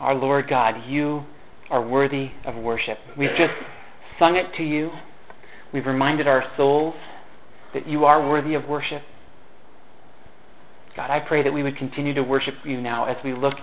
our 0.00 0.14
Lord 0.14 0.48
God, 0.48 0.88
you 0.88 1.24
are 1.70 1.86
worthy 1.86 2.30
of 2.44 2.54
worship. 2.56 2.98
We've 3.16 3.30
just 3.30 3.52
sung 4.18 4.36
it 4.36 4.46
to 4.56 4.62
you. 4.62 4.90
We've 5.72 5.86
reminded 5.86 6.26
our 6.26 6.44
souls 6.56 6.94
that 7.72 7.88
you 7.88 8.04
are 8.04 8.28
worthy 8.28 8.54
of 8.54 8.66
worship. 8.66 9.02
God, 10.96 11.10
I 11.10 11.20
pray 11.20 11.42
that 11.42 11.52
we 11.52 11.62
would 11.62 11.76
continue 11.76 12.14
to 12.14 12.22
worship 12.22 12.54
you 12.64 12.80
now 12.80 13.06
as 13.06 13.16
we 13.24 13.34
look 13.34 13.54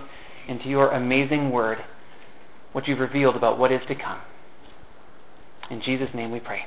into 0.48 0.68
your 0.68 0.90
amazing 0.90 1.50
word, 1.50 1.78
what 2.72 2.86
you've 2.86 2.98
revealed 2.98 3.36
about 3.36 3.58
what 3.58 3.72
is 3.72 3.80
to 3.88 3.94
come. 3.94 4.20
In 5.70 5.80
Jesus' 5.82 6.10
name 6.14 6.30
we 6.30 6.40
pray. 6.40 6.60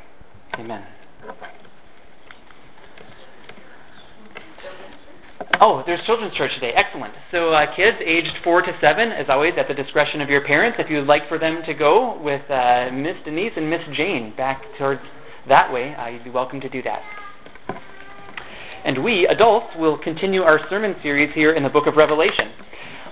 Amen. 0.58 0.86
Oh, 5.62 5.84
there's 5.86 6.04
children's 6.06 6.34
church 6.36 6.52
today. 6.56 6.74
Excellent. 6.76 7.14
So, 7.32 7.50
uh, 7.52 7.74
kids 7.76 7.98
aged 8.06 8.34
four 8.44 8.62
to 8.62 8.72
seven, 8.82 9.12
as 9.12 9.28
always, 9.30 9.54
at 9.58 9.68
the 9.68 9.74
discretion 9.74 10.20
of 10.20 10.30
your 10.30 10.46
parents. 10.46 10.78
If 10.80 10.90
you'd 10.90 11.08
like 11.08 11.30
for 11.30 11.40
them 11.40 11.62
to 11.66 11.74
go 11.74 12.20
with 12.22 12.42
uh, 12.50 12.90
Miss 12.92 13.16
Denise 13.24 13.54
and 13.56 13.70
Miss 13.70 13.82
Jane 13.96 14.34
back 14.36 14.64
towards 14.78 15.02
that 15.48 15.72
way, 15.72 15.96
uh, 15.96 16.08
you'd 16.08 16.24
be 16.24 16.30
welcome 16.30 16.60
to 16.62 16.70
do 16.70 16.82
that. 16.84 17.02
And 18.84 19.04
we, 19.04 19.28
adults, 19.28 19.68
will 19.78 19.98
continue 19.98 20.42
our 20.44 20.60
sermon 20.70 20.96
series 21.02 21.34
here 21.34 21.54
in 21.54 21.64
the 21.64 21.70
book 21.70 21.88
of 21.88 21.96
Revelation. 21.96 22.52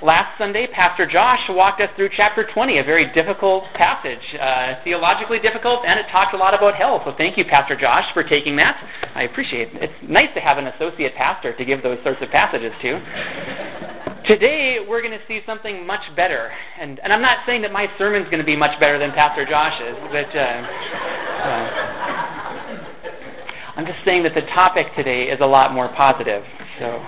Last 0.04 0.38
Sunday, 0.38 0.68
Pastor 0.68 1.08
Josh 1.08 1.40
walked 1.48 1.80
us 1.80 1.88
through 1.96 2.10
chapter 2.18 2.46
20, 2.54 2.78
a 2.80 2.84
very 2.84 3.14
difficult 3.14 3.64
passage, 3.74 4.20
uh, 4.36 4.84
theologically 4.84 5.40
difficult, 5.40 5.86
and 5.88 5.98
it 5.98 6.08
talked 6.12 6.34
a 6.34 6.38
lot 6.38 6.54
about 6.54 6.76
hell. 6.76 7.02
So 7.06 7.14
thank 7.18 7.38
you, 7.38 7.46
Pastor 7.46 7.80
Josh, 7.80 8.04
for 8.14 8.22
taking 8.22 8.58
that. 8.58 8.76
I 9.16 9.24
appreciate 9.24 9.70
it. 9.74 9.82
It's 9.82 9.94
nice 10.04 10.28
to 10.36 10.42
have 10.42 10.58
an 10.58 10.68
associate 10.68 11.16
pastor 11.16 11.56
to 11.56 11.64
give 11.64 11.82
those 11.82 12.00
sorts 12.04 12.22
of 12.22 12.28
passages 12.32 12.74
to. 12.82 13.00
Today, 14.28 14.80
we're 14.86 15.00
going 15.00 15.18
to 15.18 15.24
see 15.26 15.40
something 15.46 15.88
much 15.88 16.04
better. 16.18 16.52
And, 16.82 17.00
and 17.00 17.14
I'm 17.14 17.22
not 17.22 17.38
saying 17.46 17.62
that 17.62 17.72
my 17.72 17.88
sermon's 17.98 18.26
going 18.26 18.44
to 18.44 18.46
be 18.46 18.58
much 18.58 18.78
better 18.82 19.00
than 19.00 19.14
Pastor 19.14 19.46
Josh's, 19.48 19.96
but. 20.12 20.36
Uh, 20.36 20.68
uh, 21.48 21.94
I'm 23.76 23.88
just 23.88 24.00
saying 24.06 24.22
that 24.24 24.36
the 24.36 24.46
topic 24.54 24.88
today 24.96 25.24
is 25.32 25.40
a 25.42 25.46
lot 25.46 25.74
more 25.74 25.88
positive. 25.98 26.44
So 26.78 27.02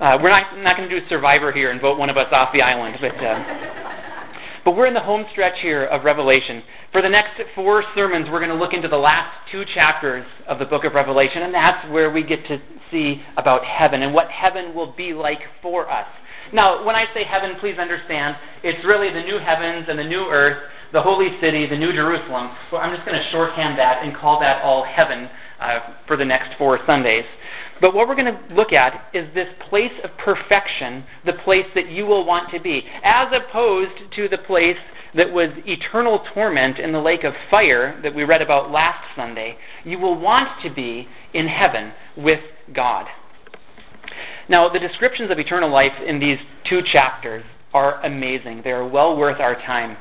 uh, 0.00 0.18
we're 0.22 0.30
not, 0.30 0.56
not 0.58 0.76
going 0.76 0.88
to 0.88 1.00
do 1.00 1.04
a 1.04 1.08
Survivor 1.08 1.52
here 1.52 1.70
and 1.70 1.80
vote 1.80 1.98
one 1.98 2.08
of 2.08 2.16
us 2.16 2.28
off 2.32 2.48
the 2.54 2.62
island, 2.64 2.96
but 3.00 3.14
uh, 3.22 3.44
but 4.64 4.74
we're 4.76 4.86
in 4.86 4.94
the 4.94 5.00
home 5.00 5.26
stretch 5.32 5.60
here 5.60 5.84
of 5.84 6.04
Revelation. 6.04 6.62
For 6.92 7.02
the 7.02 7.08
next 7.08 7.40
four 7.54 7.84
sermons, 7.94 8.28
we're 8.30 8.40
going 8.40 8.50
to 8.50 8.56
look 8.56 8.72
into 8.72 8.88
the 8.88 8.96
last 8.96 9.30
two 9.52 9.64
chapters 9.74 10.24
of 10.48 10.58
the 10.58 10.64
book 10.64 10.84
of 10.84 10.94
Revelation, 10.94 11.42
and 11.42 11.52
that's 11.52 11.86
where 11.90 12.10
we 12.10 12.22
get 12.22 12.46
to 12.46 12.58
see 12.90 13.22
about 13.36 13.64
heaven 13.64 14.02
and 14.02 14.14
what 14.14 14.28
heaven 14.30 14.74
will 14.74 14.92
be 14.96 15.12
like 15.12 15.40
for 15.60 15.90
us. 15.90 16.08
Now, 16.52 16.84
when 16.84 16.96
I 16.96 17.04
say 17.14 17.22
heaven, 17.24 17.56
please 17.60 17.78
understand, 17.78 18.36
it's 18.64 18.84
really 18.84 19.12
the 19.12 19.22
new 19.22 19.38
heavens 19.38 19.86
and 19.88 19.98
the 19.98 20.04
new 20.04 20.26
earth, 20.26 20.58
the 20.92 21.02
holy 21.02 21.28
city, 21.40 21.66
the 21.68 21.76
new 21.76 21.92
Jerusalem. 21.92 22.50
So 22.70 22.78
I'm 22.78 22.94
just 22.94 23.06
going 23.06 23.20
to 23.20 23.30
shorthand 23.30 23.78
that 23.78 24.02
and 24.02 24.16
call 24.16 24.40
that 24.40 24.62
all 24.62 24.84
heaven 24.84 25.28
uh, 25.60 25.80
for 26.06 26.16
the 26.16 26.24
next 26.24 26.56
four 26.58 26.78
Sundays. 26.86 27.24
But 27.80 27.94
what 27.94 28.08
we're 28.08 28.14
going 28.14 28.34
to 28.34 28.54
look 28.54 28.72
at 28.72 29.10
is 29.14 29.32
this 29.34 29.48
place 29.68 29.92
of 30.04 30.10
perfection, 30.18 31.04
the 31.24 31.32
place 31.44 31.66
that 31.74 31.88
you 31.88 32.04
will 32.06 32.26
want 32.26 32.50
to 32.52 32.60
be, 32.60 32.82
as 33.02 33.28
opposed 33.32 34.12
to 34.16 34.28
the 34.28 34.38
place 34.38 34.76
that 35.14 35.32
was 35.32 35.48
eternal 35.66 36.24
torment 36.34 36.78
in 36.78 36.92
the 36.92 37.00
lake 37.00 37.24
of 37.24 37.32
fire 37.50 37.98
that 38.02 38.14
we 38.14 38.24
read 38.24 38.42
about 38.42 38.70
last 38.70 39.04
Sunday. 39.16 39.56
You 39.84 39.98
will 39.98 40.18
want 40.18 40.48
to 40.62 40.72
be 40.72 41.08
in 41.34 41.46
heaven 41.46 41.92
with 42.16 42.40
God. 42.74 43.06
Now, 44.48 44.68
the 44.68 44.78
descriptions 44.78 45.30
of 45.30 45.38
eternal 45.38 45.70
life 45.70 45.92
in 46.06 46.20
these 46.20 46.38
two 46.68 46.80
chapters 46.92 47.44
are 47.72 48.04
amazing. 48.04 48.62
They 48.64 48.72
are 48.72 48.86
well 48.86 49.16
worth 49.16 49.40
our 49.40 49.54
time. 49.54 49.96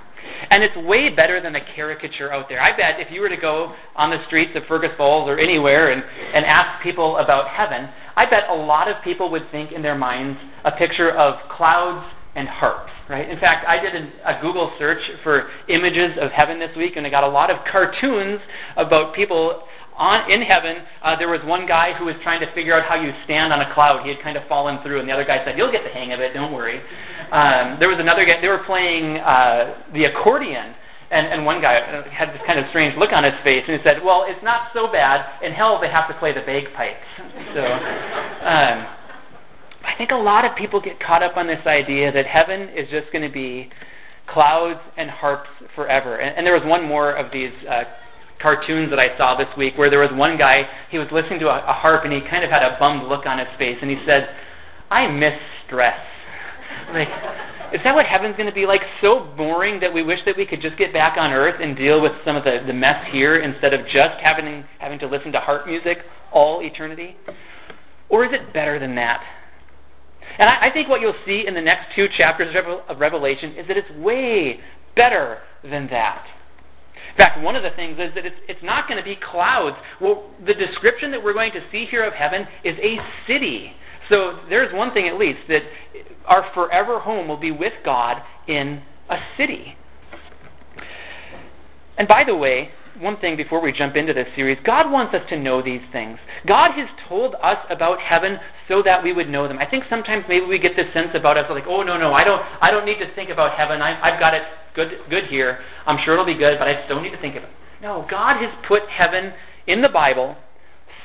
And 0.50 0.64
it's 0.64 0.76
way 0.78 1.10
better 1.10 1.42
than 1.42 1.54
the 1.54 1.62
caricature 1.76 2.34
out 2.34 2.50
there. 2.50 2.62
I 2.62 2.76
bet 2.76 3.00
if 3.00 3.12
you 3.12 3.22
were 3.22 3.30
to 3.30 3.38
go 3.38 3.74
on 3.96 4.10
the 4.10 4.24
streets 4.28 4.52
of 4.56 4.64
Fergus 4.68 4.92
Falls 4.98 5.30
or 5.30 5.38
anywhere 5.38 5.92
and, 5.92 6.04
and 6.04 6.46
ask 6.46 6.82
people 6.84 7.18
about 7.18 7.50
heaven, 7.50 7.90
I 8.16 8.26
bet 8.30 8.50
a 8.50 8.56
lot 8.56 8.88
of 8.88 9.04
people 9.04 9.30
would 9.32 9.50
think 9.52 9.72
in 9.72 9.82
their 9.82 9.98
minds 9.98 10.40
a 10.66 10.72
picture 10.72 11.12
of 11.12 11.36
clouds 11.50 12.06
and 12.36 12.48
harps, 12.48 12.92
right? 13.10 13.30
In 13.30 13.40
fact, 13.40 13.66
I 13.68 13.82
did 13.82 13.96
a, 13.96 14.38
a 14.38 14.42
Google 14.42 14.72
search 14.78 15.02
for 15.24 15.50
images 15.68 16.18
of 16.22 16.32
heaven 16.32 16.60
this 16.60 16.76
week, 16.78 16.94
and 16.96 17.06
I 17.06 17.10
got 17.10 17.24
a 17.24 17.30
lot 17.30 17.50
of 17.50 17.58
cartoons 17.72 18.40
about 18.78 19.16
people 19.16 19.64
on 20.00 20.32
in 20.32 20.42
heaven, 20.42 20.88
uh, 21.04 21.20
there 21.20 21.28
was 21.28 21.44
one 21.44 21.68
guy 21.68 21.92
who 21.94 22.06
was 22.06 22.16
trying 22.24 22.40
to 22.40 22.48
figure 22.56 22.74
out 22.74 22.88
how 22.88 22.96
you 22.96 23.12
stand 23.26 23.52
on 23.52 23.60
a 23.60 23.74
cloud. 23.76 24.02
He 24.08 24.10
had 24.10 24.24
kind 24.24 24.38
of 24.38 24.48
fallen 24.48 24.80
through, 24.82 25.00
and 25.04 25.08
the 25.08 25.12
other 25.12 25.28
guy 25.28 25.44
said, 25.44 25.58
"You'll 25.58 25.72
get 25.72 25.84
the 25.84 25.92
hang 25.92 26.14
of 26.14 26.20
it. 26.24 26.34
Don't 26.34 26.54
worry." 26.54 26.80
Um, 27.32 27.78
there 27.84 27.92
was 27.92 28.00
another 28.00 28.26
guy. 28.26 28.40
They 28.40 28.48
were 28.48 28.64
playing 28.64 29.20
uh, 29.20 29.92
the 29.94 30.06
accordion, 30.06 30.74
and, 31.12 31.28
and 31.28 31.46
one 31.46 31.62
guy 31.62 31.84
had 32.10 32.32
this 32.32 32.42
kind 32.48 32.58
of 32.58 32.66
strange 32.72 32.96
look 32.98 33.12
on 33.12 33.28
his 33.28 33.36
face, 33.44 33.62
and 33.68 33.76
he 33.76 33.84
said, 33.84 34.00
"Well, 34.00 34.24
it's 34.26 34.42
not 34.42 34.72
so 34.74 34.88
bad. 34.88 35.44
In 35.44 35.52
hell, 35.52 35.78
they 35.84 35.92
have 35.92 36.08
to 36.08 36.16
play 36.16 36.34
the 36.34 36.48
bagpipes." 36.48 37.06
So. 37.54 37.64
Um, 38.48 38.96
I 39.80 39.96
think 39.98 40.12
a 40.12 40.16
lot 40.16 40.46
of 40.46 40.56
people 40.58 40.82
get 40.82 41.00
caught 41.00 41.24
up 41.24 41.38
on 41.38 41.48
this 41.48 41.66
idea 41.66 42.12
that 42.12 42.26
heaven 42.26 42.70
is 42.76 42.90
just 42.92 43.12
going 43.12 43.24
to 43.24 43.32
be 43.32 43.70
clouds 44.28 44.80
and 44.98 45.10
harps 45.10 45.50
forever. 45.74 46.18
And, 46.18 46.38
and 46.38 46.46
there 46.46 46.54
was 46.54 46.64
one 46.66 46.86
more 46.86 47.12
of 47.16 47.32
these 47.32 47.52
uh, 47.68 47.84
cartoons 48.42 48.90
that 48.90 49.00
I 49.00 49.18
saw 49.18 49.36
this 49.36 49.48
week 49.58 49.78
where 49.78 49.90
there 49.90 50.00
was 50.00 50.12
one 50.14 50.38
guy, 50.38 50.68
he 50.90 50.98
was 50.98 51.08
listening 51.12 51.40
to 51.40 51.48
a, 51.48 51.60
a 51.60 51.74
harp 51.74 52.06
and 52.06 52.14
he 52.14 52.22
kind 52.22 52.44
of 52.44 52.50
had 52.50 52.64
a 52.64 52.78
bummed 52.80 53.08
look 53.08 53.26
on 53.26 53.40
his 53.40 53.48
face 53.58 53.78
and 53.82 53.90
he 53.90 53.98
said, 54.06 54.30
I 54.90 55.08
miss 55.08 55.34
stress. 55.66 56.00
Like, 56.94 57.10
is 57.74 57.82
that 57.84 57.94
what 57.94 58.06
heaven's 58.08 58.36
going 58.36 58.48
to 58.48 58.54
be 58.54 58.66
like? 58.66 58.82
So 59.02 59.32
boring 59.38 59.80
that 59.82 59.94
we 59.94 60.02
wish 60.02 60.20
that 60.26 60.36
we 60.36 60.46
could 60.46 60.62
just 60.62 60.78
get 60.78 60.92
back 60.92 61.18
on 61.18 61.32
earth 61.32 61.60
and 61.62 61.78
deal 61.78 62.02
with 62.02 62.14
some 62.26 62.36
of 62.36 62.44
the, 62.44 62.64
the 62.66 62.74
mess 62.74 63.06
here 63.12 63.40
instead 63.42 63.74
of 63.74 63.86
just 63.86 64.16
having, 64.24 64.64
having 64.80 64.98
to 65.00 65.08
listen 65.08 65.32
to 65.34 65.40
harp 65.40 65.68
music 65.68 66.00
all 66.32 66.62
eternity? 66.64 67.16
Or 68.10 68.26
is 68.26 68.32
it 68.34 68.54
better 68.54 68.80
than 68.80 68.96
that? 68.96 69.22
And 70.40 70.50
I, 70.50 70.70
I 70.70 70.74
think 70.74 70.90
what 70.90 71.02
you'll 71.02 71.14
see 71.26 71.46
in 71.46 71.54
the 71.54 71.62
next 71.62 71.94
two 71.96 72.08
chapters 72.18 72.56
of 72.88 73.00
Revelation 73.00 73.52
is 73.56 73.68
that 73.68 73.78
it's 73.78 73.92
way 73.98 74.60
better 74.96 75.40
than 75.64 75.88
that. 75.92 76.26
In 77.12 77.18
fact, 77.18 77.42
one 77.42 77.56
of 77.56 77.64
the 77.64 77.72
things 77.72 77.98
is 78.00 78.14
that 78.16 78.26
it's, 78.26 78.36
it's 78.48 78.64
not 78.64 78.88
going 78.88 78.98
to 78.98 79.04
be 79.04 79.16
clouds. 79.16 79.76
Well, 80.00 80.30
the 80.46 80.54
description 80.54 81.12
that 81.12 81.24
we're 81.24 81.34
going 81.34 81.52
to 81.54 81.62
see 81.72 81.86
here 81.90 82.04
of 82.06 82.14
heaven 82.14 82.48
is 82.64 82.76
a 82.80 82.98
city. 83.28 83.72
So 84.12 84.40
there's 84.50 84.74
one 84.74 84.94
thing 84.94 85.08
at 85.08 85.18
least 85.18 85.40
that 85.50 85.62
our 86.26 86.46
forever 86.54 87.00
home 87.00 87.28
will 87.28 87.38
be 87.38 87.52
with 87.52 87.74
God 87.86 88.18
in 88.48 88.82
a 89.10 89.18
city. 89.38 89.76
And 91.98 92.08
by 92.08 92.24
the 92.26 92.36
way, 92.36 92.70
one 93.00 93.18
thing 93.18 93.38
before 93.38 93.62
we 93.62 93.72
jump 93.72 93.96
into 93.96 94.14
this 94.14 94.28
series 94.36 94.58
God 94.66 94.92
wants 94.92 95.14
us 95.14 95.22
to 95.30 95.38
know 95.38 95.62
these 95.62 95.82
things. 95.92 96.18
God 96.46 96.72
has 96.76 96.88
told 97.08 97.36
us 97.42 97.58
about 97.70 98.00
heaven 98.00 98.38
so 98.68 98.82
that 98.84 99.04
we 99.04 99.14
would 99.14 99.30
know 99.30 99.48
them. 99.48 99.58
I 99.58 99.66
think 99.66 99.86
sometimes 99.90 100.26
maybe 100.28 100.46
we 100.46 100.60
get 100.60 100.76
this 100.76 100.92
sense 100.94 101.10
about 101.14 101.38
us 101.38 101.46
like, 101.50 101.66
oh, 101.68 101.84
no, 101.84 101.98
no, 101.98 102.14
I 102.14 102.24
don't, 102.24 102.42
I 102.62 102.72
don't 102.72 102.86
need 102.86 103.00
to 103.00 103.14
think 103.16 103.30
about 103.30 103.58
heaven. 103.58 103.82
I, 103.82 104.00
I've 104.02 104.20
got 104.20 104.34
it 104.34 104.44
good, 104.80 105.10
good 105.10 105.24
here. 105.30 105.60
I'm 105.86 105.98
sure 106.04 106.14
it'll 106.14 106.26
be 106.26 106.36
good, 106.36 106.58
but 106.58 106.68
I 106.68 106.74
just 106.74 106.88
don't 106.88 107.04
need 107.04 107.12
to 107.12 107.22
think 107.22 107.36
of 107.36 107.44
it. 107.44 107.50
No, 107.82 108.06
God 108.10 108.42
has 108.42 108.54
put 108.68 108.84
heaven 108.90 109.34
in 109.68 109.82
the 109.82 109.90
Bible 109.90 110.36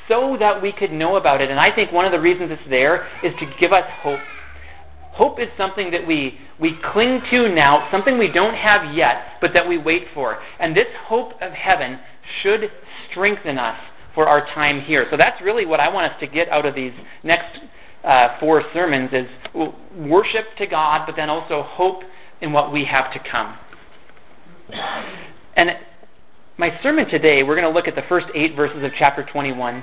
so 0.08 0.36
that 0.38 0.60
we 0.62 0.72
could 0.72 0.92
know 0.92 1.16
about 1.16 1.40
it. 1.40 1.50
And 1.50 1.58
I 1.58 1.74
think 1.74 1.92
one 1.92 2.04
of 2.04 2.12
the 2.12 2.20
reasons 2.20 2.50
it's 2.52 2.68
there 2.68 3.06
is 3.22 3.32
to 3.40 3.46
give 3.60 3.72
us 3.72 3.84
hope. 4.02 4.20
Hope 5.12 5.38
is 5.38 5.48
something 5.56 5.92
that 5.92 6.06
we, 6.06 6.38
we 6.60 6.76
cling 6.92 7.20
to 7.30 7.48
now, 7.48 7.88
something 7.90 8.18
we 8.18 8.30
don't 8.32 8.54
have 8.54 8.94
yet, 8.94 9.38
but 9.40 9.52
that 9.54 9.66
we 9.68 9.78
wait 9.78 10.06
for. 10.12 10.38
And 10.58 10.76
this 10.76 10.88
hope 11.06 11.32
of 11.40 11.52
heaven 11.52 12.00
should 12.42 12.62
strengthen 13.10 13.58
us 13.58 13.78
for 14.14 14.26
our 14.26 14.44
time 14.54 14.80
here. 14.80 15.06
So 15.10 15.16
that's 15.16 15.40
really 15.42 15.66
what 15.66 15.80
I 15.80 15.88
want 15.88 16.12
us 16.12 16.18
to 16.20 16.26
get 16.26 16.48
out 16.48 16.66
of 16.66 16.74
these 16.74 16.92
next 17.22 17.58
uh, 18.02 18.38
four 18.40 18.62
sermons 18.72 19.10
is 19.12 19.26
worship 19.96 20.44
to 20.58 20.66
God, 20.66 21.06
but 21.06 21.16
then 21.16 21.31
also 21.31 21.62
hope 21.62 22.02
in 22.40 22.52
what 22.52 22.72
we 22.72 22.84
have 22.84 23.12
to 23.12 23.31
come. 23.31 23.56
And 24.72 25.70
my 26.56 26.78
sermon 26.82 27.08
today, 27.08 27.43
we're 27.43 27.56
going 27.56 27.70
to 27.70 27.75
look 27.75 27.88
at 27.88 27.94
the 27.94 28.08
first 28.08 28.26
eight 28.34 28.56
verses 28.56 28.82
of 28.82 28.90
chapter 28.99 29.26
21. 29.31 29.82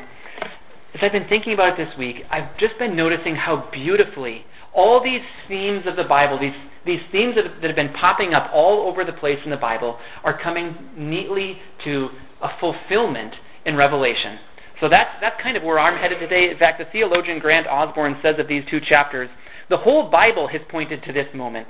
As 0.94 1.00
I've 1.02 1.12
been 1.12 1.28
thinking 1.28 1.54
about 1.54 1.80
it 1.80 1.86
this 1.86 1.98
week, 1.98 2.24
I've 2.30 2.58
just 2.58 2.78
been 2.80 2.96
noticing 2.96 3.36
how 3.36 3.70
beautifully 3.72 4.46
all 4.74 5.04
these 5.04 5.22
themes 5.48 5.84
of 5.86 5.96
the 5.96 6.04
Bible, 6.04 6.40
these, 6.40 6.54
these 6.86 7.02
themes 7.12 7.36
that, 7.36 7.62
that 7.62 7.68
have 7.68 7.76
been 7.76 7.94
popping 7.94 8.34
up 8.34 8.50
all 8.54 8.88
over 8.90 9.04
the 9.04 9.14
place 9.14 9.40
in 9.44 9.52
the 9.52 9.58
Bible, 9.58 9.98
are 10.24 10.38
coming 10.38 10.76
neatly 10.98 11.58
to 11.84 12.10
a 12.42 12.50
fulfillment 12.60 13.36
in 13.66 13.76
Revelation. 13.76 14.40
So 14.80 14.90
that's, 14.90 15.12
that's 15.22 15.42
kind 15.42 15.56
of 15.56 15.64
where 15.64 15.78
I'm 15.78 15.98
headed 15.98 16.20
today. 16.20 16.50
In 16.50 16.58
fact, 16.58 16.80
the 16.80 16.86
theologian 16.92 17.40
Grant 17.40 17.68
Osborne 17.68 18.18
says 18.24 18.36
of 18.40 18.48
these 18.48 18.64
two 18.70 18.80
chapters, 18.80 19.30
the 19.70 19.78
whole 19.78 20.10
Bible 20.10 20.48
has 20.48 20.62
pointed 20.70 21.04
to 21.04 21.14
this 21.14 21.28
moment. 21.36 21.68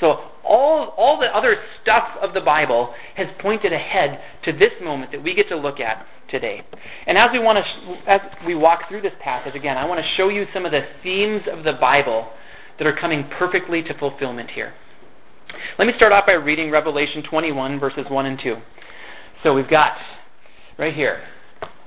So 0.00 0.16
all, 0.42 0.94
all 0.96 1.20
the 1.20 1.26
other 1.26 1.56
stuff 1.82 2.08
of 2.22 2.34
the 2.34 2.40
Bible 2.40 2.92
has 3.16 3.28
pointed 3.40 3.72
ahead 3.72 4.18
to 4.44 4.52
this 4.52 4.72
moment 4.82 5.12
that 5.12 5.22
we 5.22 5.34
get 5.34 5.48
to 5.50 5.56
look 5.56 5.78
at 5.78 6.06
today. 6.30 6.62
And 7.06 7.18
as 7.18 7.28
we 7.32 7.38
want 7.38 7.58
to, 7.58 8.10
as 8.10 8.20
we 8.46 8.54
walk 8.54 8.88
through 8.88 9.02
this 9.02 9.12
passage 9.22 9.54
again, 9.54 9.76
I 9.76 9.84
want 9.84 10.00
to 10.00 10.06
show 10.16 10.28
you 10.28 10.46
some 10.54 10.64
of 10.64 10.72
the 10.72 10.82
themes 11.02 11.42
of 11.52 11.64
the 11.64 11.74
Bible 11.74 12.28
that 12.78 12.86
are 12.86 12.96
coming 12.96 13.28
perfectly 13.38 13.82
to 13.82 13.98
fulfillment 13.98 14.50
here. 14.50 14.72
Let 15.78 15.86
me 15.86 15.92
start 15.96 16.12
off 16.12 16.26
by 16.26 16.34
reading 16.34 16.70
Revelation 16.70 17.22
21, 17.28 17.78
verses 17.78 18.04
1 18.08 18.26
and 18.26 18.40
2. 18.42 18.56
So 19.42 19.52
we've 19.52 19.68
got 19.68 19.96
right 20.78 20.94
here. 20.94 21.22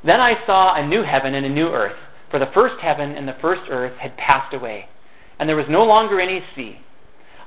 Then 0.06 0.20
I 0.20 0.34
saw 0.46 0.76
a 0.76 0.86
new 0.86 1.04
heaven 1.04 1.34
and 1.34 1.46
a 1.46 1.50
new 1.50 1.68
earth, 1.68 1.96
for 2.30 2.40
the 2.40 2.52
first 2.54 2.76
heaven 2.82 3.12
and 3.16 3.28
the 3.28 3.38
first 3.42 3.62
earth 3.70 3.98
had 4.00 4.18
passed 4.18 4.54
away, 4.54 4.86
and 5.40 5.48
there 5.48 5.56
was 5.56 5.66
no 5.70 5.84
longer 5.84 6.20
any 6.20 6.42
sea. 6.56 6.80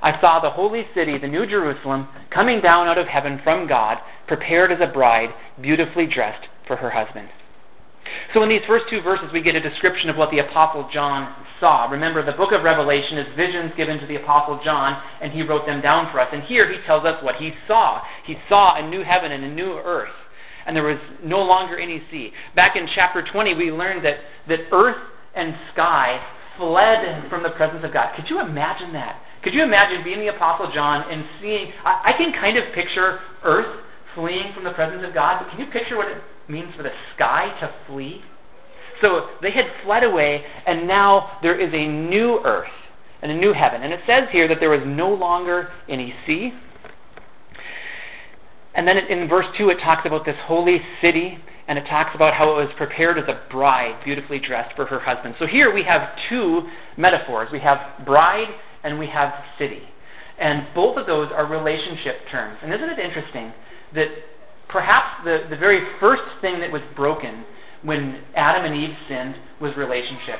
I 0.01 0.19
saw 0.21 0.39
the 0.39 0.51
holy 0.51 0.85
city, 0.93 1.17
the 1.17 1.27
New 1.27 1.45
Jerusalem, 1.45 2.07
coming 2.29 2.61
down 2.61 2.87
out 2.87 2.97
of 2.97 3.07
heaven 3.07 3.39
from 3.43 3.67
God, 3.67 3.97
prepared 4.27 4.71
as 4.71 4.79
a 4.81 4.91
bride, 4.91 5.29
beautifully 5.61 6.05
dressed 6.05 6.47
for 6.67 6.75
her 6.77 6.91
husband. 6.91 7.29
So, 8.33 8.43
in 8.43 8.49
these 8.49 8.61
first 8.67 8.85
two 8.89 9.01
verses, 9.01 9.29
we 9.33 9.41
get 9.41 9.55
a 9.55 9.59
description 9.59 10.09
of 10.09 10.15
what 10.15 10.31
the 10.31 10.39
Apostle 10.39 10.89
John 10.93 11.33
saw. 11.59 11.89
Remember, 11.89 12.23
the 12.23 12.37
book 12.37 12.51
of 12.51 12.63
Revelation 12.63 13.17
is 13.17 13.35
visions 13.35 13.71
given 13.75 13.99
to 13.99 14.07
the 14.07 14.15
Apostle 14.15 14.61
John, 14.63 15.01
and 15.21 15.31
he 15.31 15.41
wrote 15.41 15.65
them 15.65 15.81
down 15.81 16.11
for 16.11 16.19
us. 16.19 16.29
And 16.31 16.43
here 16.43 16.71
he 16.71 16.85
tells 16.85 17.05
us 17.05 17.21
what 17.23 17.35
he 17.35 17.51
saw. 17.67 18.01
He 18.25 18.35
saw 18.47 18.75
a 18.75 18.89
new 18.89 19.03
heaven 19.03 19.31
and 19.31 19.43
a 19.43 19.53
new 19.53 19.73
earth, 19.73 20.15
and 20.65 20.75
there 20.75 20.83
was 20.83 20.99
no 21.23 21.39
longer 21.41 21.77
any 21.77 22.01
sea. 22.11 22.31
Back 22.55 22.75
in 22.75 22.87
chapter 22.93 23.23
20, 23.29 23.55
we 23.55 23.71
learned 23.71 24.05
that, 24.05 24.17
that 24.47 24.59
earth 24.71 25.01
and 25.35 25.53
sky 25.73 26.19
fled 26.57 27.29
from 27.29 27.43
the 27.43 27.49
presence 27.51 27.83
of 27.83 27.93
God. 27.93 28.15
Could 28.15 28.29
you 28.29 28.39
imagine 28.39 28.93
that? 28.93 29.21
Could 29.43 29.53
you 29.53 29.63
imagine 29.63 30.03
being 30.03 30.19
the 30.19 30.33
Apostle 30.35 30.71
John 30.73 31.09
and 31.09 31.23
seeing? 31.41 31.71
I, 31.85 32.13
I 32.13 32.17
can 32.17 32.33
kind 32.33 32.57
of 32.57 32.73
picture 32.73 33.19
earth 33.43 33.83
fleeing 34.15 34.53
from 34.53 34.63
the 34.63 34.71
presence 34.71 35.03
of 35.07 35.13
God, 35.13 35.43
but 35.43 35.51
can 35.51 35.59
you 35.59 35.71
picture 35.71 35.95
what 35.95 36.07
it 36.07 36.17
means 36.49 36.73
for 36.75 36.83
the 36.83 36.91
sky 37.15 37.55
to 37.61 37.73
flee? 37.87 38.21
So 39.01 39.27
they 39.41 39.51
had 39.51 39.65
fled 39.85 40.03
away, 40.03 40.43
and 40.65 40.87
now 40.87 41.37
there 41.41 41.59
is 41.59 41.71
a 41.73 41.87
new 41.87 42.39
earth 42.43 42.67
and 43.21 43.31
a 43.31 43.35
new 43.35 43.53
heaven. 43.53 43.83
And 43.83 43.93
it 43.93 43.99
says 44.07 44.23
here 44.31 44.47
that 44.47 44.57
there 44.59 44.69
was 44.69 44.81
no 44.85 45.09
longer 45.09 45.69
any 45.87 46.13
sea. 46.25 46.51
And 48.73 48.87
then 48.87 48.97
in 48.97 49.27
verse 49.27 49.45
2, 49.57 49.69
it 49.69 49.77
talks 49.83 50.05
about 50.05 50.25
this 50.25 50.35
holy 50.45 50.79
city, 51.03 51.37
and 51.67 51.77
it 51.77 51.85
talks 51.89 52.11
about 52.15 52.33
how 52.33 52.51
it 52.51 52.63
was 52.63 52.69
prepared 52.77 53.17
as 53.17 53.25
a 53.27 53.41
bride, 53.51 54.03
beautifully 54.03 54.39
dressed 54.39 54.75
for 54.75 54.85
her 54.85 54.99
husband. 54.99 55.35
So 55.39 55.45
here 55.45 55.73
we 55.73 55.83
have 55.83 56.09
two 56.29 56.61
metaphors 56.95 57.49
we 57.51 57.59
have 57.59 58.05
bride 58.05 58.47
and 58.87 58.97
we 58.97 59.07
have 59.07 59.33
city. 59.59 59.81
And 60.39 60.67
both 60.73 60.97
of 60.97 61.05
those 61.05 61.29
are 61.35 61.45
relationship 61.45 62.15
terms. 62.31 62.57
And 62.63 62.73
isn't 62.73 62.89
it 62.89 62.99
interesting 62.99 63.53
that 63.95 64.07
perhaps 64.69 65.23
the, 65.25 65.47
the 65.49 65.57
very 65.57 65.81
first 65.99 66.23
thing 66.41 66.59
that 66.61 66.71
was 66.71 66.81
broken 66.95 67.43
when 67.83 68.21
Adam 68.35 68.65
and 68.65 68.75
Eve 68.75 68.95
sinned 69.09 69.35
was 69.59 69.75
relationship. 69.77 70.39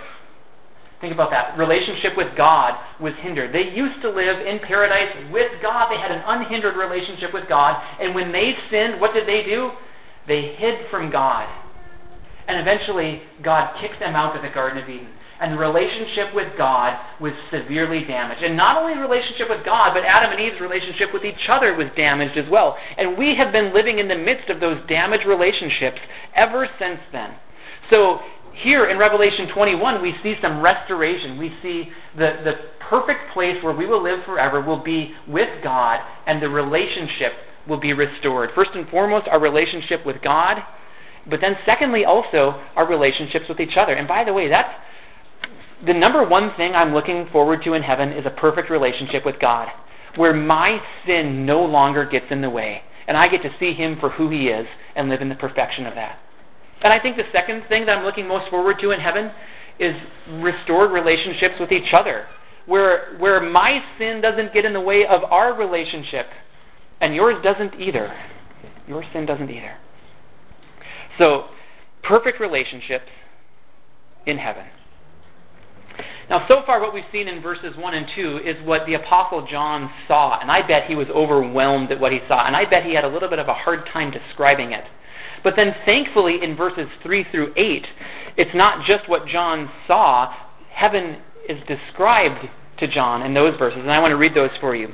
Think 1.01 1.13
about 1.13 1.29
that. 1.29 1.57
Relationship 1.57 2.13
with 2.17 2.35
God 2.35 2.73
was 2.99 3.13
hindered. 3.21 3.53
They 3.53 3.69
used 3.75 4.01
to 4.01 4.09
live 4.09 4.45
in 4.45 4.59
paradise 4.65 5.13
with 5.31 5.51
God. 5.61 5.91
They 5.91 5.99
had 5.99 6.11
an 6.11 6.23
unhindered 6.25 6.75
relationship 6.75 7.33
with 7.33 7.47
God. 7.47 7.77
And 8.01 8.15
when 8.15 8.31
they 8.31 8.53
sinned, 8.71 8.99
what 8.99 9.13
did 9.13 9.27
they 9.27 9.43
do? 9.43 9.71
They 10.27 10.55
hid 10.57 10.89
from 10.89 11.11
God. 11.11 11.47
And 12.47 12.59
eventually, 12.59 13.21
God 13.43 13.75
kicked 13.81 13.99
them 13.99 14.15
out 14.15 14.35
of 14.35 14.41
the 14.41 14.49
Garden 14.49 14.81
of 14.81 14.89
Eden 14.89 15.16
and 15.39 15.59
relationship 15.59 16.33
with 16.33 16.57
God 16.57 16.97
was 17.19 17.33
severely 17.51 18.03
damaged. 18.03 18.43
And 18.43 18.57
not 18.57 18.77
only 18.77 18.97
relationship 18.97 19.49
with 19.49 19.63
God, 19.65 19.93
but 19.93 20.03
Adam 20.03 20.31
and 20.31 20.41
Eve's 20.41 20.59
relationship 20.59 21.13
with 21.13 21.23
each 21.23 21.47
other 21.49 21.75
was 21.75 21.87
damaged 21.95 22.37
as 22.37 22.49
well. 22.49 22.75
And 22.97 23.17
we 23.17 23.35
have 23.35 23.51
been 23.51 23.73
living 23.73 23.99
in 23.99 24.07
the 24.07 24.17
midst 24.17 24.49
of 24.49 24.59
those 24.59 24.77
damaged 24.87 25.25
relationships 25.27 25.99
ever 26.35 26.67
since 26.79 26.99
then. 27.11 27.35
So 27.91 28.19
here 28.63 28.89
in 28.89 28.97
Revelation 28.97 29.49
21, 29.53 30.01
we 30.01 30.15
see 30.23 30.35
some 30.41 30.61
restoration. 30.61 31.37
We 31.37 31.53
see 31.61 31.89
the, 32.17 32.41
the 32.43 32.53
perfect 32.89 33.31
place 33.33 33.61
where 33.63 33.75
we 33.75 33.85
will 33.85 34.01
live 34.01 34.25
forever 34.25 34.61
will 34.61 34.83
be 34.83 35.13
with 35.27 35.63
God, 35.63 35.99
and 36.25 36.41
the 36.41 36.49
relationship 36.49 37.33
will 37.67 37.79
be 37.79 37.93
restored. 37.93 38.49
First 38.55 38.71
and 38.73 38.87
foremost, 38.89 39.27
our 39.27 39.39
relationship 39.39 40.05
with 40.05 40.21
God, 40.23 40.57
but 41.29 41.41
then 41.41 41.57
secondly, 41.65 42.05
also 42.05 42.61
our 42.75 42.87
relationships 42.87 43.45
with 43.49 43.59
each 43.59 43.77
other. 43.77 43.93
And 43.93 44.07
by 44.07 44.23
the 44.23 44.33
way, 44.33 44.49
that's 44.49 44.73
the 45.85 45.93
number 45.93 46.27
one 46.27 46.51
thing 46.57 46.73
I'm 46.73 46.93
looking 46.93 47.27
forward 47.31 47.63
to 47.63 47.73
in 47.73 47.83
heaven 47.83 48.11
is 48.11 48.25
a 48.25 48.31
perfect 48.31 48.69
relationship 48.69 49.25
with 49.25 49.39
God, 49.39 49.67
where 50.15 50.33
my 50.33 50.79
sin 51.05 51.45
no 51.45 51.63
longer 51.63 52.05
gets 52.05 52.25
in 52.31 52.41
the 52.41 52.49
way, 52.49 52.81
and 53.07 53.15
I 53.15 53.27
get 53.27 53.43
to 53.43 53.51
see 53.59 53.73
Him 53.73 53.97
for 53.99 54.09
who 54.09 54.29
He 54.29 54.47
is 54.47 54.65
and 54.95 55.09
live 55.09 55.21
in 55.21 55.29
the 55.29 55.35
perfection 55.35 55.85
of 55.85 55.95
that. 55.95 56.19
And 56.83 56.93
I 56.93 56.99
think 56.99 57.17
the 57.17 57.23
second 57.31 57.63
thing 57.69 57.85
that 57.85 57.97
I'm 57.97 58.03
looking 58.03 58.27
most 58.27 58.49
forward 58.49 58.77
to 58.81 58.91
in 58.91 58.99
heaven 58.99 59.31
is 59.79 59.95
restored 60.39 60.91
relationships 60.91 61.55
with 61.59 61.71
each 61.71 61.93
other, 61.93 62.25
where, 62.65 63.15
where 63.17 63.39
my 63.39 63.79
sin 63.97 64.21
doesn't 64.21 64.53
get 64.53 64.65
in 64.65 64.73
the 64.73 64.81
way 64.81 65.05
of 65.05 65.23
our 65.25 65.55
relationship, 65.55 66.27
and 67.01 67.13
yours 67.13 67.35
doesn't 67.43 67.79
either. 67.79 68.11
Your 68.87 69.03
sin 69.13 69.25
doesn't 69.25 69.49
either. 69.49 69.75
So, 71.19 71.45
perfect 72.03 72.39
relationships 72.39 73.09
in 74.25 74.37
heaven. 74.37 74.65
Now, 76.29 76.45
so 76.49 76.61
far, 76.65 76.81
what 76.81 76.93
we've 76.93 77.05
seen 77.11 77.29
in 77.29 77.41
verses 77.41 77.73
1 77.77 77.93
and 77.93 78.05
2 78.13 78.41
is 78.43 78.55
what 78.65 78.85
the 78.85 78.95
Apostle 78.95 79.47
John 79.49 79.89
saw, 80.07 80.39
and 80.41 80.51
I 80.51 80.65
bet 80.65 80.87
he 80.87 80.95
was 80.95 81.07
overwhelmed 81.07 81.89
at 81.91 81.99
what 81.99 82.11
he 82.11 82.19
saw, 82.27 82.45
and 82.45 82.55
I 82.55 82.65
bet 82.69 82.83
he 82.83 82.93
had 82.93 83.05
a 83.05 83.07
little 83.07 83.29
bit 83.29 83.39
of 83.39 83.47
a 83.47 83.53
hard 83.53 83.87
time 83.93 84.11
describing 84.11 84.73
it. 84.73 84.83
But 85.43 85.53
then, 85.55 85.73
thankfully, 85.87 86.39
in 86.43 86.57
verses 86.57 86.87
3 87.01 87.25
through 87.31 87.53
8, 87.55 87.85
it's 88.35 88.51
not 88.53 88.85
just 88.85 89.07
what 89.07 89.27
John 89.27 89.69
saw, 89.87 90.33
heaven 90.69 91.21
is 91.47 91.59
described 91.65 92.45
to 92.79 92.87
John 92.87 93.21
in 93.21 93.33
those 93.33 93.57
verses, 93.57 93.79
and 93.79 93.91
I 93.91 94.01
want 94.01 94.11
to 94.11 94.17
read 94.17 94.35
those 94.35 94.51
for 94.59 94.75
you, 94.75 94.89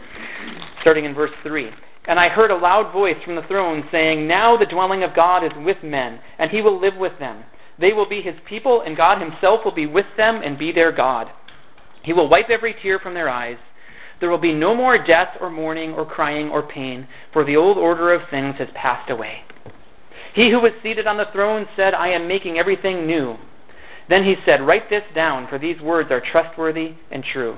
starting 0.81 1.05
in 1.05 1.15
verse 1.15 1.31
3. 1.41 1.69
And 2.07 2.19
I 2.19 2.29
heard 2.29 2.51
a 2.51 2.55
loud 2.55 2.91
voice 2.93 3.15
from 3.25 3.35
the 3.35 3.47
throne 3.47 3.83
saying, 3.91 4.27
Now 4.27 4.55
the 4.55 4.65
dwelling 4.65 5.03
of 5.03 5.15
God 5.15 5.43
is 5.43 5.51
with 5.57 5.77
men, 5.83 6.19
and 6.37 6.51
he 6.51 6.61
will 6.61 6.79
live 6.79 6.95
with 6.97 7.17
them. 7.17 7.43
They 7.79 7.93
will 7.93 8.07
be 8.07 8.21
his 8.21 8.35
people, 8.47 8.81
and 8.85 8.95
God 8.95 9.19
himself 9.19 9.61
will 9.65 9.73
be 9.73 9.85
with 9.85 10.05
them 10.17 10.41
and 10.43 10.57
be 10.57 10.71
their 10.71 10.91
God. 10.91 11.27
He 12.03 12.13
will 12.13 12.29
wipe 12.29 12.49
every 12.49 12.75
tear 12.81 12.99
from 12.99 13.13
their 13.13 13.29
eyes. 13.29 13.57
There 14.19 14.29
will 14.29 14.37
be 14.37 14.53
no 14.53 14.75
more 14.75 15.03
death 15.03 15.35
or 15.41 15.49
mourning 15.49 15.93
or 15.93 16.05
crying 16.05 16.49
or 16.49 16.61
pain, 16.61 17.07
for 17.31 17.43
the 17.43 17.57
old 17.57 17.77
order 17.77 18.13
of 18.13 18.29
things 18.29 18.55
has 18.59 18.69
passed 18.75 19.09
away. 19.09 19.43
He 20.33 20.49
who 20.49 20.59
was 20.59 20.71
seated 20.81 21.07
on 21.07 21.17
the 21.17 21.31
throne 21.31 21.67
said, 21.75 21.93
I 21.93 22.09
am 22.09 22.27
making 22.27 22.57
everything 22.57 23.05
new. 23.05 23.37
Then 24.09 24.23
he 24.23 24.35
said, 24.45 24.65
Write 24.65 24.89
this 24.89 25.03
down, 25.15 25.47
for 25.47 25.57
these 25.57 25.81
words 25.81 26.11
are 26.11 26.21
trustworthy 26.21 26.93
and 27.11 27.23
true. 27.23 27.57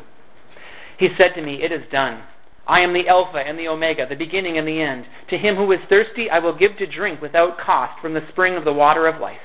He 0.97 1.09
said 1.19 1.33
to 1.35 1.41
me, 1.41 1.63
It 1.63 1.71
is 1.71 1.89
done. 1.91 2.23
I 2.67 2.81
am 2.81 2.93
the 2.93 3.07
Alpha 3.07 3.37
and 3.37 3.59
the 3.59 3.67
Omega, 3.67 4.07
the 4.07 4.15
beginning 4.15 4.57
and 4.57 4.67
the 4.67 4.81
end. 4.81 5.05
To 5.29 5.37
him 5.37 5.55
who 5.55 5.71
is 5.71 5.79
thirsty, 5.87 6.29
I 6.29 6.39
will 6.39 6.57
give 6.57 6.77
to 6.77 6.87
drink 6.87 7.21
without 7.21 7.59
cost 7.59 8.01
from 8.01 8.13
the 8.13 8.27
spring 8.31 8.55
of 8.55 8.65
the 8.65 8.73
water 8.73 9.07
of 9.07 9.21
life. 9.21 9.37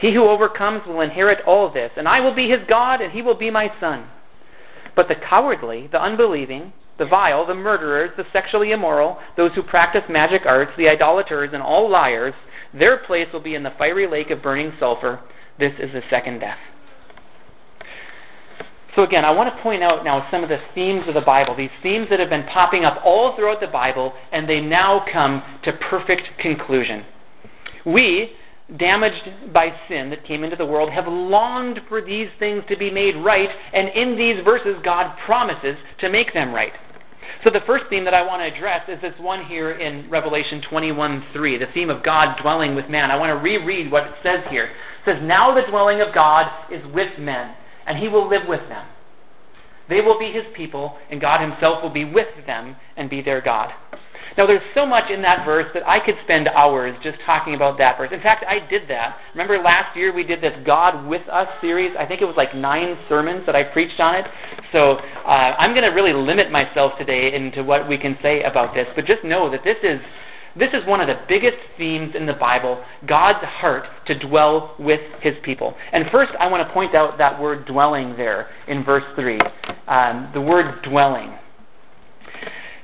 He 0.00 0.14
who 0.14 0.28
overcomes 0.28 0.82
will 0.86 1.00
inherit 1.00 1.44
all 1.46 1.72
this, 1.72 1.90
and 1.96 2.06
I 2.06 2.20
will 2.20 2.34
be 2.34 2.48
his 2.48 2.60
God, 2.68 3.00
and 3.00 3.12
he 3.12 3.22
will 3.22 3.36
be 3.36 3.50
my 3.50 3.68
son. 3.80 4.06
But 4.94 5.08
the 5.08 5.14
cowardly, 5.14 5.88
the 5.90 6.02
unbelieving, 6.02 6.72
the 6.98 7.06
vile, 7.06 7.46
the 7.46 7.54
murderers, 7.54 8.10
the 8.16 8.24
sexually 8.32 8.72
immoral, 8.72 9.18
those 9.36 9.52
who 9.54 9.62
practice 9.62 10.02
magic 10.08 10.42
arts, 10.46 10.72
the 10.76 10.88
idolaters, 10.88 11.50
and 11.52 11.62
all 11.62 11.90
liars, 11.90 12.34
their 12.74 12.98
place 12.98 13.28
will 13.32 13.40
be 13.40 13.54
in 13.54 13.62
the 13.62 13.72
fiery 13.78 14.08
lake 14.08 14.30
of 14.30 14.42
burning 14.42 14.72
sulfur. 14.78 15.20
This 15.58 15.72
is 15.78 15.92
the 15.92 16.02
second 16.10 16.40
death. 16.40 16.58
So, 18.96 19.04
again, 19.04 19.24
I 19.24 19.30
want 19.30 19.54
to 19.54 19.62
point 19.62 19.82
out 19.82 20.04
now 20.04 20.26
some 20.30 20.42
of 20.42 20.48
the 20.48 20.58
themes 20.74 21.04
of 21.06 21.14
the 21.14 21.20
Bible, 21.20 21.56
these 21.56 21.70
themes 21.82 22.08
that 22.10 22.18
have 22.18 22.30
been 22.30 22.46
popping 22.52 22.84
up 22.84 23.00
all 23.04 23.36
throughout 23.36 23.60
the 23.60 23.68
Bible, 23.68 24.12
and 24.32 24.48
they 24.48 24.60
now 24.60 25.04
come 25.12 25.42
to 25.64 25.72
perfect 25.88 26.22
conclusion. 26.40 27.04
We, 27.86 28.32
damaged 28.76 29.52
by 29.52 29.72
sin 29.88 30.10
that 30.10 30.26
came 30.26 30.44
into 30.44 30.56
the 30.56 30.66
world, 30.66 30.90
have 30.90 31.08
longed 31.08 31.80
for 31.88 32.02
these 32.02 32.28
things 32.38 32.62
to 32.68 32.76
be 32.76 32.90
made 32.90 33.16
right, 33.16 33.48
and 33.72 33.88
in 33.88 34.16
these 34.16 34.44
verses, 34.44 34.76
God 34.84 35.16
promises 35.24 35.76
to 36.00 36.10
make 36.10 36.34
them 36.34 36.52
right. 36.52 36.72
So 37.44 37.50
the 37.50 37.60
first 37.66 37.84
theme 37.88 38.04
that 38.04 38.14
I 38.14 38.26
want 38.26 38.42
to 38.42 38.56
address 38.56 38.82
is 38.88 39.00
this 39.00 39.14
one 39.18 39.44
here 39.44 39.72
in 39.72 40.10
Revelation 40.10 40.60
21:3, 40.60 41.58
the 41.58 41.66
theme 41.72 41.88
of 41.88 42.02
God 42.02 42.36
dwelling 42.42 42.74
with 42.74 42.88
man. 42.88 43.10
I 43.10 43.16
want 43.16 43.30
to 43.30 43.42
reread 43.42 43.90
what 43.90 44.04
it 44.04 44.14
says 44.22 44.44
here. 44.50 44.64
It 44.64 45.04
says, 45.04 45.22
"Now 45.22 45.54
the 45.54 45.62
dwelling 45.62 46.00
of 46.00 46.12
God 46.12 46.50
is 46.70 46.84
with 46.86 47.16
men, 47.18 47.54
and 47.86 47.96
he 47.96 48.08
will 48.08 48.26
live 48.26 48.46
with 48.48 48.68
them. 48.68 48.84
They 49.88 50.00
will 50.00 50.18
be 50.18 50.32
his 50.32 50.46
people, 50.52 50.98
and 51.10 51.20
God 51.20 51.40
himself 51.40 51.82
will 51.82 51.90
be 51.90 52.04
with 52.04 52.44
them 52.44 52.76
and 52.96 53.08
be 53.08 53.22
their 53.22 53.40
God." 53.40 53.72
Now, 54.38 54.46
there's 54.46 54.62
so 54.72 54.86
much 54.86 55.10
in 55.10 55.20
that 55.22 55.44
verse 55.44 55.66
that 55.74 55.82
I 55.84 55.98
could 55.98 56.14
spend 56.22 56.46
hours 56.46 56.96
just 57.02 57.18
talking 57.26 57.56
about 57.56 57.76
that 57.78 57.98
verse. 57.98 58.10
In 58.12 58.22
fact, 58.22 58.44
I 58.46 58.64
did 58.70 58.88
that. 58.88 59.18
Remember 59.34 59.58
last 59.58 59.96
year 59.96 60.14
we 60.14 60.22
did 60.22 60.40
this 60.40 60.52
God 60.64 61.08
with 61.08 61.22
Us 61.28 61.48
series? 61.60 61.90
I 61.98 62.06
think 62.06 62.22
it 62.22 62.24
was 62.24 62.36
like 62.36 62.54
nine 62.54 62.96
sermons 63.08 63.44
that 63.46 63.56
I 63.56 63.64
preached 63.64 63.98
on 63.98 64.14
it. 64.14 64.24
So 64.70 64.92
uh, 65.26 65.58
I'm 65.58 65.72
going 65.72 65.82
to 65.82 65.90
really 65.90 66.12
limit 66.12 66.52
myself 66.52 66.92
today 67.00 67.34
into 67.34 67.64
what 67.64 67.88
we 67.88 67.98
can 67.98 68.16
say 68.22 68.44
about 68.44 68.74
this. 68.74 68.86
But 68.94 69.06
just 69.06 69.24
know 69.24 69.50
that 69.50 69.64
this 69.64 69.76
is. 69.82 70.00
This 70.58 70.70
is 70.72 70.84
one 70.88 71.00
of 71.00 71.06
the 71.06 71.20
biggest 71.28 71.58
themes 71.76 72.14
in 72.16 72.26
the 72.26 72.32
Bible 72.32 72.82
God's 73.06 73.44
heart 73.44 73.84
to 74.06 74.18
dwell 74.18 74.74
with 74.78 75.00
his 75.20 75.34
people. 75.44 75.76
And 75.92 76.06
first, 76.12 76.32
I 76.40 76.48
want 76.48 76.66
to 76.66 76.74
point 76.74 76.96
out 76.96 77.16
that 77.18 77.40
word 77.40 77.64
dwelling 77.66 78.16
there 78.16 78.48
in 78.66 78.82
verse 78.82 79.04
3. 79.14 79.38
Um, 79.86 80.30
the 80.34 80.40
word 80.40 80.82
dwelling. 80.82 81.38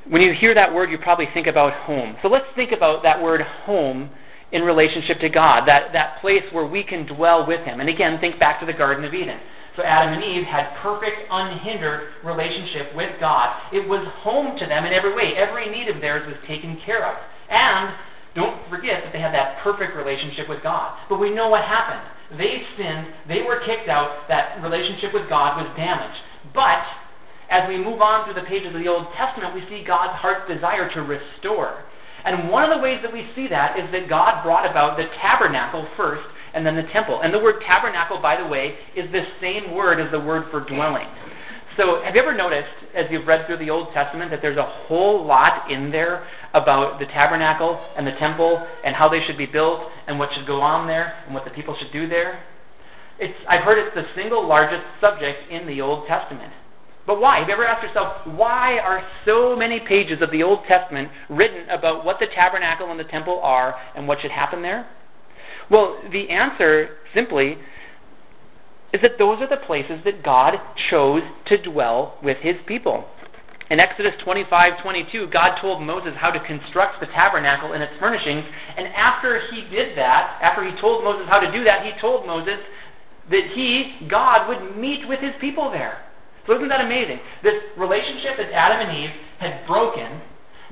When 0.08 0.23
you 0.23 0.34
hear 0.38 0.54
that 0.54 0.73
word, 0.73 0.90
you 0.90 0.99
probably 0.99 1.28
think 1.32 1.46
about 1.46 1.73
home. 1.73 2.16
So 2.23 2.28
let's 2.28 2.46
think 2.54 2.73
about 2.73 3.02
that 3.02 3.23
word 3.23 3.40
home 3.40 4.11
in 4.52 4.62
relationship 4.62 5.18
to 5.20 5.28
God, 5.28 5.66
that, 5.66 5.90
that 5.92 6.20
place 6.20 6.44
where 6.52 6.66
we 6.66 6.84
can 6.84 7.06
dwell 7.06 7.46
with 7.46 7.61
Him. 7.64 7.80
And 7.80 7.88
again, 7.88 8.18
think 8.20 8.38
back 8.38 8.61
to 8.61 8.66
the 8.66 8.73
Garden 8.73 9.04
of 9.04 9.14
Eden. 9.14 9.38
So 9.76 9.82
Adam 9.82 10.14
and 10.14 10.23
Eve 10.23 10.44
had 10.44 10.70
perfect, 10.80 11.26
unhindered 11.30 12.23
relationship 12.23 12.94
with 12.94 13.11
God. 13.18 13.50
It 13.73 13.88
was 13.88 14.06
home 14.23 14.56
to 14.58 14.66
them 14.66 14.84
in 14.84 14.92
every 14.92 15.14
way. 15.14 15.34
Every 15.37 15.66
need 15.66 15.88
of 15.88 16.00
theirs 16.00 16.23
was 16.26 16.37
taken 16.46 16.78
care 16.87 17.04
of. 17.04 17.18
And 17.50 17.90
don't 18.37 18.68
forget 18.70 19.02
that 19.02 19.12
they 19.12 19.20
had 19.20 19.34
that 19.34 19.58
perfect 19.64 19.96
relationship 19.96 20.49
with 20.49 20.62
God. 20.62 20.94
But 21.08 21.18
we 21.18 21.34
know 21.34 21.49
what 21.49 21.62
happened. 21.62 22.06
They 22.38 22.62
sinned, 22.78 23.06
they 23.26 23.42
were 23.42 23.61
kicked 23.66 23.88
out, 23.88 24.28
that 24.28 24.62
relationship 24.62 25.12
with 25.12 25.28
God 25.28 25.58
was 25.58 25.70
damaged. 25.76 26.18
But 26.54 26.82
as 27.50 27.68
we 27.68 27.76
move 27.76 28.00
on 28.00 28.24
through 28.24 28.40
the 28.40 28.48
pages 28.48 28.74
of 28.74 28.80
the 28.80 28.88
Old 28.88 29.06
Testament, 29.16 29.54
we 29.54 29.62
see 29.68 29.84
God's 29.86 30.18
heart's 30.18 30.50
desire 30.50 30.92
to 30.94 31.02
restore. 31.02 31.84
And 32.24 32.48
one 32.48 32.64
of 32.64 32.76
the 32.76 32.82
ways 32.82 33.00
that 33.02 33.12
we 33.12 33.28
see 33.34 33.48
that 33.48 33.78
is 33.78 33.90
that 33.92 34.08
God 34.08 34.42
brought 34.42 34.68
about 34.68 34.96
the 34.96 35.04
tabernacle 35.20 35.86
first 35.96 36.24
and 36.54 36.64
then 36.64 36.76
the 36.76 36.88
temple. 36.92 37.20
And 37.22 37.34
the 37.34 37.38
word 37.38 37.62
tabernacle, 37.70 38.20
by 38.22 38.40
the 38.40 38.46
way, 38.46 38.74
is 38.96 39.10
the 39.12 39.24
same 39.40 39.74
word 39.74 40.00
as 40.00 40.10
the 40.10 40.20
word 40.20 40.44
for 40.50 40.60
dwelling. 40.60 41.06
So, 41.76 42.02
have 42.04 42.14
you 42.14 42.22
ever 42.22 42.34
noticed, 42.34 42.70
as 42.94 43.06
you've 43.10 43.26
read 43.26 43.46
through 43.46 43.58
the 43.58 43.68
Old 43.68 43.92
Testament, 43.92 44.30
that 44.30 44.40
there's 44.40 44.56
a 44.56 44.86
whole 44.86 45.26
lot 45.26 45.70
in 45.70 45.90
there 45.90 46.24
about 46.54 47.00
the 47.00 47.06
tabernacle 47.06 47.84
and 47.96 48.06
the 48.06 48.12
temple 48.12 48.64
and 48.84 48.94
how 48.94 49.08
they 49.08 49.18
should 49.26 49.36
be 49.36 49.46
built 49.46 49.80
and 50.06 50.16
what 50.16 50.30
should 50.34 50.46
go 50.46 50.60
on 50.60 50.86
there 50.86 51.14
and 51.26 51.34
what 51.34 51.44
the 51.44 51.50
people 51.50 51.76
should 51.76 51.92
do 51.92 52.08
there? 52.08 52.44
It's, 53.18 53.34
I've 53.48 53.62
heard 53.62 53.84
it's 53.84 53.94
the 53.94 54.04
single 54.14 54.46
largest 54.46 54.84
subject 55.00 55.50
in 55.50 55.66
the 55.66 55.80
Old 55.80 56.06
Testament. 56.06 56.52
But 57.06 57.20
why? 57.20 57.40
Have 57.40 57.49
you 57.49 57.54
ever 57.54 57.66
asked 57.66 57.87
yourself, 57.87 58.26
why 58.26 58.78
are 58.78 59.02
so 59.26 59.54
many 59.54 59.80
pages 59.80 60.23
of 60.23 60.30
the 60.30 60.42
Old 60.42 60.61
Testament 60.66 61.11
written 61.28 61.68
about 61.68 62.04
what 62.04 62.16
the 62.18 62.26
tabernacle 62.34 62.90
and 62.90 62.99
the 62.99 63.04
temple 63.04 63.40
are 63.42 63.75
and 63.94 64.08
what 64.08 64.23
should 64.23 64.30
happen 64.30 64.62
there? 64.62 64.88
Well, 65.70 66.00
the 66.11 66.30
answer 66.30 66.96
simply 67.14 67.58
is 68.92 69.00
that 69.02 69.18
those 69.18 69.40
are 69.40 69.49
the 69.49 69.62
places 69.66 70.00
that 70.04 70.23
God 70.23 70.54
chose 70.90 71.23
to 71.46 71.61
dwell 71.61 72.18
with 72.23 72.38
his 72.38 72.56
people. 72.66 73.04
In 73.70 73.80
Exodus 73.80 74.12
25 74.23 74.82
22, 74.82 75.28
God 75.32 75.58
told 75.61 75.82
Moses 75.82 76.12
how 76.16 76.30
to 76.30 76.38
construct 76.46 77.00
the 77.00 77.06
tabernacle 77.06 77.73
and 77.73 77.82
its 77.82 77.92
furnishings. 77.99 78.44
And 78.76 78.88
after 78.88 79.40
he 79.50 79.62
did 79.75 79.96
that, 79.96 80.38
after 80.42 80.64
he 80.64 80.78
told 80.80 81.02
Moses 81.02 81.26
how 81.28 81.40
to 81.40 81.50
do 81.50 81.64
that, 81.64 81.84
he 81.84 81.92
told 82.00 82.26
Moses 82.26 82.61
that 83.30 83.42
he, 83.54 84.06
God, 84.08 84.49
would 84.49 84.76
meet 84.76 85.08
with 85.08 85.20
his 85.20 85.32
people 85.40 85.70
there. 85.70 86.04
So 86.46 86.54
isn't 86.56 86.68
that 86.68 86.80
amazing? 86.80 87.20
This 87.42 87.54
relationship 87.76 88.36
that 88.38 88.52
Adam 88.52 88.86
and 88.86 88.98
Eve 88.98 89.10
had 89.38 89.66
broken, 89.66 90.20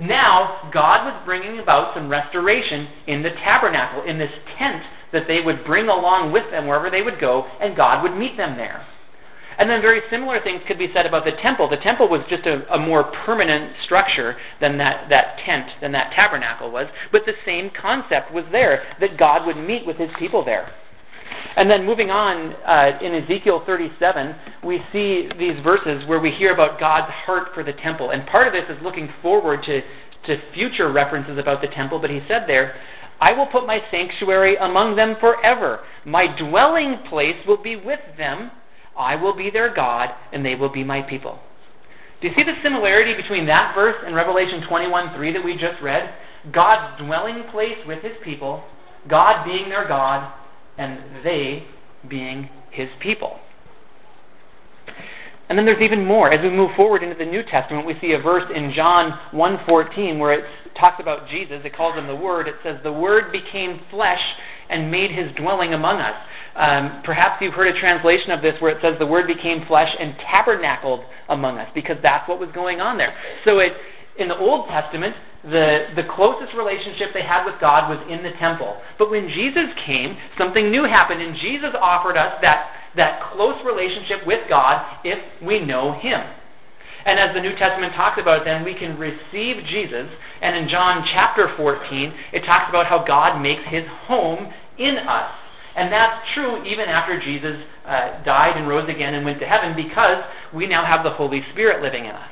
now 0.01 0.71
God 0.73 1.05
was 1.05 1.23
bringing 1.25 1.59
about 1.59 1.95
some 1.95 2.09
restoration 2.09 2.89
in 3.07 3.23
the 3.23 3.31
tabernacle, 3.31 4.05
in 4.05 4.19
this 4.19 4.33
tent 4.59 4.83
that 5.13 5.29
they 5.29 5.41
would 5.41 5.65
bring 5.65 5.89
along 5.89 6.33
with 6.33 6.51
them 6.51 6.67
wherever 6.67 6.91
they 6.91 7.03
would 7.03 7.21
go, 7.21 7.47
and 7.61 7.77
God 7.77 8.03
would 8.03 8.17
meet 8.17 8.37
them 8.37 8.57
there. 8.57 8.87
And 9.59 9.69
then 9.69 9.83
very 9.83 10.01
similar 10.11 10.41
things 10.43 10.63
could 10.67 10.79
be 10.79 10.89
said 10.95 11.05
about 11.05 11.25
the 11.25 11.37
temple. 11.43 11.69
The 11.69 11.77
temple 11.77 12.09
was 12.09 12.23
just 12.29 12.47
a, 12.47 12.67
a, 12.73 12.79
more 12.79 13.05
permanent 13.27 13.73
structure 13.85 14.37
than 14.61 14.79
that, 14.79 15.09
that 15.11 15.39
tent, 15.45 15.67
than 15.81 15.93
that 15.93 16.13
tabernacle 16.17 16.71
was, 16.71 16.87
but 17.13 17.23
the 17.27 17.35
same 17.45 17.71
concept 17.71 18.33
was 18.33 18.45
there, 18.51 18.85
that 19.01 19.19
God 19.19 19.47
would 19.47 19.59
meet 19.59 19.87
with 19.87 19.99
his 19.99 20.11
people 20.19 20.45
there. 20.45 20.73
And 21.57 21.71
then 21.71 21.85
moving 21.85 22.11
on 22.11 22.55
uh, 22.65 22.99
in 23.05 23.15
Ezekiel 23.15 23.63
37, 23.67 24.35
we 24.65 24.81
see 24.93 25.29
these 25.39 25.63
verses 25.63 26.07
where 26.07 26.21
we 26.21 26.31
hear 26.31 26.53
about 26.53 26.81
God's 26.81 27.13
heart 27.13 27.49
for 27.55 27.63
the 27.63 27.73
temple. 27.73 28.11
And 28.11 28.27
part 28.27 28.47
of 28.47 28.53
this 28.53 28.65
is 28.75 28.83
looking 28.83 29.09
forward 29.21 29.63
to, 29.65 29.81
to 30.27 30.53
future 30.55 30.91
references 30.91 31.39
about 31.39 31.61
the 31.61 31.69
temple, 31.69 31.99
but 31.99 32.11
he 32.11 32.21
said 32.29 32.45
there, 32.47 32.75
I 33.21 33.33
will 33.33 33.47
put 33.47 33.67
my 33.67 33.79
sanctuary 33.91 34.57
among 34.57 34.97
them 34.97 35.17
forever. 35.21 35.81
My 36.05 36.27
dwelling 36.37 36.99
place 37.09 37.37
will 37.47 37.63
be 37.63 37.77
with 37.77 38.01
them. 38.19 38.51
I 38.99 39.15
will 39.15 39.37
be 39.37 39.51
their 39.51 39.73
God, 39.73 40.09
and 40.33 40.45
they 40.45 40.57
will 40.57 40.69
be 40.69 40.83
my 40.83 41.03
people. 41.03 41.39
Do 42.21 42.29
you 42.29 42.35
see 42.35 42.43
the 42.43 42.61
similarity 42.63 43.15
between 43.15 43.47
that 43.47 43.73
verse 43.75 43.97
and 44.05 44.15
Revelation 44.15 44.63
21:3 44.63 45.33
that 45.33 45.45
we 45.45 45.55
just 45.55 45.81
read? 45.83 46.13
God's 46.51 47.01
dwelling 47.01 47.45
place 47.51 47.79
with 47.87 48.03
his 48.03 48.17
people, 48.25 48.65
God 49.09 49.45
being 49.45 49.69
their 49.69 49.87
God, 49.87 50.33
and 50.83 51.25
they 51.25 51.65
being 52.09 52.49
his 52.71 52.89
people. 53.01 53.39
And 55.49 55.59
then 55.59 55.67
there's 55.67 55.83
even 55.83 56.05
more. 56.07 56.33
As 56.33 56.43
we 56.43 56.49
move 56.49 56.71
forward 56.77 57.03
into 57.03 57.15
the 57.15 57.27
New 57.27 57.43
Testament, 57.43 57.87
we 57.87 57.95
see 58.01 58.13
a 58.13 58.19
verse 58.19 58.51
in 58.55 58.73
John 58.73 59.19
1:14 59.33 60.19
where 60.19 60.33
it 60.33 60.45
talks 60.75 60.99
about 60.99 61.29
Jesus. 61.29 61.61
It 61.65 61.77
calls 61.77 61.95
him 61.95 62.07
the 62.07 62.17
Word. 62.17 62.49
It 62.49 62.57
says, 62.63 62.81
"The 62.83 62.93
Word 62.93 63.31
became 63.33 63.81
flesh 63.91 64.23
and 64.71 64.91
made 64.91 65.11
his 65.11 65.31
dwelling 65.33 65.75
among 65.75 66.01
us." 66.01 66.17
Um, 66.57 67.03
perhaps 67.05 67.43
you've 67.43 67.53
heard 67.53 67.69
a 67.69 67.79
translation 67.79 68.31
of 68.31 68.41
this 68.41 68.59
where 68.61 68.71
it 68.71 68.81
says, 68.81 68.99
"The 68.99 69.07
Word 69.07 69.27
became 69.27 69.67
flesh 69.67 69.95
and 69.99 70.19
tabernacled 70.21 71.05
among 71.29 71.59
us," 71.59 71.69
because 71.75 71.99
that's 72.01 72.27
what 72.29 72.39
was 72.39 72.51
going 72.53 72.81
on 72.81 72.97
there. 72.97 73.13
So 73.45 73.59
it, 73.59 73.77
in 74.19 74.29
the 74.29 74.37
Old 74.37 74.69
Testament, 74.69 75.15
the, 75.45 75.89
the 75.97 76.05
closest 76.15 76.55
relationship 76.55 77.11
they 77.15 77.23
had 77.23 77.45
with 77.45 77.61
God 77.61 77.91
was 77.91 77.99
in 78.09 78.23
the 78.23 78.31
temple. 78.39 78.81
But 78.99 79.11
when 79.11 79.29
Jesus 79.29 79.67
came, 79.85 80.17
something 80.39 80.71
new 80.71 80.85
happened, 80.85 81.21
and 81.21 81.37
Jesus 81.37 81.75
offered 81.81 82.17
us 82.17 82.39
that, 82.43 82.71
that 82.97 83.33
close 83.33 83.59
relationship 83.65 84.27
with 84.27 84.49
God 84.49 84.85
if 85.05 85.19
we 85.43 85.59
know 85.59 85.99
Him. 85.99 86.21
And 87.05 87.19
as 87.19 87.35
the 87.35 87.41
New 87.41 87.57
Testament 87.57 87.95
talks 87.95 88.21
about 88.21 88.43
it, 88.43 88.45
then 88.45 88.65
we 88.65 88.75
can 88.75 88.99
receive 88.99 89.65
Jesus. 89.67 90.07
And 90.41 90.57
in 90.57 90.69
John 90.69 91.05
chapter 91.13 91.53
14, 91.57 92.15
it 92.33 92.41
talks 92.41 92.69
about 92.69 92.87
how 92.87 93.05
God 93.05 93.41
makes 93.41 93.63
his 93.69 93.85
home 94.07 94.53
in 94.79 94.99
us. 94.99 95.31
And 95.75 95.93
that's 95.93 96.15
true 96.35 96.65
even 96.65 96.87
after 96.87 97.21
Jesus 97.21 97.57
uh, 97.87 98.23
died 98.25 98.57
and 98.57 98.69
rose 98.69 98.89
again 98.89 99.15
and 99.15 99.25
went 99.25 99.41
to 99.41 99.47
heaven 99.47 99.75
because 99.75 100.23
we 100.55 100.67
now 100.67 100.85
have 100.85 101.03
the 101.03 101.11
Holy 101.11 101.43
Spirit 101.53 101.83
living 101.83 102.05
in 102.05 102.13
us. 102.13 102.31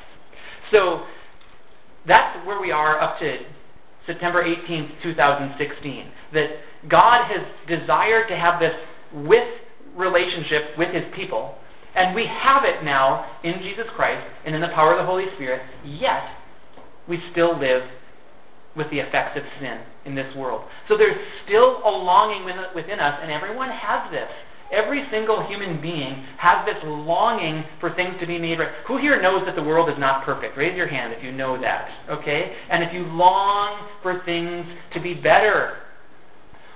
So 0.71 1.03
that's 2.07 2.45
where 2.45 2.59
we 2.59 2.71
are 2.71 2.99
up 2.99 3.19
to 3.19 3.37
September 4.05 4.43
18th, 4.43 4.89
2016. 5.03 6.05
That 6.33 6.47
God 6.89 7.25
has 7.25 7.45
desired 7.67 8.27
to 8.29 8.35
have 8.35 8.59
this 8.59 8.73
with 9.13 9.47
relationship 9.95 10.77
with 10.77 10.93
his 10.93 11.03
people, 11.15 11.55
and 11.95 12.15
we 12.15 12.25
have 12.25 12.63
it 12.63 12.83
now 12.83 13.25
in 13.43 13.61
Jesus 13.61 13.85
Christ 13.95 14.25
and 14.45 14.55
in 14.55 14.61
the 14.61 14.69
power 14.69 14.93
of 14.93 14.97
the 14.97 15.05
Holy 15.05 15.25
Spirit, 15.35 15.61
yet 15.85 16.23
we 17.07 17.19
still 17.31 17.59
live 17.59 17.83
with 18.75 18.89
the 18.89 18.99
effects 18.99 19.37
of 19.37 19.43
sin 19.59 19.79
in 20.05 20.15
this 20.15 20.33
world. 20.35 20.63
So 20.87 20.97
there's 20.97 21.17
still 21.45 21.81
a 21.83 21.91
longing 21.91 22.45
within 22.73 22.99
us, 22.99 23.19
and 23.21 23.29
everyone 23.29 23.69
has 23.69 24.09
this. 24.11 24.29
Every 24.71 25.05
single 25.11 25.45
human 25.47 25.81
being 25.81 26.25
has 26.37 26.65
this 26.65 26.77
longing 26.83 27.63
for 27.79 27.93
things 27.93 28.15
to 28.21 28.27
be 28.27 28.39
made 28.39 28.59
right. 28.59 28.71
Who 28.87 28.97
here 28.97 29.21
knows 29.21 29.45
that 29.45 29.55
the 29.55 29.63
world 29.63 29.89
is 29.89 29.99
not 29.99 30.23
perfect? 30.23 30.57
Raise 30.57 30.77
your 30.77 30.87
hand 30.87 31.13
if 31.13 31.23
you 31.23 31.31
know 31.31 31.59
that. 31.59 31.89
Okay? 32.09 32.55
And 32.69 32.83
if 32.83 32.93
you 32.93 33.03
long 33.03 33.87
for 34.01 34.21
things 34.25 34.65
to 34.93 35.01
be 35.01 35.13
better. 35.13 35.77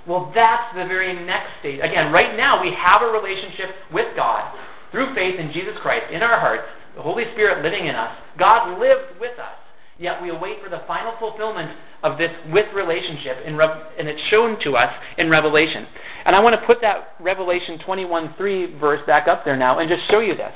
Well, 0.07 0.31
that's 0.35 0.75
the 0.75 0.85
very 0.85 1.13
next 1.25 1.59
stage. 1.61 1.79
Again, 1.81 2.11
right 2.11 2.37
now 2.37 2.61
we 2.61 2.71
have 2.77 3.01
a 3.01 3.11
relationship 3.11 3.69
with 3.91 4.15
God 4.15 4.53
through 4.91 5.15
faith 5.15 5.39
in 5.39 5.51
Jesus 5.51 5.73
Christ 5.81 6.13
in 6.13 6.21
our 6.21 6.39
hearts, 6.39 6.67
the 6.95 7.01
Holy 7.01 7.23
Spirit 7.33 7.63
living 7.63 7.87
in 7.87 7.95
us. 7.95 8.15
God 8.37 8.79
lives 8.79 9.19
with 9.19 9.39
us. 9.39 9.64
Yet 9.97 10.21
we 10.21 10.29
await 10.29 10.61
for 10.61 10.69
the 10.69 10.81
final 10.87 11.13
fulfillment 11.19 11.71
of 12.03 12.17
this 12.17 12.31
with 12.51 12.65
relationship, 12.75 13.37
in 13.45 13.55
Re- 13.55 13.83
and 13.97 14.07
it's 14.07 14.21
shown 14.29 14.59
to 14.63 14.75
us 14.75 14.93
in 15.17 15.29
Revelation. 15.29 15.85
And 16.25 16.35
I 16.35 16.41
want 16.41 16.59
to 16.59 16.65
put 16.67 16.81
that 16.81 17.15
Revelation 17.19 17.79
21:3 17.79 18.79
verse 18.79 19.01
back 19.07 19.27
up 19.27 19.45
there 19.45 19.55
now 19.55 19.79
and 19.79 19.89
just 19.89 20.03
show 20.11 20.19
you 20.19 20.35
this. 20.35 20.53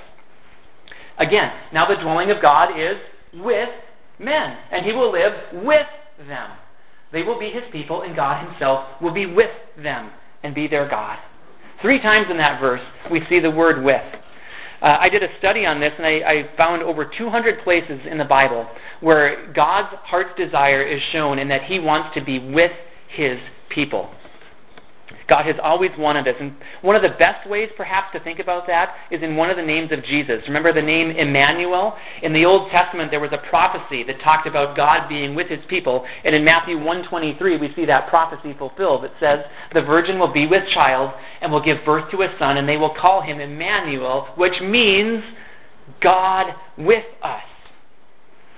Again, 1.17 1.51
now 1.73 1.85
the 1.85 1.95
dwelling 1.95 2.31
of 2.31 2.41
God 2.41 2.77
is 2.77 2.97
with 3.33 3.69
men, 4.19 4.57
and 4.71 4.85
He 4.85 4.91
will 4.91 5.11
live 5.11 5.33
with 5.53 5.87
them. 6.27 6.51
They 7.11 7.23
will 7.23 7.39
be 7.39 7.49
His 7.49 7.63
people, 7.71 8.01
and 8.01 8.15
God 8.15 8.45
Himself 8.45 8.85
will 9.01 9.13
be 9.13 9.25
with 9.25 9.51
them 9.77 10.11
and 10.43 10.53
be 10.53 10.67
their 10.67 10.87
God. 10.87 11.17
Three 11.81 12.01
times 12.01 12.27
in 12.29 12.37
that 12.37 12.59
verse, 12.59 12.81
we 13.09 13.21
see 13.29 13.39
the 13.39 13.51
word 13.51 13.83
with. 13.83 14.03
Uh, 14.81 14.97
I 14.99 15.09
did 15.09 15.23
a 15.23 15.27
study 15.39 15.65
on 15.65 15.79
this, 15.79 15.91
and 15.97 16.05
I, 16.05 16.19
I 16.25 16.49
found 16.55 16.83
over 16.83 17.09
200 17.17 17.63
places 17.63 17.99
in 18.09 18.17
the 18.17 18.25
Bible 18.25 18.67
where 19.01 19.51
God's 19.53 19.93
heart's 20.03 20.37
desire 20.37 20.83
is 20.83 21.01
shown 21.11 21.39
and 21.39 21.51
that 21.51 21.63
He 21.63 21.79
wants 21.79 22.13
to 22.15 22.23
be 22.23 22.39
with 22.39 22.71
His 23.09 23.37
people. 23.69 24.09
God 25.29 25.45
has 25.45 25.55
always 25.61 25.91
wanted 25.97 26.27
us. 26.27 26.35
And 26.39 26.55
one 26.81 26.95
of 26.95 27.01
the 27.01 27.15
best 27.19 27.47
ways, 27.47 27.69
perhaps, 27.77 28.07
to 28.13 28.19
think 28.19 28.39
about 28.39 28.67
that 28.67 28.95
is 29.11 29.21
in 29.21 29.35
one 29.35 29.49
of 29.49 29.57
the 29.57 29.63
names 29.63 29.91
of 29.91 30.03
Jesus. 30.03 30.41
Remember 30.47 30.73
the 30.73 30.81
name 30.81 31.11
Emmanuel? 31.11 31.95
In 32.23 32.33
the 32.33 32.45
Old 32.45 32.71
Testament, 32.71 33.11
there 33.11 33.19
was 33.19 33.31
a 33.31 33.49
prophecy 33.49 34.03
that 34.03 34.21
talked 34.21 34.47
about 34.47 34.75
God 34.75 35.07
being 35.07 35.35
with 35.35 35.47
his 35.47 35.59
people. 35.69 36.05
And 36.25 36.35
in 36.35 36.43
Matthew 36.43 36.77
123, 36.77 37.57
we 37.57 37.73
see 37.75 37.85
that 37.85 38.09
prophecy 38.09 38.55
fulfilled. 38.57 39.05
It 39.05 39.11
says, 39.19 39.39
The 39.73 39.81
virgin 39.81 40.19
will 40.19 40.33
be 40.33 40.47
with 40.47 40.63
child 40.73 41.11
and 41.41 41.51
will 41.51 41.63
give 41.63 41.77
birth 41.85 42.09
to 42.11 42.23
a 42.23 42.35
son, 42.39 42.57
and 42.57 42.67
they 42.67 42.77
will 42.77 42.95
call 42.99 43.21
him 43.21 43.39
Emmanuel, 43.39 44.27
which 44.35 44.59
means 44.61 45.23
God 46.01 46.47
with 46.77 47.05
us. 47.21 47.43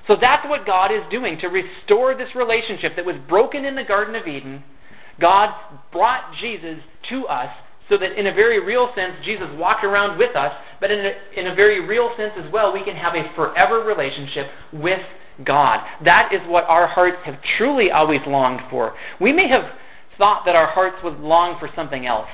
So 0.08 0.16
that's 0.20 0.48
what 0.48 0.66
God 0.66 0.92
is 0.92 1.02
doing 1.10 1.38
to 1.40 1.48
restore 1.48 2.16
this 2.16 2.36
relationship 2.36 2.96
that 2.96 3.06
was 3.06 3.16
broken 3.30 3.66
in 3.66 3.76
the 3.76 3.84
Garden 3.84 4.16
of 4.16 4.28
Eden. 4.28 4.64
God 5.20 5.54
brought 5.92 6.34
Jesus 6.40 6.78
to 7.10 7.28
us 7.28 7.50
so 7.90 7.98
that 7.98 8.18
in 8.18 8.28
a 8.28 8.34
very 8.34 8.64
real 8.64 8.90
sense, 8.96 9.14
Jesus 9.26 9.48
walked 9.56 9.84
around 9.84 10.18
with 10.18 10.36
us, 10.36 10.54
but 10.80 10.92
in 10.92 11.00
a, 11.00 11.12
in 11.40 11.48
a 11.48 11.56
very 11.56 11.86
real 11.86 12.10
sense 12.18 12.32
as 12.38 12.52
well, 12.52 12.72
we 12.72 12.84
can 12.84 12.96
have 12.96 13.14
a 13.16 13.30
forever 13.36 13.84
relationship 13.84 14.48
with 14.72 15.02
God. 15.46 15.80
That 16.06 16.32
is 16.34 16.40
what 16.48 16.64
our 16.66 16.88
hearts 16.88 17.18
have 17.26 17.36
truly 17.58 17.92
always 17.92 18.22
longed 18.26 18.62
for. 18.70 18.94
We 19.20 19.34
may 19.34 19.50
have 19.50 19.64
thought 20.18 20.44
that 20.46 20.56
our 20.56 20.68
hearts 20.68 20.98
would 21.04 21.20
long 21.20 21.58
for 21.60 21.70
something 21.76 22.06
else, 22.06 22.30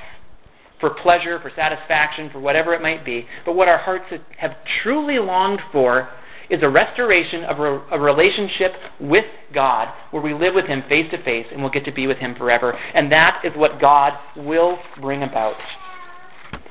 for 0.78 0.90
pleasure, 0.90 1.40
for 1.40 1.50
satisfaction, 1.56 2.30
for 2.30 2.38
whatever 2.38 2.72
it 2.74 2.82
might 2.82 3.04
be, 3.04 3.26
but 3.44 3.54
what 3.54 3.66
our 3.66 3.78
hearts 3.78 4.04
have 4.38 4.52
truly 4.82 5.18
longed 5.18 5.60
for 5.72 6.08
is 6.50 6.62
a 6.62 6.68
restoration 6.68 7.44
of 7.44 7.58
a, 7.58 7.98
relationship 7.98 8.72
with 9.00 9.24
God 9.54 9.92
where 10.10 10.22
we 10.22 10.32
live 10.32 10.54
with 10.54 10.66
Him 10.66 10.82
face 10.88 11.10
to 11.10 11.22
face 11.22 11.46
and 11.52 11.60
we'll 11.60 11.70
get 11.70 11.84
to 11.84 11.92
be 11.92 12.06
with 12.06 12.18
Him 12.18 12.34
forever. 12.34 12.72
And 12.72 13.12
that 13.12 13.42
is 13.44 13.52
what 13.56 13.80
God 13.80 14.14
will 14.36 14.78
bring 15.00 15.22
about. 15.22 15.56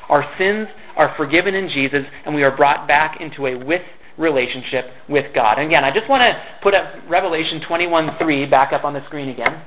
Our 0.09 0.25
sins 0.37 0.67
are 0.95 1.13
forgiven 1.17 1.53
in 1.53 1.69
Jesus 1.69 2.03
and 2.25 2.33
we 2.33 2.43
are 2.43 2.55
brought 2.55 2.87
back 2.87 3.19
into 3.19 3.47
a 3.47 3.57
with 3.57 3.81
relationship 4.17 4.85
with 5.07 5.25
God. 5.35 5.55
And 5.57 5.69
again, 5.69 5.83
I 5.83 5.91
just 5.93 6.09
want 6.09 6.23
to 6.23 6.33
put 6.63 6.73
up 6.73 6.85
Revelation 7.07 7.61
21:3 7.69 8.49
back 8.49 8.73
up 8.73 8.83
on 8.83 8.93
the 8.93 9.05
screen 9.05 9.29
again. 9.29 9.61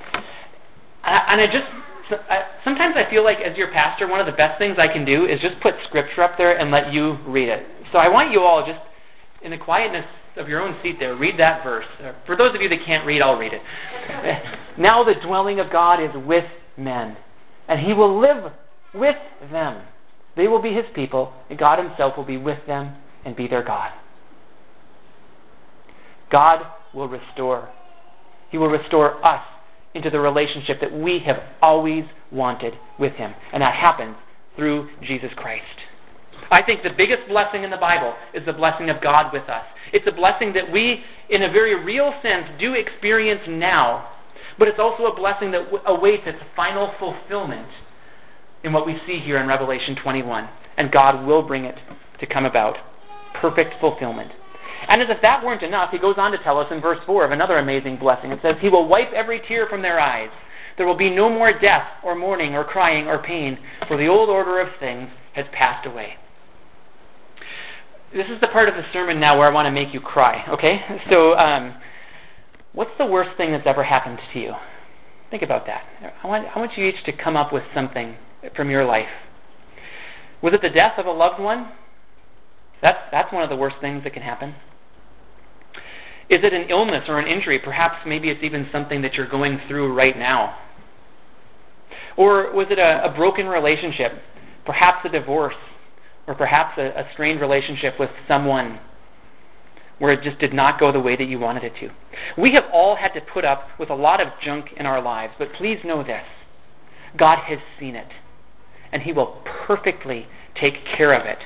And 1.05 1.41
I 1.41 1.47
just 1.47 1.67
sometimes 2.65 2.97
I 2.97 3.09
feel 3.09 3.23
like 3.23 3.39
as 3.39 3.57
your 3.57 3.71
pastor, 3.71 4.09
one 4.09 4.19
of 4.19 4.27
the 4.27 4.33
best 4.33 4.59
things 4.59 4.77
I 4.79 4.89
can 4.89 5.05
do 5.05 5.27
is 5.27 5.41
just 5.41 5.61
put 5.61 5.75
scripture 5.89 6.23
up 6.23 6.37
there 6.37 6.59
and 6.59 6.71
let 6.71 6.93
you 6.93 7.19
read 7.27 7.49
it. 7.49 7.65
So 7.93 7.99
I 7.99 8.09
want 8.09 8.33
you 8.33 8.43
all 8.43 8.67
just 8.67 8.81
in 9.43 9.51
the 9.51 9.59
quietness 9.59 10.05
of 10.37 10.49
your 10.49 10.61
own 10.61 10.77
seat 10.83 10.97
there, 10.99 11.17
read 11.17 11.39
that 11.39 11.65
verse. 11.65 11.87
Uh, 12.03 12.13
for 12.27 12.37
those 12.37 12.55
of 12.55 12.61
you 12.61 12.69
that 12.69 12.85
can't 12.85 13.07
read, 13.07 13.23
I'll 13.23 13.39
read 13.39 13.53
it. 13.53 13.63
now 14.79 15.05
the 15.05 15.15
dwelling 15.25 15.61
of 15.61 15.71
God 15.73 16.03
is 16.03 16.11
with 16.27 16.45
men, 16.77 17.17
and 17.69 17.81
he 17.81 17.93
will 17.93 18.21
live 18.21 18.53
with 18.95 19.17
them. 19.51 19.83
They 20.37 20.47
will 20.49 20.63
be 20.63 20.73
his 20.73 20.85
people, 20.95 21.33
and 21.49 21.59
God 21.59 21.79
himself 21.79 22.17
will 22.17 22.25
be 22.25 22.37
with 22.37 22.59
them 22.67 22.97
and 23.25 23.35
be 23.35 23.49
their 23.49 23.65
God. 23.65 23.91
God 26.31 26.61
will 26.95 27.09
restore. 27.09 27.69
He 28.51 28.59
will 28.59 28.69
restore 28.69 29.25
us 29.27 29.43
into 29.95 30.11
the 30.11 30.21
relationship 30.21 30.81
that 30.81 30.93
we 30.93 31.21
have 31.27 31.39
always 31.61 32.05
wanted 32.31 32.75
with 32.99 33.15
him. 33.15 33.35
And 33.53 33.63
that 33.63 33.75
happens 33.75 34.17
through 34.57 34.89
Jesus 35.03 35.31
Christ. 35.37 35.65
I 36.51 36.63
think 36.63 36.83
the 36.83 36.91
biggest 36.97 37.29
blessing 37.29 37.65
in 37.65 37.71
the 37.71 37.77
Bible 37.77 38.15
is 38.35 38.45
the 38.45 38.53
blessing 38.53 38.91
of 38.91 39.01
God 39.03 39.33
with 39.33 39.49
us. 39.49 39.65
It's 39.93 40.07
a 40.07 40.13
blessing 40.13 40.53
that 40.55 40.71
we, 40.71 41.03
in 41.29 41.43
a 41.43 41.51
very 41.51 41.83
real 41.85 42.13
sense, 42.23 42.47
do 42.59 42.75
experience 42.75 43.43
now, 43.49 44.09
but 44.59 44.69
it's 44.69 44.79
also 44.79 45.07
a 45.07 45.15
blessing 45.15 45.51
that 45.53 45.69
awaits 45.87 46.23
its 46.27 46.39
final 46.57 46.93
fulfillment 46.99 47.69
in 48.65 48.73
what 48.73 48.87
we 48.87 48.97
see 49.07 49.19
here 49.19 49.39
in 49.39 49.47
Revelation 49.47 49.97
21. 50.03 50.49
And 50.77 50.93
God 50.93 51.25
will 51.27 51.43
bring 51.43 51.65
it 51.65 51.77
to 52.21 52.27
come 52.27 52.45
about. 52.45 52.77
Perfect 53.41 53.75
fulfillment. 53.81 54.33
And 54.89 55.03
as 55.03 55.09
if 55.11 55.23
that 55.23 55.45
weren't 55.45 55.63
enough, 55.63 55.91
he 55.93 55.99
goes 55.99 56.17
on 56.19 56.33
to 56.33 56.39
tell 56.39 56.59
us 56.59 56.67
in 56.71 56.81
verse 56.81 56.99
4 57.07 57.25
of 57.25 57.33
another 57.33 57.59
amazing 57.59 57.99
blessing. 57.99 58.33
It 58.33 58.41
says, 58.43 58.57
He 58.61 58.69
will 58.69 58.89
wipe 58.89 59.13
every 59.15 59.41
tear 59.47 59.67
from 59.69 59.83
their 59.83 60.01
eyes. 60.01 60.31
There 60.77 60.87
will 60.87 60.97
be 60.97 61.11
no 61.11 61.29
more 61.29 61.53
death, 61.59 61.87
or 62.03 62.15
mourning, 62.15 62.55
or 62.55 62.65
crying, 62.65 63.07
or 63.07 63.23
pain, 63.23 63.59
for 63.87 63.97
the 63.97 64.09
old 64.09 64.31
order 64.31 64.61
of 64.61 64.69
things 64.81 65.09
has 65.35 65.45
passed 65.53 65.87
away 65.87 66.15
this 68.13 68.27
is 68.27 68.41
the 68.41 68.49
part 68.49 68.69
of 68.69 68.75
the 68.75 68.83
sermon 68.93 69.21
now 69.21 69.39
where 69.39 69.49
I 69.49 69.55
want 69.55 69.67
to 69.67 69.71
make 69.71 69.95
you 69.95 70.01
cry, 70.01 70.45
okay? 70.49 70.81
So, 71.11 71.35
um, 71.35 71.75
what's 72.73 72.91
the 72.99 73.07
worst 73.07 73.37
thing 73.37 73.53
that's 73.53 73.67
ever 73.67 73.85
happened 73.85 74.19
to 74.33 74.39
you? 74.39 74.53
Think 75.31 75.43
about 75.43 75.67
that. 75.67 75.85
I 76.23 76.27
want, 76.27 76.47
I 76.55 76.59
want 76.59 76.73
you 76.77 76.87
each 76.87 77.05
to 77.05 77.13
come 77.13 77.37
up 77.37 77.53
with 77.53 77.63
something 77.73 78.17
from 78.57 78.69
your 78.69 78.85
life. 78.85 79.09
Was 80.43 80.55
it 80.55 80.63
the 80.63 80.71
death 80.71 80.99
of 80.99 81.07
a 81.07 81.11
loved 81.13 81.41
one? 81.41 81.71
That's, 82.83 82.99
that's 83.13 83.33
one 83.33 83.45
of 83.45 83.51
the 83.51 83.57
worst 83.57 83.77
things 83.81 84.03
that 84.05 84.13
can 84.13 84.23
happen. 84.23 84.55
Is 86.29 86.41
it 86.43 86.53
an 86.53 86.69
illness 86.69 87.05
or 87.09 87.19
an 87.21 87.29
injury? 87.29 87.59
Perhaps 87.59 88.07
maybe 88.07 88.29
it's 88.29 88.43
even 88.43 88.69
something 88.73 89.03
that 89.03 89.15
you're 89.15 89.29
going 89.29 89.61
through 89.69 89.95
right 89.95 90.17
now. 90.17 90.59
Or 92.17 92.53
was 92.53 92.67
it 92.71 92.79
a, 92.79 93.05
a 93.05 93.15
broken 93.15 93.47
relationship? 93.47 94.13
Perhaps 94.65 95.05
a 95.05 95.09
divorce 95.09 95.55
or 96.31 96.35
perhaps 96.37 96.79
a, 96.79 96.87
a 96.97 97.09
strained 97.13 97.41
relationship 97.41 97.95
with 97.99 98.09
someone 98.29 98.79
where 99.99 100.13
it 100.13 100.23
just 100.23 100.39
did 100.39 100.55
not 100.55 100.79
go 100.79 100.93
the 100.93 101.01
way 101.01 101.17
that 101.17 101.27
you 101.27 101.41
wanted 101.41 101.65
it 101.65 101.73
to. 101.81 101.91
We 102.41 102.53
have 102.55 102.65
all 102.73 102.95
had 102.95 103.09
to 103.15 103.21
put 103.21 103.45
up 103.45 103.65
with 103.81 103.91
a 103.91 103.95
lot 103.97 104.21
of 104.21 104.29
junk 104.41 104.67
in 104.77 104.87
our 104.87 105.03
lives, 105.03 105.33
but 105.41 105.49
please 105.59 105.79
know 105.85 106.05
this 106.05 106.23
God 107.19 107.39
has 107.49 107.59
seen 107.81 107.97
it, 107.97 108.07
and 108.93 109.03
He 109.03 109.13
will 109.13 109.43
perfectly 109.67 110.27
take 110.55 110.75
care 110.97 111.11
of 111.11 111.27
it. 111.27 111.39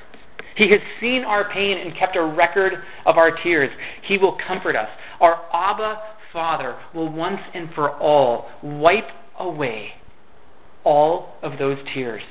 He 0.54 0.68
has 0.68 0.80
seen 1.00 1.24
our 1.24 1.50
pain 1.50 1.78
and 1.78 1.96
kept 1.98 2.14
a 2.14 2.22
record 2.22 2.74
of 3.06 3.16
our 3.16 3.34
tears. 3.42 3.70
He 4.06 4.18
will 4.18 4.36
comfort 4.46 4.76
us. 4.76 4.88
Our 5.18 5.40
Abba 5.50 5.96
Father 6.30 6.78
will 6.94 7.10
once 7.10 7.40
and 7.54 7.70
for 7.74 7.90
all 7.98 8.50
wipe 8.62 9.08
away 9.38 9.92
all 10.84 11.36
of 11.42 11.58
those 11.58 11.78
tears. 11.94 12.22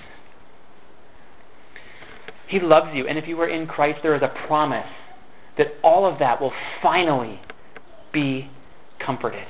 He 2.53 2.59
loves 2.59 2.89
you. 2.93 3.07
And 3.07 3.17
if 3.17 3.27
you 3.27 3.41
are 3.41 3.49
in 3.49 3.65
Christ, 3.65 4.01
there 4.03 4.15
is 4.15 4.21
a 4.21 4.31
promise 4.45 4.85
that 5.57 5.69
all 5.83 6.05
of 6.05 6.19
that 6.19 6.39
will 6.39 6.53
finally 6.83 7.41
be 8.13 8.47
comforted. 9.03 9.47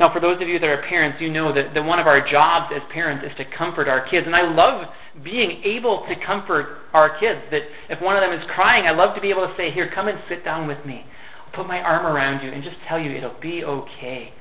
Now, 0.00 0.12
for 0.12 0.18
those 0.18 0.42
of 0.42 0.48
you 0.48 0.58
that 0.58 0.66
are 0.66 0.82
parents, 0.88 1.18
you 1.20 1.30
know 1.30 1.54
that, 1.54 1.72
that 1.72 1.84
one 1.84 2.00
of 2.00 2.08
our 2.08 2.28
jobs 2.28 2.74
as 2.74 2.82
parents 2.92 3.24
is 3.24 3.30
to 3.36 3.44
comfort 3.56 3.86
our 3.86 4.08
kids. 4.08 4.26
And 4.26 4.34
I 4.34 4.42
love 4.42 4.88
being 5.22 5.62
able 5.62 6.04
to 6.08 6.26
comfort 6.26 6.78
our 6.92 7.16
kids. 7.20 7.42
That 7.52 7.62
if 7.88 8.02
one 8.02 8.16
of 8.16 8.28
them 8.28 8.36
is 8.36 8.44
crying, 8.52 8.86
I 8.88 8.90
love 8.90 9.14
to 9.14 9.20
be 9.20 9.30
able 9.30 9.46
to 9.46 9.54
say, 9.56 9.70
Here, 9.70 9.88
come 9.94 10.08
and 10.08 10.18
sit 10.28 10.44
down 10.44 10.66
with 10.66 10.84
me. 10.84 11.04
I'll 11.46 11.52
put 11.52 11.68
my 11.68 11.78
arm 11.78 12.06
around 12.06 12.44
you 12.44 12.50
and 12.50 12.64
just 12.64 12.76
tell 12.88 12.98
you 12.98 13.16
it'll 13.16 13.38
be 13.40 13.62
okay. 13.62 14.32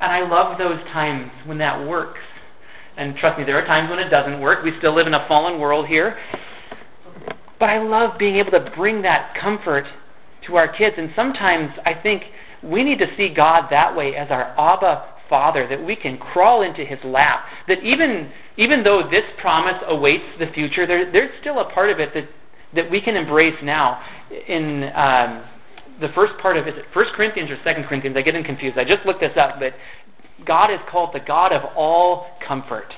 And 0.00 0.10
I 0.10 0.26
love 0.26 0.56
those 0.56 0.82
times 0.90 1.30
when 1.44 1.58
that 1.58 1.86
works. 1.86 2.20
And 2.96 3.14
trust 3.18 3.38
me, 3.38 3.44
there 3.44 3.62
are 3.62 3.66
times 3.66 3.90
when 3.90 3.98
it 3.98 4.08
doesn't 4.08 4.40
work. 4.40 4.64
We 4.64 4.72
still 4.78 4.94
live 4.94 5.06
in 5.06 5.12
a 5.12 5.28
fallen 5.28 5.60
world 5.60 5.86
here. 5.86 6.16
But 7.58 7.70
I 7.70 7.82
love 7.82 8.18
being 8.18 8.36
able 8.36 8.50
to 8.52 8.72
bring 8.76 9.02
that 9.02 9.34
comfort 9.40 9.84
to 10.46 10.56
our 10.56 10.68
kids. 10.68 10.96
And 10.98 11.10
sometimes 11.16 11.70
I 11.84 11.94
think 11.94 12.22
we 12.62 12.84
need 12.84 12.98
to 12.98 13.06
see 13.16 13.32
God 13.34 13.68
that 13.70 13.96
way 13.96 14.14
as 14.16 14.28
our 14.30 14.54
Abba 14.58 15.16
Father, 15.28 15.66
that 15.68 15.82
we 15.82 15.96
can 15.96 16.18
crawl 16.18 16.62
into 16.62 16.84
His 16.84 16.98
lap. 17.04 17.46
That 17.68 17.82
even, 17.82 18.30
even 18.56 18.82
though 18.82 19.02
this 19.10 19.24
promise 19.40 19.82
awaits 19.88 20.24
the 20.38 20.46
future, 20.54 20.86
there, 20.86 21.10
there's 21.10 21.30
still 21.40 21.60
a 21.60 21.70
part 21.72 21.90
of 21.90 21.98
it 21.98 22.10
that, 22.14 22.28
that 22.74 22.90
we 22.90 23.00
can 23.00 23.16
embrace 23.16 23.56
now. 23.62 24.02
In 24.48 24.90
um, 24.94 25.44
the 26.00 26.08
first 26.14 26.34
part 26.40 26.56
of, 26.56 26.68
is 26.68 26.74
it 26.76 26.84
1 26.94 27.04
Corinthians 27.16 27.50
or 27.50 27.56
2 27.56 27.88
Corinthians? 27.88 28.16
I 28.16 28.22
get 28.22 28.32
them 28.32 28.44
confused. 28.44 28.78
I 28.78 28.84
just 28.84 29.04
looked 29.04 29.20
this 29.20 29.36
up, 29.36 29.56
but 29.58 29.72
God 30.46 30.72
is 30.72 30.80
called 30.90 31.10
the 31.14 31.20
God 31.20 31.52
of 31.52 31.62
all 31.76 32.26
comfort. 32.46 32.92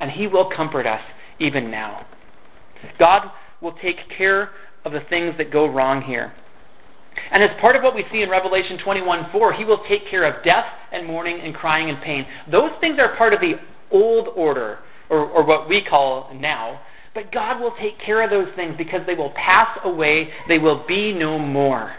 And 0.00 0.10
He 0.10 0.26
will 0.26 0.50
comfort 0.54 0.86
us 0.86 1.02
even 1.38 1.70
now. 1.70 2.06
God 2.98 3.30
will 3.60 3.74
take 3.82 3.96
care 4.16 4.50
of 4.84 4.92
the 4.92 5.00
things 5.08 5.34
that 5.38 5.52
go 5.52 5.66
wrong 5.66 6.02
here. 6.02 6.32
And 7.32 7.42
as 7.42 7.50
part 7.60 7.76
of 7.76 7.82
what 7.82 7.94
we 7.94 8.04
see 8.12 8.22
in 8.22 8.30
Revelation 8.30 8.78
21:4, 8.78 9.52
he 9.52 9.64
will 9.64 9.84
take 9.88 10.08
care 10.08 10.24
of 10.24 10.42
death 10.44 10.66
and 10.92 11.06
mourning 11.06 11.40
and 11.40 11.54
crying 11.54 11.90
and 11.90 12.00
pain. 12.00 12.26
Those 12.50 12.70
things 12.80 12.98
are 12.98 13.16
part 13.16 13.34
of 13.34 13.40
the 13.40 13.54
old 13.90 14.28
order, 14.34 14.78
or, 15.08 15.18
or 15.18 15.44
what 15.44 15.68
we 15.68 15.82
call 15.82 16.30
now. 16.34 16.80
But 17.14 17.32
God 17.32 17.60
will 17.60 17.74
take 17.80 17.98
care 17.98 18.22
of 18.22 18.30
those 18.30 18.48
things 18.54 18.74
because 18.78 19.00
they 19.06 19.14
will 19.14 19.30
pass 19.30 19.78
away, 19.84 20.30
they 20.48 20.58
will 20.58 20.84
be 20.86 21.12
no 21.12 21.38
more. 21.38 21.96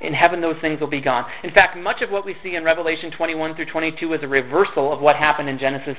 In 0.00 0.12
heaven, 0.12 0.40
those 0.40 0.56
things 0.60 0.80
will 0.80 0.88
be 0.88 1.00
gone. 1.00 1.24
In 1.42 1.50
fact, 1.52 1.76
much 1.78 2.02
of 2.02 2.10
what 2.10 2.26
we 2.26 2.34
see 2.42 2.56
in 2.56 2.64
Revelation 2.64 3.10
21 3.10 3.56
through 3.56 3.66
22 3.66 4.14
is 4.14 4.20
a 4.22 4.28
reversal 4.28 4.92
of 4.92 5.00
what 5.00 5.16
happened 5.16 5.48
in 5.48 5.58
Genesis 5.58 5.96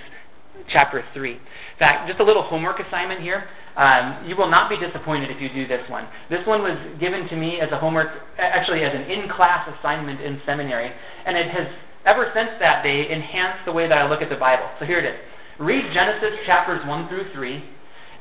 chapter 0.72 1.04
3. 1.14 1.32
In 1.32 1.40
fact, 1.80 2.08
just 2.08 2.20
a 2.20 2.24
little 2.24 2.44
homework 2.44 2.80
assignment 2.80 3.22
here. 3.22 3.46
Um, 3.76 4.24
you 4.26 4.36
will 4.36 4.50
not 4.50 4.70
be 4.70 4.78
disappointed 4.80 5.30
if 5.30 5.42
you 5.42 5.50
do 5.50 5.68
this 5.68 5.84
one. 5.90 6.08
This 6.30 6.46
one 6.48 6.62
was 6.62 6.78
given 7.00 7.28
to 7.28 7.36
me 7.36 7.60
as 7.60 7.70
a 7.72 7.78
homework, 7.78 8.08
actually 8.38 8.84
as 8.84 8.96
an 8.96 9.12
in-class 9.12 9.68
assignment 9.80 10.22
in 10.22 10.40
seminary, 10.46 10.92
and 11.26 11.36
it 11.36 11.52
has 11.52 11.68
ever 12.06 12.32
since 12.34 12.52
that 12.60 12.84
day 12.84 13.12
enhanced 13.12 13.66
the 13.66 13.74
way 13.74 13.88
that 13.90 13.98
I 13.98 14.10
look 14.10 14.22
at 14.22 14.30
the 14.30 14.38
Bible. 14.38 14.70
So 14.80 14.86
here 14.86 15.00
it 15.00 15.06
is. 15.06 15.20
Read 15.60 15.92
Genesis 15.94 16.40
chapters 16.46 16.86
1 16.88 17.10
through 17.10 17.34
3, 17.34 17.64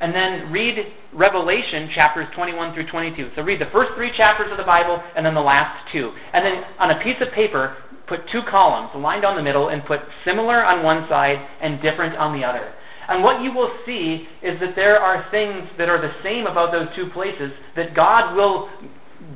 and 0.01 0.13
then 0.13 0.51
read 0.51 0.75
Revelation 1.13 1.89
chapters 1.95 2.27
21 2.35 2.73
through 2.73 2.89
22. 2.89 3.31
So 3.35 3.41
read 3.41 3.61
the 3.61 3.71
first 3.71 3.91
three 3.95 4.11
chapters 4.15 4.51
of 4.51 4.57
the 4.57 4.63
Bible 4.63 5.01
and 5.15 5.25
then 5.25 5.33
the 5.33 5.41
last 5.41 5.89
two. 5.91 6.11
And 6.33 6.45
then 6.45 6.63
on 6.79 6.91
a 6.91 7.01
piece 7.01 7.15
of 7.21 7.31
paper, 7.33 7.77
put 8.07 8.21
two 8.31 8.41
columns, 8.49 8.91
lined 8.95 9.23
down 9.23 9.35
the 9.35 9.43
middle, 9.43 9.69
and 9.69 9.83
put 9.85 9.99
similar 10.23 10.63
on 10.63 10.83
one 10.83 11.07
side 11.09 11.37
and 11.61 11.81
different 11.81 12.15
on 12.17 12.37
the 12.39 12.45
other. 12.45 12.73
And 13.07 13.23
what 13.23 13.41
you 13.41 13.51
will 13.53 13.71
see 13.85 14.27
is 14.41 14.59
that 14.59 14.75
there 14.75 14.99
are 14.99 15.29
things 15.29 15.69
that 15.77 15.89
are 15.89 16.01
the 16.01 16.13
same 16.23 16.47
about 16.47 16.71
those 16.71 16.87
two 16.95 17.09
places 17.11 17.51
that 17.75 17.95
God 17.95 18.35
will 18.35 18.69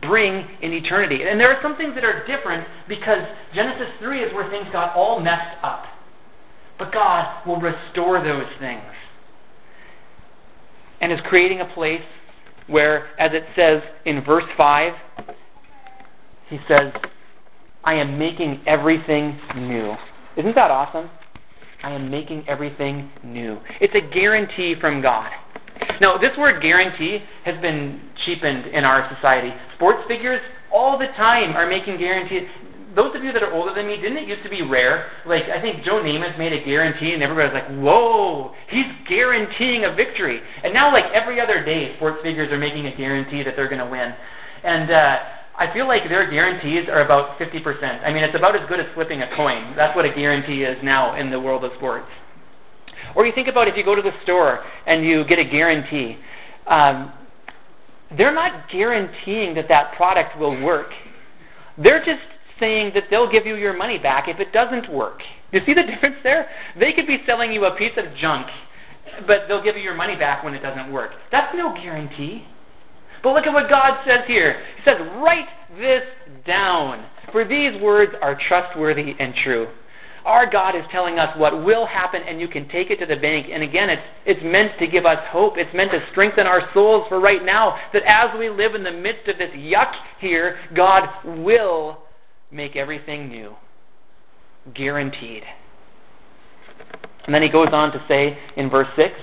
bring 0.02 0.48
in 0.62 0.74
eternity. 0.74 1.24
And 1.24 1.40
there 1.40 1.54
are 1.54 1.62
some 1.62 1.78
things 1.78 1.94
that 1.96 2.04
are 2.04 2.26
different 2.26 2.68
because 2.88 3.20
Genesis 3.54 3.88
3 4.00 4.24
is 4.24 4.34
where 4.34 4.50
things 4.50 4.68
got 4.72 4.96
all 4.96 5.20
messed 5.20 5.58
up. 5.64 5.86
But 6.78 6.94
God 6.94 7.46
will 7.46 7.60
restore 7.60 8.24
those 8.24 8.48
things 8.60 8.84
and 11.02 11.12
is 11.12 11.20
creating 11.28 11.62
a 11.62 11.66
place 11.66 12.02
where, 12.68 13.08
as 13.20 13.32
it 13.34 13.44
says 13.56 13.82
in 14.06 14.24
verse 14.24 14.46
5, 14.58 14.94
he 16.50 16.60
says, 16.68 16.92
I 17.84 17.94
am 17.96 18.18
making 18.20 18.62
everything 18.68 19.40
new. 19.56 19.96
Isn't 20.38 20.56
that 20.56 20.72
awesome? 20.72 21.10
I 21.84 21.92
am 21.92 22.12
making 22.12 22.44
everything 22.48 23.10
new. 23.24 23.58
It's 23.80 23.96
a 23.96 24.14
guarantee 24.14 24.76
from 24.80 25.02
God. 25.02 25.32
Now, 26.02 26.18
this 26.18 26.32
word 26.38 26.62
guarantee 26.62 27.20
has 27.46 27.60
been 27.62 28.02
cheapened 28.26 28.68
in 28.68 28.84
our 28.84 29.10
society. 29.16 29.52
Sports 29.76 30.00
figures 30.08 30.42
all 30.74 30.98
the 31.00 31.08
time 31.18 31.56
are 31.56 31.68
making 31.68 31.98
guarantees. 31.98 32.48
Those 32.96 33.16
of 33.16 33.24
you 33.24 33.32
that 33.32 33.44
are 33.44 33.54
older 33.54 33.74
than 33.74 33.88
me, 33.88 33.96
didn't 33.96 34.18
it 34.18 34.28
used 34.28 34.44
to 34.44 34.50
be 34.50 34.62
rare? 34.62 35.10
Like, 35.26 35.44
I 35.44 35.62
think 35.62 35.86
Joe 35.86 36.02
Namath 36.04 36.38
made 36.38 36.52
a 36.52 36.64
guarantee, 36.66 37.14
and 37.14 37.24
everybody 37.24 37.54
was 37.54 37.62
like, 37.62 37.80
whoa, 37.80 38.54
he's 38.70 38.86
guaranteeing 39.08 39.86
a 39.86 39.94
victory. 39.94 40.42
And 40.64 40.74
now, 40.74 40.92
like, 40.92 41.06
every 41.14 41.40
other 41.40 41.64
day, 41.64 41.96
sports 41.96 42.20
figures 42.24 42.52
are 42.52 42.58
making 42.58 42.88
a 42.88 42.96
guarantee 42.98 43.44
that 43.44 43.56
they're 43.56 43.70
going 43.70 43.80
to 43.80 43.90
win. 43.90 44.14
And, 44.64 44.92
uh, 44.92 45.18
I 45.60 45.72
feel 45.74 45.88
like 45.88 46.04
their 46.08 46.30
guarantees 46.32 46.88
are 46.90 47.02
about 47.02 47.38
50%. 47.38 48.04
I 48.04 48.14
mean, 48.14 48.24
it's 48.24 48.36
about 48.36 48.56
as 48.56 48.68
good 48.70 48.80
as 48.80 48.86
flipping 48.96 49.22
a 49.22 49.36
coin. 49.36 49.76
That's 49.76 49.94
what 49.94 50.06
a 50.06 50.14
guarantee 50.14 50.64
is 50.64 50.78
now 50.82 51.20
in 51.20 51.30
the 51.30 51.40
world 51.40 51.66
of 51.66 51.72
sports. 51.78 52.08
Or 53.14 53.26
you 53.26 53.34
think 53.34 53.50
about 53.50 53.68
if 53.68 53.76
you 53.76 53.84
go 53.84 53.94
to 53.94 54.02
the 54.02 54.14
store 54.24 54.64
and 54.88 55.06
you 55.06 55.26
get 55.26 55.38
a 55.38 55.44
guarantee. 55.44 56.18
Um, 56.66 57.12
they're 58.18 58.34
not 58.34 58.70
guaranteeing 58.72 59.54
that 59.56 59.68
that 59.68 59.94
product 59.98 60.40
will 60.40 60.60
work. 60.64 60.92
They're 61.78 62.04
just 62.06 62.24
saying 62.60 62.92
that 62.96 63.04
they'll 63.10 63.32
give 63.32 63.46
you 63.46 63.56
your 63.56 63.76
money 63.76 63.98
back 63.98 64.30
if 64.30 64.40
it 64.40 64.54
doesn't 64.54 64.92
work. 64.92 65.20
You 65.52 65.60
see 65.66 65.74
the 65.74 65.84
difference 65.94 66.18
there? 66.24 66.48
They 66.80 66.94
could 66.94 67.06
be 67.06 67.18
selling 67.26 67.52
you 67.52 67.66
a 67.66 67.76
piece 67.76 67.98
of 67.98 68.06
junk, 68.16 68.48
but 69.28 69.48
they'll 69.48 69.64
give 69.64 69.76
you 69.76 69.84
your 69.84 69.96
money 69.96 70.16
back 70.16 70.44
when 70.44 70.54
it 70.54 70.62
doesn't 70.62 70.92
work. 70.92 71.12
That's 71.32 71.54
no 71.56 71.74
guarantee. 71.74 72.46
But 73.24 73.34
look 73.34 73.46
at 73.46 73.54
what 73.54 73.70
God 73.70 74.00
says 74.06 74.22
here. 74.28 74.64
He 74.80 74.90
says, 74.90 75.00
Write 75.18 75.48
this 75.78 76.04
down, 76.46 77.06
for 77.32 77.46
these 77.46 77.80
words 77.82 78.14
are 78.22 78.40
trustworthy 78.48 79.14
and 79.20 79.34
true. 79.44 79.68
Our 80.26 80.50
God 80.50 80.76
is 80.76 80.84
telling 80.92 81.18
us 81.18 81.36
what 81.38 81.64
will 81.64 81.86
happen, 81.86 82.22
and 82.28 82.40
you 82.40 82.48
can 82.48 82.68
take 82.70 82.90
it 82.92 83.00
to 83.00 83.06
the 83.06 83.16
bank. 83.16 83.48
And 83.52 83.64
again, 83.64 83.90
it's, 83.90 84.02
it's 84.26 84.40
meant 84.44 84.74
to 84.80 84.88
give 84.88 85.06
us 85.06 85.18
hope. 85.30 85.54
It's 85.58 85.74
meant 85.74 85.92
to 85.92 86.00
strengthen 86.12 86.46
our 86.46 86.62
souls 86.74 87.06
for 87.10 87.20
right 87.20 87.44
now, 87.44 87.78
that 87.94 88.04
as 88.06 88.38
we 88.38 88.50
live 88.50 88.76
in 88.76 88.84
the 88.84 88.92
midst 88.92 89.28
of 89.28 89.38
this 89.38 89.50
yuck 89.52 89.92
here, 90.20 90.60
God 90.76 91.08
will 91.26 92.00
make 92.52 92.76
everything 92.76 93.30
new. 93.30 93.56
Guaranteed. 94.76 95.44
And 97.26 97.34
then 97.34 97.42
he 97.42 97.50
goes 97.50 97.70
on 97.72 97.92
to 97.92 98.04
say 98.08 98.38
in 98.58 98.70
verse 98.70 98.88
6 98.96 99.14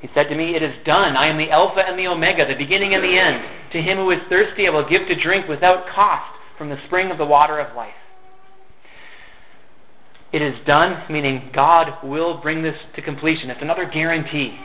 He 0.00 0.08
said 0.14 0.28
to 0.28 0.34
me, 0.34 0.56
It 0.56 0.62
is 0.62 0.74
done. 0.84 1.16
I 1.16 1.28
am 1.28 1.38
the 1.38 1.50
Alpha 1.50 1.80
and 1.80 1.98
the 1.98 2.06
Omega, 2.08 2.46
the 2.46 2.54
beginning 2.54 2.94
and 2.94 3.04
the 3.04 3.18
end. 3.18 3.72
To 3.72 3.82
him 3.82 3.98
who 3.98 4.10
is 4.10 4.18
thirsty, 4.28 4.66
I 4.66 4.70
will 4.70 4.88
give 4.88 5.06
to 5.08 5.20
drink 5.20 5.48
without 5.48 5.86
cost 5.94 6.32
from 6.56 6.70
the 6.70 6.78
spring 6.86 7.10
of 7.10 7.18
the 7.18 7.26
water 7.26 7.58
of 7.58 7.76
life. 7.76 7.94
It 10.32 10.42
is 10.42 10.54
done, 10.66 11.10
meaning 11.10 11.50
God 11.52 12.04
will 12.04 12.40
bring 12.40 12.62
this 12.62 12.76
to 12.94 13.02
completion. 13.02 13.50
It's 13.50 13.62
another 13.62 13.84
guarantee. 13.84 14.56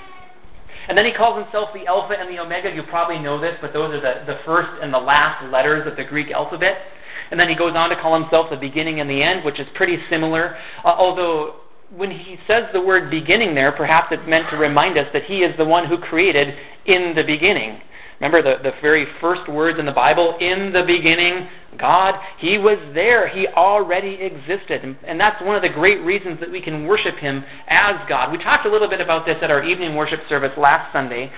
And 0.88 0.98
then 0.98 1.06
he 1.06 1.12
calls 1.12 1.44
himself 1.44 1.70
the 1.74 1.88
Alpha 1.88 2.14
and 2.18 2.30
the 2.30 2.40
Omega. 2.40 2.70
You 2.74 2.84
probably 2.84 3.18
know 3.18 3.42
this, 3.42 3.56
but 3.62 3.74
those 3.74 3.94
are 3.94 4.02
the, 4.02 4.26
the 4.32 4.40
first 4.46 4.70
and 4.82 4.94
the 4.94 5.00
last 5.00 5.52
letters 5.52 5.88
of 5.88 5.98
the 5.98 6.04
Greek 6.04 6.32
alphabet. 6.32 6.78
And 7.32 7.40
then 7.40 7.50
he 7.50 7.56
goes 7.56 7.74
on 7.76 7.90
to 7.90 7.96
call 7.96 8.20
himself 8.20 8.52
the 8.52 8.58
beginning 8.58 9.00
and 9.00 9.10
the 9.10 9.24
end, 9.24 9.44
which 9.44 9.60
is 9.60 9.68
pretty 9.74 9.98
similar. 10.10 10.56
Uh, 10.84 10.90
although, 10.90 11.56
when 11.96 12.12
he 12.12 12.38
says 12.48 12.64
the 12.74 12.82
word 12.82 13.10
beginning 13.10 13.56
there, 13.56 13.72
perhaps 13.72 14.08
it's 14.12 14.28
meant 14.28 14.50
to 14.52 14.58
remind 14.58 14.98
us 14.98 15.08
that 15.14 15.24
he 15.24 15.40
is 15.40 15.56
the 15.58 15.66
one 15.66 15.88
who 15.88 15.98
created 15.98 16.56
in 16.86 17.16
the 17.16 17.24
beginning. 17.24 17.82
Remember 18.20 18.42
the, 18.42 18.64
the 18.64 18.72
very 18.82 19.06
first 19.20 19.50
words 19.50 19.78
in 19.80 19.86
the 19.86 19.92
Bible, 19.92 20.38
in 20.40 20.72
the 20.72 20.84
beginning, 20.88 21.50
God, 21.78 22.16
He 22.40 22.58
was 22.58 22.80
there. 22.94 23.28
He 23.28 23.48
already 23.48 24.16
existed. 24.22 24.84
And, 24.84 24.96
and, 25.06 25.20
that's 25.20 25.42
one 25.44 25.56
of 25.56 25.62
the 25.62 25.70
great 25.70 26.02
reasons 26.02 26.40
that 26.40 26.50
we 26.50 26.62
can 26.62 26.86
worship 26.88 27.18
Him 27.18 27.44
as 27.68 27.96
God. 28.08 28.32
We 28.32 28.38
talked 28.38 28.66
a 28.66 28.72
little 28.72 28.90
bit 28.90 29.02
about 29.02 29.26
this 29.26 29.36
at 29.42 29.52
our 29.52 29.64
evening 29.64 29.96
worship 29.96 30.22
service 30.30 30.54
last 30.58 30.94
Sunday. 30.94 31.30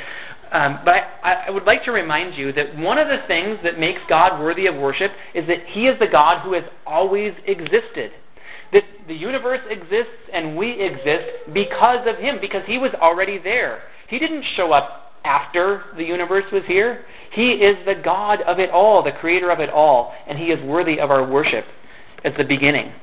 Um, 0.51 0.79
but 0.85 0.93
I, 1.23 1.45
I 1.47 1.49
would 1.49 1.65
like 1.65 1.83
to 1.85 1.91
remind 1.91 2.35
you 2.35 2.53
that 2.53 2.77
one 2.77 2.99
of 2.99 3.07
the 3.07 3.25
things 3.27 3.57
that 3.63 3.79
makes 3.79 3.99
God 4.07 4.39
worthy 4.39 4.67
of 4.67 4.75
worship 4.75 5.11
is 5.33 5.47
that 5.47 5.65
He 5.73 5.87
is 5.87 5.97
the 5.99 6.07
God 6.07 6.43
who 6.43 6.53
has 6.53 6.63
always 6.85 7.33
existed. 7.47 8.11
That 8.73 8.83
the 9.07 9.15
universe 9.15 9.61
exists 9.69 10.29
and 10.33 10.57
we 10.57 10.71
exist 10.81 11.53
because 11.53 12.07
of 12.07 12.17
Him, 12.17 12.37
because 12.41 12.63
He 12.67 12.77
was 12.77 12.91
already 13.01 13.37
there. 13.37 13.83
He 14.09 14.19
didn't 14.19 14.43
show 14.55 14.71
up 14.71 15.13
after 15.23 15.83
the 15.97 16.03
universe 16.03 16.45
was 16.51 16.63
here. 16.67 17.05
He 17.33 17.51
is 17.51 17.77
the 17.85 18.01
God 18.03 18.41
of 18.41 18.59
it 18.59 18.69
all, 18.69 19.03
the 19.03 19.11
creator 19.11 19.51
of 19.51 19.59
it 19.59 19.69
all, 19.69 20.13
and 20.27 20.37
He 20.37 20.45
is 20.45 20.63
worthy 20.63 20.99
of 20.99 21.11
our 21.11 21.29
worship 21.29 21.65
as 22.23 22.33
the 22.37 22.43
beginning. 22.43 22.93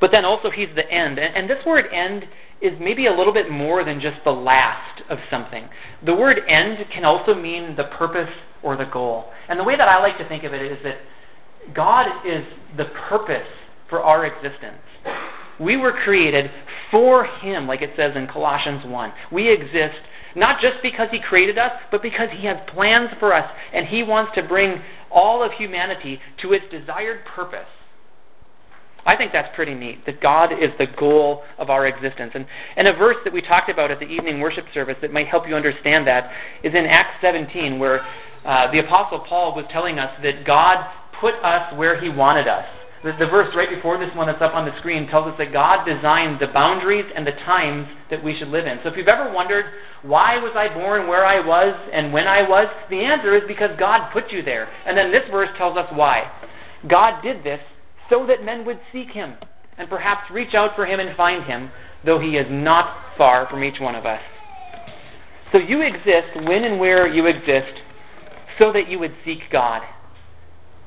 But 0.00 0.10
then 0.12 0.24
also, 0.24 0.50
He's 0.50 0.68
the 0.74 0.90
end. 0.90 1.18
And, 1.18 1.48
this 1.48 1.64
word 1.66 1.86
end 1.92 2.24
is 2.60 2.72
maybe 2.80 3.06
a 3.06 3.12
little 3.12 3.32
bit 3.32 3.50
more 3.50 3.84
than 3.84 4.00
just 4.00 4.16
the 4.24 4.30
last 4.30 5.02
of 5.08 5.18
something. 5.30 5.68
The 6.04 6.14
word 6.14 6.40
end 6.48 6.78
can 6.92 7.04
also 7.04 7.34
mean 7.34 7.74
the 7.76 7.84
purpose 7.84 8.30
or 8.62 8.76
the 8.76 8.84
goal. 8.84 9.26
And 9.48 9.58
the 9.58 9.64
way 9.64 9.76
that 9.76 9.88
I 9.88 10.00
like 10.00 10.18
to 10.18 10.28
think 10.28 10.44
of 10.44 10.52
it 10.52 10.60
is 10.60 10.78
that 10.84 10.96
God 11.74 12.06
is 12.26 12.44
the 12.76 12.86
purpose 13.08 13.46
for 13.90 14.00
our 14.00 14.24
existence. 14.24 14.78
We 15.58 15.76
were 15.76 15.92
created 15.92 16.50
for 16.90 17.26
Him, 17.26 17.66
like 17.66 17.82
it 17.82 17.90
says 17.96 18.12
in 18.16 18.26
Colossians 18.26 18.86
1. 18.86 19.12
We 19.30 19.52
exist 19.52 20.00
not 20.34 20.60
just 20.60 20.76
because 20.82 21.08
He 21.10 21.20
created 21.20 21.58
us, 21.58 21.72
but 21.90 22.02
because 22.02 22.28
He 22.34 22.46
has 22.46 22.56
plans 22.72 23.10
for 23.18 23.34
us, 23.34 23.50
and 23.74 23.86
He 23.86 24.02
wants 24.02 24.32
to 24.36 24.42
bring 24.42 24.80
all 25.10 25.42
of 25.42 25.52
humanity 25.52 26.20
to 26.40 26.52
its 26.52 26.64
desired 26.70 27.24
purpose. 27.26 27.66
I 29.06 29.16
think 29.16 29.32
that's 29.32 29.54
pretty 29.54 29.74
neat, 29.74 30.04
that 30.06 30.20
God 30.20 30.52
is 30.52 30.70
the 30.78 30.86
goal 30.86 31.42
of 31.58 31.70
our 31.70 31.86
existence. 31.86 32.32
And, 32.34 32.46
and 32.76 32.86
a 32.86 32.92
verse 32.92 33.16
that 33.24 33.32
we 33.32 33.40
talked 33.40 33.70
about 33.70 33.90
at 33.90 33.98
the 33.98 34.06
evening 34.06 34.40
worship 34.40 34.66
service 34.74 34.96
that 35.00 35.12
might 35.12 35.26
help 35.26 35.48
you 35.48 35.56
understand 35.56 36.06
that 36.06 36.30
is 36.62 36.74
in 36.74 36.86
Acts 36.86 37.16
17, 37.22 37.78
where 37.78 38.00
uh, 38.44 38.70
the 38.70 38.78
Apostle 38.78 39.24
Paul 39.28 39.54
was 39.54 39.64
telling 39.72 39.98
us 39.98 40.10
that 40.22 40.44
God 40.44 40.86
put 41.20 41.34
us 41.42 41.76
where 41.76 42.00
He 42.00 42.08
wanted 42.08 42.46
us. 42.46 42.66
The, 43.02 43.12
the 43.18 43.26
verse 43.26 43.48
right 43.56 43.70
before 43.70 43.98
this 43.98 44.14
one 44.14 44.26
that's 44.26 44.42
up 44.42 44.54
on 44.54 44.66
the 44.66 44.76
screen 44.78 45.08
tells 45.08 45.26
us 45.26 45.38
that 45.38 45.52
God 45.52 45.86
designed 45.86 46.38
the 46.38 46.48
boundaries 46.48 47.06
and 47.14 47.26
the 47.26 47.32
times 47.32 47.88
that 48.10 48.22
we 48.22 48.36
should 48.38 48.48
live 48.48 48.66
in. 48.66 48.78
So 48.82 48.90
if 48.90 48.96
you've 48.96 49.08
ever 49.08 49.32
wondered, 49.32 49.64
why 50.02 50.36
was 50.36 50.52
I 50.54 50.72
born 50.72 51.08
where 51.08 51.24
I 51.24 51.40
was 51.40 51.74
and 51.92 52.12
when 52.12 52.28
I 52.28 52.46
was? 52.46 52.66
The 52.90 53.00
answer 53.00 53.34
is 53.34 53.42
because 53.48 53.70
God 53.78 54.10
put 54.12 54.30
you 54.30 54.42
there. 54.42 54.68
And 54.86 54.96
then 54.96 55.10
this 55.10 55.22
verse 55.30 55.48
tells 55.56 55.78
us 55.78 55.88
why. 55.94 56.30
God 56.88 57.22
did 57.22 57.42
this 57.42 57.60
so 58.10 58.26
that 58.26 58.44
men 58.44 58.66
would 58.66 58.80
seek 58.92 59.10
him 59.10 59.34
and 59.78 59.88
perhaps 59.88 60.30
reach 60.30 60.54
out 60.54 60.76
for 60.76 60.84
him 60.84 61.00
and 61.00 61.16
find 61.16 61.44
him, 61.44 61.70
though 62.04 62.20
he 62.20 62.36
is 62.36 62.46
not 62.50 63.16
far 63.16 63.48
from 63.48 63.64
each 63.64 63.80
one 63.80 63.94
of 63.94 64.04
us. 64.04 64.20
So 65.54 65.58
you 65.58 65.80
exist 65.80 66.36
when 66.46 66.64
and 66.64 66.78
where 66.78 67.08
you 67.08 67.26
exist 67.26 67.80
so 68.60 68.72
that 68.72 68.88
you 68.88 68.98
would 68.98 69.14
seek 69.24 69.50
God. 69.50 69.82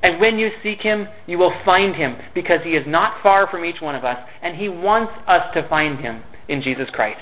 And 0.03 0.19
when 0.19 0.37
you 0.37 0.49
seek 0.61 0.81
him, 0.81 1.07
you 1.25 1.37
will 1.37 1.53
find 1.63 1.95
him 1.95 2.17
because 2.35 2.59
he 2.63 2.71
is 2.71 2.85
not 2.85 3.23
far 3.23 3.49
from 3.49 3.63
each 3.63 3.81
one 3.81 3.95
of 3.95 4.03
us, 4.03 4.17
and 4.41 4.57
he 4.57 4.67
wants 4.67 5.13
us 5.27 5.43
to 5.53 5.67
find 5.69 5.99
him 5.99 6.21
in 6.49 6.61
Jesus 6.61 6.89
Christ. 6.91 7.21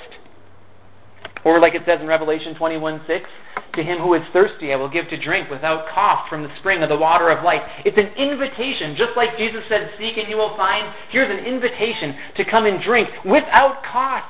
Or, 1.45 1.59
like 1.59 1.75
it 1.75 1.83
says 1.85 1.99
in 2.01 2.07
Revelation 2.07 2.55
21 2.55 3.01
6, 3.07 3.29
to 3.75 3.83
him 3.83 3.99
who 3.99 4.13
is 4.15 4.21
thirsty, 4.33 4.73
I 4.73 4.75
will 4.75 4.89
give 4.89 5.09
to 5.09 5.23
drink 5.23 5.49
without 5.49 5.87
cost 5.93 6.29
from 6.29 6.43
the 6.43 6.49
spring 6.59 6.83
of 6.83 6.89
the 6.89 6.97
water 6.97 7.29
of 7.29 7.43
life. 7.43 7.61
It's 7.85 7.97
an 7.97 8.13
invitation, 8.17 8.95
just 8.97 9.11
like 9.15 9.37
Jesus 9.37 9.61
said, 9.69 9.91
Seek 9.97 10.17
and 10.17 10.29
you 10.29 10.37
will 10.37 10.55
find. 10.57 10.93
Here's 11.11 11.31
an 11.31 11.45
invitation 11.45 12.15
to 12.37 12.45
come 12.45 12.65
and 12.65 12.83
drink 12.83 13.09
without 13.25 13.81
cost 13.91 14.25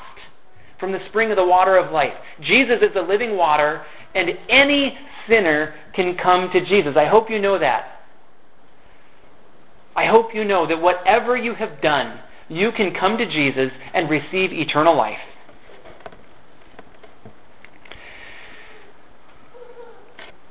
from 0.80 0.92
the 0.92 1.00
spring 1.10 1.32
of 1.32 1.38
the 1.38 1.46
water 1.46 1.78
of 1.78 1.92
life. 1.92 2.14
Jesus 2.42 2.78
is 2.82 2.94
the 2.94 3.02
living 3.02 3.36
water, 3.36 3.84
and 4.16 4.30
any 4.50 4.98
sinner 5.28 5.74
can 5.96 6.18
come 6.22 6.50
to 6.54 6.66
Jesus. 6.66 6.96
I 6.98 7.08
hope 7.08 7.30
you 7.30 7.40
know 7.40 7.60
that. 7.60 7.91
I 9.96 10.06
hope 10.06 10.34
you 10.34 10.44
know 10.46 10.68
that 10.68 10.82
whatever 10.82 11.36
you 11.36 11.54
have 11.56 11.82
done, 11.82 12.20
you 12.50 12.72
can 12.72 12.94
come 12.94 13.18
to 13.18 13.26
Jesus 13.26 13.72
and 13.94 14.10
receive 14.10 14.52
eternal 14.52 14.96
life. 14.96 15.18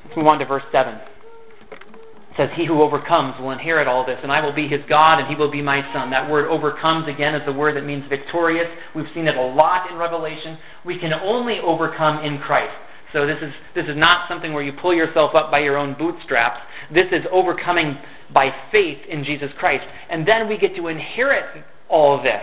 Let's 0.05 0.16
move 0.16 0.26
on 0.26 0.38
to 0.40 0.44
verse 0.44 0.64
7. 0.72 0.94
It 0.94 2.37
says, 2.37 2.48
He 2.57 2.66
who 2.66 2.83
overcomes 2.83 3.35
will 3.40 3.50
inherit 3.50 3.87
all 3.87 4.05
this, 4.05 4.18
and 4.22 4.33
I 4.33 4.44
will 4.44 4.53
be 4.53 4.66
his 4.66 4.81
God, 4.88 5.18
and 5.18 5.29
he 5.29 5.35
will 5.35 5.50
be 5.50 5.62
my 5.62 5.83
son. 5.92 6.11
That 6.11 6.29
word 6.29 6.48
overcomes, 6.48 7.09
again, 7.09 7.35
is 7.35 7.42
the 7.46 7.53
word 7.53 7.76
that 7.76 7.85
means 7.85 8.05
victorious. 8.09 8.66
We've 8.94 9.07
seen 9.14 9.29
it 9.29 9.37
a 9.37 9.42
lot 9.42 9.90
in 9.90 9.96
Revelation. 9.96 10.59
We 10.85 10.98
can 10.98 11.12
only 11.12 11.59
overcome 11.61 12.24
in 12.24 12.38
Christ. 12.38 12.74
So 13.12 13.27
this 13.27 13.38
is 13.42 13.53
this 13.75 13.87
is 13.87 13.96
not 13.96 14.29
something 14.29 14.53
where 14.53 14.62
you 14.62 14.73
pull 14.73 14.94
yourself 14.94 15.35
up 15.35 15.51
by 15.51 15.59
your 15.61 15.77
own 15.77 15.96
bootstraps. 15.99 16.61
This 16.92 17.07
is 17.11 17.25
overcoming 17.33 17.96
by 18.33 18.51
faith 18.70 18.99
in 19.09 19.25
Jesus 19.25 19.51
Christ. 19.59 19.85
And 20.09 20.27
then 20.27 20.49
we 20.49 20.59
get 20.59 20.77
to 20.77 20.87
inherit 20.87 21.64
all 21.88 22.16
of 22.16 22.23
this. 22.23 22.42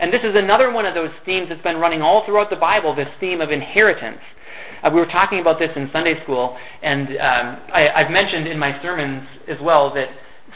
And 0.00 0.12
this 0.12 0.20
is 0.22 0.34
another 0.34 0.72
one 0.72 0.86
of 0.86 0.94
those 0.94 1.10
themes 1.24 1.48
that's 1.48 1.62
been 1.62 1.76
running 1.76 2.02
all 2.02 2.24
throughout 2.26 2.50
the 2.50 2.56
Bible, 2.56 2.94
this 2.94 3.08
theme 3.20 3.40
of 3.40 3.50
inheritance. 3.50 4.20
Uh, 4.82 4.90
we 4.92 5.00
were 5.00 5.06
talking 5.06 5.40
about 5.40 5.58
this 5.58 5.70
in 5.74 5.90
Sunday 5.92 6.22
school, 6.22 6.56
and 6.82 7.08
um, 7.08 7.62
I, 7.74 7.88
I've 7.96 8.10
mentioned 8.10 8.46
in 8.46 8.58
my 8.58 8.80
sermons 8.80 9.26
as 9.48 9.56
well 9.60 9.92
that 9.94 10.06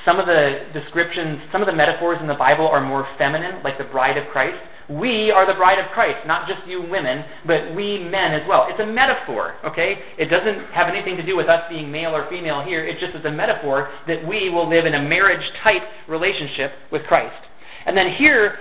some 0.07 0.21
of 0.21 0.27
the 0.27 0.67
descriptions, 0.73 1.41
some 1.51 1.61
of 1.61 1.67
the 1.67 1.73
metaphors 1.73 2.19
in 2.21 2.29
the 2.29 2.35
Bible 2.35 2.67
are 2.67 2.81
more 2.81 3.07
feminine, 3.19 3.63
like 3.63 3.79
the 3.79 3.85
bride 3.85 4.17
of 4.17 4.29
Christ. 4.31 4.59
We 4.89 5.31
are 5.31 5.47
the 5.47 5.55
bride 5.55 5.79
of 5.79 5.87
Christ, 5.93 6.27
not 6.27 6.49
just 6.49 6.67
you 6.67 6.83
women, 6.83 7.25
but 7.47 7.75
we 7.75 7.99
men 7.99 8.35
as 8.35 8.43
well. 8.49 8.67
It's 8.69 8.81
a 8.81 8.87
metaphor, 8.87 9.57
okay? 9.65 9.97
It 10.19 10.27
doesn't 10.27 10.73
have 10.73 10.89
anything 10.89 11.17
to 11.17 11.23
do 11.25 11.37
with 11.37 11.49
us 11.49 11.63
being 11.71 11.91
male 11.91 12.15
or 12.15 12.29
female 12.29 12.63
here. 12.65 12.87
It 12.87 12.99
just 12.99 13.15
is 13.15 13.25
a 13.25 13.31
metaphor 13.31 13.91
that 14.07 14.27
we 14.27 14.51
will 14.51 14.69
live 14.69 14.87
in 14.87 14.95
a 14.95 15.03
marriage 15.03 15.45
type 15.63 15.83
relationship 16.09 16.73
with 16.91 17.03
Christ. 17.05 17.47
And 17.87 17.97
then 17.97 18.15
here, 18.19 18.59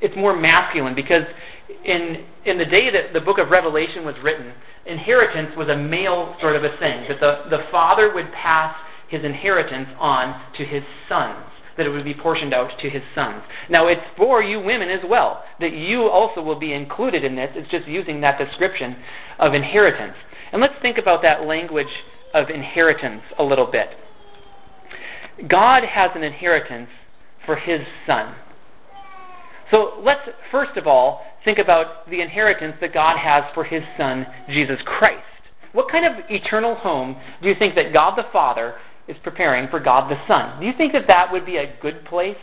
it's 0.00 0.16
more 0.16 0.36
masculine 0.36 0.94
because 0.94 1.22
in, 1.84 2.24
in 2.44 2.58
the 2.58 2.64
day 2.64 2.90
that 2.90 3.12
the 3.12 3.20
book 3.20 3.38
of 3.38 3.50
Revelation 3.50 4.04
was 4.04 4.14
written, 4.22 4.52
inheritance 4.86 5.50
was 5.56 5.68
a 5.68 5.76
male 5.76 6.36
sort 6.40 6.56
of 6.56 6.64
a 6.64 6.76
thing, 6.78 7.06
that 7.08 7.20
the, 7.20 7.50
the 7.50 7.64
father 7.70 8.12
would 8.14 8.32
pass 8.32 8.74
his 9.08 9.24
inheritance 9.24 9.88
on 9.98 10.34
to 10.58 10.64
his 10.64 10.82
sons, 11.08 11.45
that 11.76 11.86
it 11.86 11.90
would 11.90 12.04
be 12.04 12.14
portioned 12.14 12.54
out 12.54 12.70
to 12.80 12.90
his 12.90 13.02
sons. 13.14 13.42
Now, 13.68 13.88
it's 13.88 14.02
for 14.16 14.42
you 14.42 14.60
women 14.60 14.88
as 14.88 15.00
well, 15.08 15.44
that 15.60 15.72
you 15.72 16.08
also 16.08 16.42
will 16.42 16.58
be 16.58 16.72
included 16.72 17.24
in 17.24 17.36
this. 17.36 17.50
It's 17.54 17.70
just 17.70 17.86
using 17.86 18.20
that 18.22 18.38
description 18.38 18.96
of 19.38 19.54
inheritance. 19.54 20.14
And 20.52 20.60
let's 20.60 20.74
think 20.80 20.98
about 20.98 21.22
that 21.22 21.46
language 21.46 21.86
of 22.34 22.50
inheritance 22.50 23.22
a 23.38 23.42
little 23.42 23.66
bit. 23.66 23.88
God 25.48 25.84
has 25.84 26.10
an 26.14 26.22
inheritance 26.22 26.88
for 27.44 27.56
his 27.56 27.80
son. 28.06 28.34
So 29.70 30.00
let's 30.02 30.20
first 30.50 30.76
of 30.76 30.86
all 30.86 31.22
think 31.44 31.58
about 31.58 32.08
the 32.08 32.20
inheritance 32.20 32.74
that 32.80 32.94
God 32.94 33.18
has 33.18 33.44
for 33.54 33.64
his 33.64 33.82
son, 33.96 34.26
Jesus 34.48 34.78
Christ. 34.84 35.22
What 35.72 35.90
kind 35.90 36.06
of 36.06 36.24
eternal 36.30 36.74
home 36.74 37.16
do 37.42 37.48
you 37.48 37.54
think 37.58 37.74
that 37.74 37.92
God 37.92 38.16
the 38.16 38.24
Father 38.32 38.74
is 39.08 39.16
preparing 39.22 39.68
for 39.68 39.80
God 39.80 40.10
the 40.10 40.16
Son? 40.26 40.60
Do 40.60 40.66
you 40.66 40.72
think 40.76 40.92
that 40.92 41.06
that 41.08 41.30
would 41.32 41.46
be 41.46 41.56
a 41.56 41.74
good 41.80 42.04
place? 42.04 42.36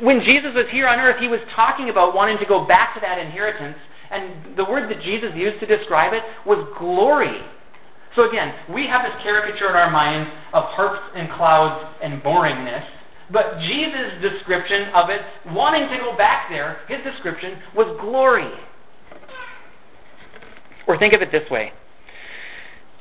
When 0.00 0.20
Jesus 0.20 0.50
was 0.54 0.66
here 0.72 0.88
on 0.88 0.98
earth, 0.98 1.20
he 1.20 1.28
was 1.28 1.40
talking 1.54 1.88
about 1.88 2.14
wanting 2.14 2.38
to 2.38 2.46
go 2.46 2.66
back 2.66 2.94
to 2.94 3.00
that 3.00 3.18
inheritance, 3.18 3.76
and 4.10 4.56
the 4.56 4.64
word 4.64 4.90
that 4.90 5.02
Jesus 5.02 5.30
used 5.36 5.60
to 5.60 5.66
describe 5.66 6.12
it 6.12 6.22
was 6.46 6.66
glory. 6.78 7.38
So 8.16 8.28
again, 8.28 8.52
we 8.72 8.86
have 8.86 9.02
this 9.02 9.14
caricature 9.22 9.68
in 9.70 9.76
our 9.76 9.90
minds 9.90 10.30
of 10.52 10.64
harps 10.74 11.02
and 11.14 11.30
clouds 11.30 11.94
and 12.02 12.22
boringness. 12.22 12.82
But 13.30 13.60
Jesus' 13.60 14.22
description 14.22 14.88
of 14.94 15.10
it, 15.10 15.20
wanting 15.52 15.88
to 15.90 15.98
go 16.02 16.16
back 16.16 16.48
there, 16.50 16.78
his 16.88 16.98
description 17.04 17.58
was 17.76 17.86
glory. 18.00 18.50
Or 20.88 20.98
think 20.98 21.14
of 21.14 21.20
it 21.20 21.30
this 21.30 21.48
way 21.50 21.72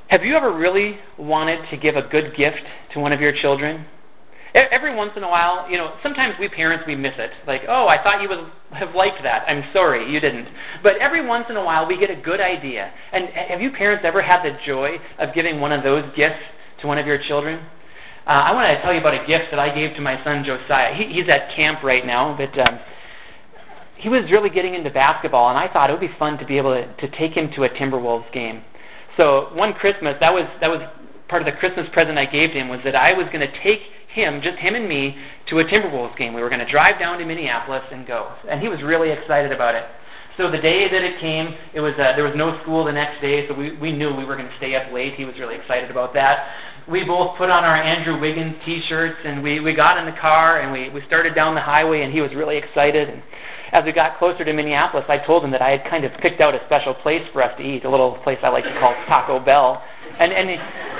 Have 0.09 0.23
you 0.23 0.37
ever 0.37 0.57
really 0.57 0.97
wanted 1.19 1.69
to 1.69 1.75
give 1.75 1.97
a 1.97 2.01
good 2.01 2.33
gift 2.37 2.63
to 2.93 2.99
one 2.99 3.11
of 3.11 3.19
your 3.19 3.33
children? 3.33 3.85
Every 4.55 4.95
once 4.95 5.11
in 5.17 5.23
a 5.23 5.27
while, 5.27 5.69
you 5.69 5.77
know, 5.77 5.95
sometimes 6.01 6.35
we 6.39 6.47
parents, 6.47 6.85
we 6.87 6.95
miss 6.95 7.13
it. 7.17 7.29
Like, 7.45 7.61
oh, 7.67 7.87
I 7.89 8.01
thought 8.01 8.21
you 8.21 8.29
would 8.29 8.49
have 8.71 8.95
liked 8.95 9.21
that. 9.23 9.43
I'm 9.47 9.65
sorry, 9.73 10.09
you 10.09 10.21
didn't. 10.21 10.47
But 10.81 10.93
every 11.01 11.27
once 11.27 11.47
in 11.49 11.57
a 11.57 11.63
while, 11.63 11.85
we 11.85 11.99
get 11.99 12.09
a 12.09 12.15
good 12.15 12.39
idea. 12.39 12.89
And 13.11 13.27
have 13.49 13.59
you 13.59 13.69
parents 13.71 14.05
ever 14.07 14.21
had 14.21 14.43
the 14.43 14.57
joy 14.65 14.95
of 15.19 15.35
giving 15.35 15.59
one 15.59 15.73
of 15.73 15.83
those 15.83 16.05
gifts 16.15 16.39
to 16.81 16.87
one 16.87 16.97
of 16.97 17.05
your 17.05 17.21
children? 17.27 17.59
Uh, 18.25 18.29
I 18.29 18.53
want 18.53 18.67
to 18.67 18.81
tell 18.81 18.93
you 18.93 19.01
about 19.01 19.13
a 19.13 19.27
gift 19.27 19.51
that 19.51 19.59
I 19.59 19.75
gave 19.75 19.93
to 19.97 20.01
my 20.01 20.23
son 20.23 20.45
Josiah. 20.45 20.95
He, 20.95 21.13
he's 21.13 21.29
at 21.29 21.53
camp 21.53 21.83
right 21.83 22.05
now, 22.05 22.35
but 22.37 22.57
um, 22.67 22.79
he 23.97 24.07
was 24.07 24.23
really 24.31 24.49
getting 24.49 24.73
into 24.73 24.89
basketball, 24.89 25.49
and 25.49 25.59
I 25.59 25.71
thought 25.71 25.89
it 25.89 25.93
would 25.93 25.99
be 25.99 26.15
fun 26.17 26.37
to 26.37 26.45
be 26.45 26.57
able 26.57 26.73
to, 26.73 27.07
to 27.07 27.17
take 27.17 27.33
him 27.33 27.51
to 27.57 27.65
a 27.65 27.69
Timberwolves 27.69 28.31
game. 28.33 28.63
So 29.17 29.49
one 29.53 29.73
Christmas, 29.73 30.15
that 30.19 30.31
was 30.31 30.45
that 30.61 30.69
was 30.69 30.81
part 31.27 31.41
of 31.41 31.45
the 31.45 31.57
Christmas 31.59 31.87
present 31.91 32.17
I 32.17 32.25
gave 32.25 32.51
to 32.51 32.57
him 32.57 32.69
was 32.69 32.79
that 32.85 32.95
I 32.95 33.13
was 33.13 33.27
going 33.33 33.41
to 33.41 33.51
take 33.63 33.81
him, 34.13 34.41
just 34.41 34.57
him 34.57 34.75
and 34.75 34.87
me, 34.87 35.17
to 35.49 35.59
a 35.59 35.65
Timberwolves 35.65 36.17
game. 36.17 36.33
We 36.33 36.41
were 36.41 36.49
going 36.49 36.63
to 36.63 36.71
drive 36.71 36.99
down 36.99 37.19
to 37.19 37.25
Minneapolis 37.25 37.83
and 37.91 38.07
go, 38.07 38.31
and 38.49 38.61
he 38.61 38.69
was 38.69 38.81
really 38.81 39.11
excited 39.11 39.51
about 39.51 39.75
it. 39.75 39.83
So 40.37 40.51
the 40.51 40.61
day 40.61 40.85
that 40.85 41.01
it 41.01 41.19
came, 41.19 41.49
it 41.73 41.81
was 41.81 41.93
uh, 41.97 42.15
there 42.15 42.23
was 42.23 42.37
no 42.37 42.61
school 42.61 42.85
the 42.85 42.93
next 42.93 43.21
day, 43.21 43.47
so 43.47 43.53
we 43.53 43.75
we 43.77 43.91
knew 43.91 44.13
we 44.13 44.23
were 44.23 44.37
going 44.37 44.49
to 44.49 44.57
stay 44.57 44.75
up 44.75 44.93
late. 44.93 45.15
He 45.15 45.25
was 45.25 45.35
really 45.39 45.55
excited 45.55 45.89
about 45.89 46.13
that 46.13 46.47
we 46.87 47.03
both 47.03 47.37
put 47.37 47.49
on 47.49 47.63
our 47.63 47.75
Andrew 47.75 48.19
Wiggins 48.19 48.55
T-shirts, 48.65 49.19
and 49.25 49.43
we 49.43 49.59
we 49.59 49.75
got 49.75 49.97
in 49.97 50.05
the 50.05 50.19
car 50.19 50.61
and 50.61 50.71
we 50.71 50.89
we 50.89 51.05
started 51.05 51.35
down 51.35 51.53
the 51.53 51.61
highway, 51.61 52.01
and 52.03 52.13
he 52.13 52.21
was 52.21 52.31
really 52.33 52.57
excited. 52.57 53.09
And 53.09 53.21
as 53.73 53.83
we 53.85 53.91
got 53.91 54.17
closer 54.17 54.45
to 54.45 54.53
Minneapolis, 54.53 55.05
I 55.09 55.17
told 55.17 55.43
him 55.43 55.51
that 55.51 55.61
I 55.61 55.71
had 55.71 55.83
kind 55.89 56.05
of 56.05 56.11
picked 56.21 56.41
out 56.41 56.55
a 56.55 56.59
special 56.65 56.93
place 56.93 57.23
for 57.33 57.43
us 57.43 57.51
to 57.57 57.63
eat, 57.63 57.83
a 57.83 57.89
little 57.89 58.17
place 58.23 58.39
I 58.43 58.49
like 58.49 58.63
to 58.63 58.73
call 58.79 58.95
Taco 59.07 59.39
Bell, 59.43 59.83
and 60.19 60.31
and 60.31 60.49
he, 60.49 60.57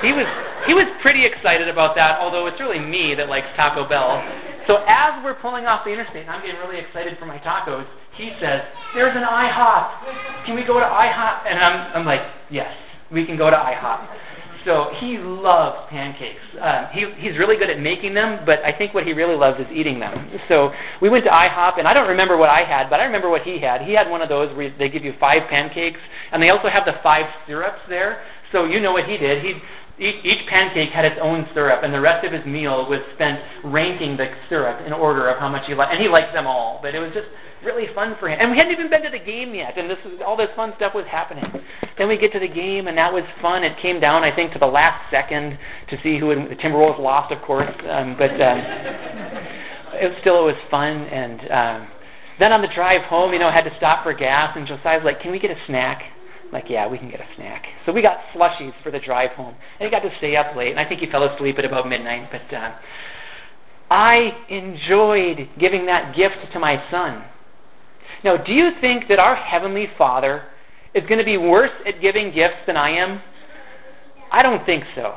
he 0.08 0.12
was 0.14 0.28
he 0.68 0.74
was 0.74 0.88
pretty 1.02 1.24
excited 1.24 1.70
about 1.70 1.96
that. 1.96 2.20
Although 2.20 2.48
it's 2.48 2.60
really 2.60 2.80
me 2.80 3.16
that 3.16 3.30
likes 3.30 3.48
Taco 3.56 3.88
Bell. 3.88 4.20
So 4.68 4.84
as 4.88 5.24
we're 5.24 5.40
pulling 5.40 5.66
off 5.66 5.86
the 5.86 5.92
interstate, 5.92 6.28
and 6.28 6.32
I'm 6.32 6.44
getting 6.44 6.60
really 6.60 6.80
excited 6.80 7.18
for 7.18 7.26
my 7.26 7.40
tacos. 7.40 7.88
He 8.16 8.34
says, 8.42 8.62
"There's 8.94 9.16
an 9.16 9.24
IHOP. 9.24 10.46
Can 10.46 10.56
we 10.56 10.64
go 10.64 10.80
to 10.80 10.86
IHOP?" 10.86 11.48
And 11.48 11.60
I'm 11.60 12.02
I'm 12.02 12.06
like, 12.06 12.22
"Yes, 12.50 12.74
we 13.12 13.26
can 13.26 13.38
go 13.38 13.50
to 13.50 13.56
IHOP." 13.56 14.08
So 14.68 14.92
he 15.00 15.18
loves 15.18 15.88
pancakes. 15.90 16.44
Uh, 16.62 16.90
he, 16.92 17.06
he's 17.20 17.40
really 17.40 17.56
good 17.56 17.70
at 17.70 17.80
making 17.80 18.14
them, 18.14 18.44
but 18.46 18.60
I 18.66 18.78
think 18.78 18.94
what 18.94 19.08
he 19.08 19.14
really 19.14 19.38
loves 19.38 19.58
is 19.62 19.66
eating 19.74 19.98
them. 19.98 20.30
So 20.50 20.72
we 21.02 21.08
went 21.08 21.24
to 21.24 21.32
IHOP, 21.32 21.80
and 21.80 21.88
I 21.88 21.94
don't 21.94 22.10
remember 22.10 22.36
what 22.36 22.50
I 22.50 22.68
had, 22.68 22.90
but 22.90 23.00
I 23.00 23.06
remember 23.06 23.30
what 23.30 23.44
he 23.44 23.62
had. 23.62 23.82
He 23.84 23.94
had 23.94 24.10
one 24.10 24.22
of 24.22 24.28
those 24.28 24.54
where 24.58 24.76
they 24.78 24.90
give 24.90 25.06
you 25.06 25.14
five 25.22 25.48
pancakes, 25.50 26.02
and 26.34 26.44
they 26.44 26.50
also 26.50 26.68
have 26.68 26.84
the 26.84 27.00
five 27.02 27.24
syrups 27.48 27.80
there. 27.88 28.22
So 28.52 28.66
you 28.66 28.82
know 28.82 28.92
what 28.92 29.06
he 29.06 29.16
did. 29.16 29.42
He 29.42 29.54
each 30.00 30.46
pancake 30.48 30.90
had 30.90 31.06
its 31.06 31.18
own 31.22 31.48
syrup, 31.54 31.84
and 31.84 31.94
the 31.94 32.02
rest 32.02 32.26
of 32.26 32.32
his 32.32 32.46
meal 32.46 32.88
was 32.88 33.00
spent 33.16 33.40
ranking 33.64 34.16
the 34.16 34.28
syrup 34.48 34.86
in 34.86 34.94
order 34.94 35.28
of 35.28 35.40
how 35.40 35.50
much 35.50 35.66
he 35.66 35.74
liked. 35.74 35.92
And 35.92 36.02
he 36.02 36.08
liked 36.08 36.34
them 36.34 36.46
all, 36.46 36.80
but 36.82 36.94
it 36.94 37.00
was 37.00 37.12
just 37.14 37.28
really 37.64 37.92
fun 37.96 38.16
for 38.20 38.30
him. 38.30 38.38
And 38.40 38.52
we 38.52 38.58
hadn't 38.58 38.74
even 38.74 38.90
been 38.90 39.02
to 39.02 39.10
the 39.10 39.24
game 39.24 39.56
yet, 39.56 39.78
and 39.78 39.90
this 39.90 39.98
was, 40.06 40.22
all 40.26 40.38
this 40.38 40.54
fun 40.56 40.74
stuff 40.78 40.94
was 40.94 41.06
happening. 41.10 41.46
Then 41.98 42.08
we 42.08 42.18
get 42.18 42.32
to 42.34 42.40
the 42.40 42.48
game, 42.48 42.88
and 42.88 42.98
that 42.98 43.12
was 43.12 43.24
fun. 43.42 43.64
It 43.64 43.74
came 43.82 44.00
down, 44.00 44.24
I 44.24 44.36
think, 44.36 44.54
to 44.54 44.60
the 44.60 44.70
last 44.70 45.10
second 45.10 45.58
to 45.90 45.98
see 46.04 46.20
who 46.20 46.28
would, 46.28 46.50
the 46.50 46.56
Timberwolves 46.62 47.00
lost, 47.00 47.34
of 47.34 47.42
course, 47.42 47.74
um, 47.90 48.16
but 48.18 48.32
um, 48.38 48.58
it 49.98 50.14
was, 50.14 50.18
still 50.22 50.48
it 50.48 50.54
was 50.54 50.62
fun. 50.70 51.10
And 51.10 51.42
um, 51.50 51.88
then 52.40 52.54
on 52.54 52.62
the 52.62 52.70
drive 52.74 53.02
home, 53.10 53.34
you 53.34 53.40
know, 53.40 53.48
I 53.48 53.54
had 53.54 53.66
to 53.66 53.76
stop 53.78 54.04
for 54.04 54.14
gas, 54.14 54.54
and 54.56 54.68
Josiah's 54.68 55.04
like, 55.04 55.22
"Can 55.22 55.32
we 55.32 55.40
get 55.40 55.50
a 55.50 55.58
snack?" 55.66 56.04
Like, 56.52 56.66
yeah, 56.70 56.88
we 56.88 56.98
can 56.98 57.10
get 57.10 57.20
a 57.20 57.28
snack. 57.36 57.66
So 57.86 57.92
we 57.92 58.02
got 58.02 58.18
slushies 58.36 58.74
for 58.84 58.92
the 58.92 59.00
drive 59.00 59.32
home. 59.32 59.56
And 59.80 59.86
he 59.86 59.90
got 59.90 60.08
to 60.08 60.16
stay 60.18 60.36
up 60.36 60.56
late, 60.56 60.72
and 60.72 60.80
I 60.80 60.88
think 60.88 61.02
he 61.02 61.10
fell 61.10 61.24
asleep 61.24 61.58
at 61.58 61.66
about 61.66 61.88
midnight. 61.88 62.30
But 62.32 62.56
uh, 62.56 62.76
I 63.90 64.32
enjoyed 64.50 65.50
giving 65.60 65.86
that 65.88 66.16
gift 66.16 66.54
to 66.54 66.60
my 66.60 66.84
son. 66.90 67.24
Now, 68.24 68.38
do 68.38 68.52
you 68.52 68.72
think 68.82 69.06
that 69.10 69.20
our 69.20 69.36
Heavenly 69.36 69.88
Father 69.98 70.44
is 70.94 71.04
going 71.08 71.20
to 71.20 71.26
be 71.26 71.38
worse 71.38 71.72
at 71.86 72.02
giving 72.02 72.34
gifts 72.34 72.58
than 72.66 72.78
I 72.78 72.92
am? 72.92 73.22
I 74.32 74.42
don't 74.42 74.66
think 74.66 74.84
so. 74.96 75.14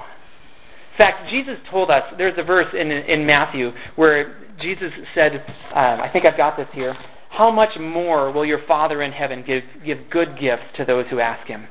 In 0.92 0.98
fact, 0.98 1.30
Jesus 1.30 1.56
told 1.70 1.90
us, 1.90 2.02
there's 2.18 2.36
a 2.36 2.42
verse 2.42 2.66
in, 2.78 2.90
in 2.90 3.24
Matthew 3.24 3.70
where 3.96 4.44
Jesus 4.60 4.92
said, 5.14 5.44
um, 5.74 6.00
I 6.00 6.10
think 6.12 6.28
I've 6.28 6.36
got 6.36 6.56
this 6.56 6.68
here 6.74 6.94
how 7.40 7.50
much 7.50 7.70
more 7.80 8.30
will 8.30 8.44
your 8.44 8.60
Father 8.68 9.00
in 9.00 9.12
heaven 9.12 9.42
give, 9.46 9.62
give 9.82 9.96
good 10.10 10.38
gifts 10.38 10.64
to 10.76 10.84
those 10.84 11.06
who 11.08 11.20
ask 11.20 11.48
him? 11.48 11.66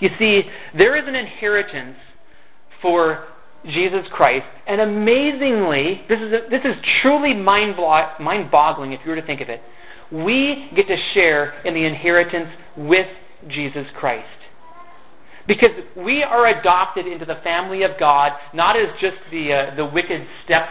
You 0.00 0.08
see, 0.18 0.44
there 0.78 0.96
is 0.96 1.06
an 1.06 1.14
inheritance 1.14 1.96
for 2.80 3.26
Jesus 3.66 4.06
Christ, 4.10 4.46
and 4.66 4.80
amazingly, 4.80 6.00
this 6.08 6.18
is, 6.18 6.32
a, 6.32 6.48
this 6.48 6.62
is 6.64 6.74
truly 7.02 7.34
mind 7.34 7.76
boggling 8.50 8.94
if 8.94 9.00
you 9.04 9.10
were 9.10 9.20
to 9.20 9.26
think 9.26 9.42
of 9.42 9.50
it. 9.50 9.60
We 10.10 10.70
get 10.74 10.88
to 10.88 10.96
share 11.12 11.60
in 11.66 11.74
the 11.74 11.84
inheritance 11.84 12.48
with 12.78 13.08
Jesus 13.46 13.84
Christ. 13.98 14.24
Because 15.46 15.72
we 15.94 16.22
are 16.22 16.46
adopted 16.46 17.06
into 17.06 17.26
the 17.26 17.40
family 17.44 17.82
of 17.82 17.90
God, 18.00 18.32
not 18.54 18.74
as 18.74 18.88
just 19.02 19.18
the, 19.30 19.52
uh, 19.52 19.74
the 19.76 19.84
wicked 19.84 20.26
step 20.46 20.66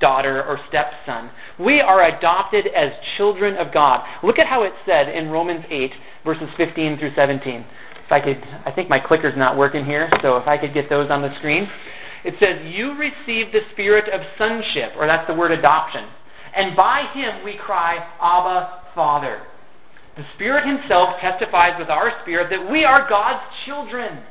daughter 0.00 0.42
or 0.44 0.58
stepson. 0.68 1.30
We 1.58 1.80
are 1.80 2.08
adopted 2.08 2.66
as 2.68 2.92
children 3.16 3.56
of 3.56 3.72
God. 3.72 4.00
Look 4.22 4.38
at 4.38 4.46
how 4.46 4.62
it's 4.62 4.76
said 4.86 5.08
in 5.08 5.28
Romans 5.28 5.64
8, 5.70 5.90
verses 6.24 6.48
15 6.56 6.98
through 6.98 7.14
17. 7.14 7.64
If 8.06 8.12
I 8.12 8.20
could, 8.20 8.42
I 8.66 8.72
think 8.72 8.88
my 8.88 8.98
clicker's 8.98 9.36
not 9.36 9.56
working 9.56 9.84
here, 9.84 10.10
so 10.22 10.36
if 10.36 10.48
I 10.48 10.58
could 10.58 10.74
get 10.74 10.88
those 10.88 11.10
on 11.10 11.22
the 11.22 11.34
screen. 11.38 11.68
It 12.24 12.34
says, 12.42 12.60
You 12.64 12.98
receive 12.98 13.52
the 13.52 13.60
spirit 13.72 14.12
of 14.12 14.20
sonship, 14.36 14.92
or 14.96 15.06
that's 15.06 15.26
the 15.26 15.34
word 15.34 15.52
adoption. 15.52 16.04
And 16.54 16.76
by 16.76 17.04
him 17.14 17.44
we 17.44 17.56
cry, 17.56 17.96
Abba, 18.20 18.82
Father. 18.94 19.42
The 20.16 20.24
Spirit 20.34 20.66
Himself 20.66 21.20
testifies 21.20 21.78
with 21.78 21.88
our 21.88 22.12
spirit 22.22 22.50
that 22.50 22.70
we 22.70 22.84
are 22.84 23.08
God's 23.08 23.44
children. 23.64 24.22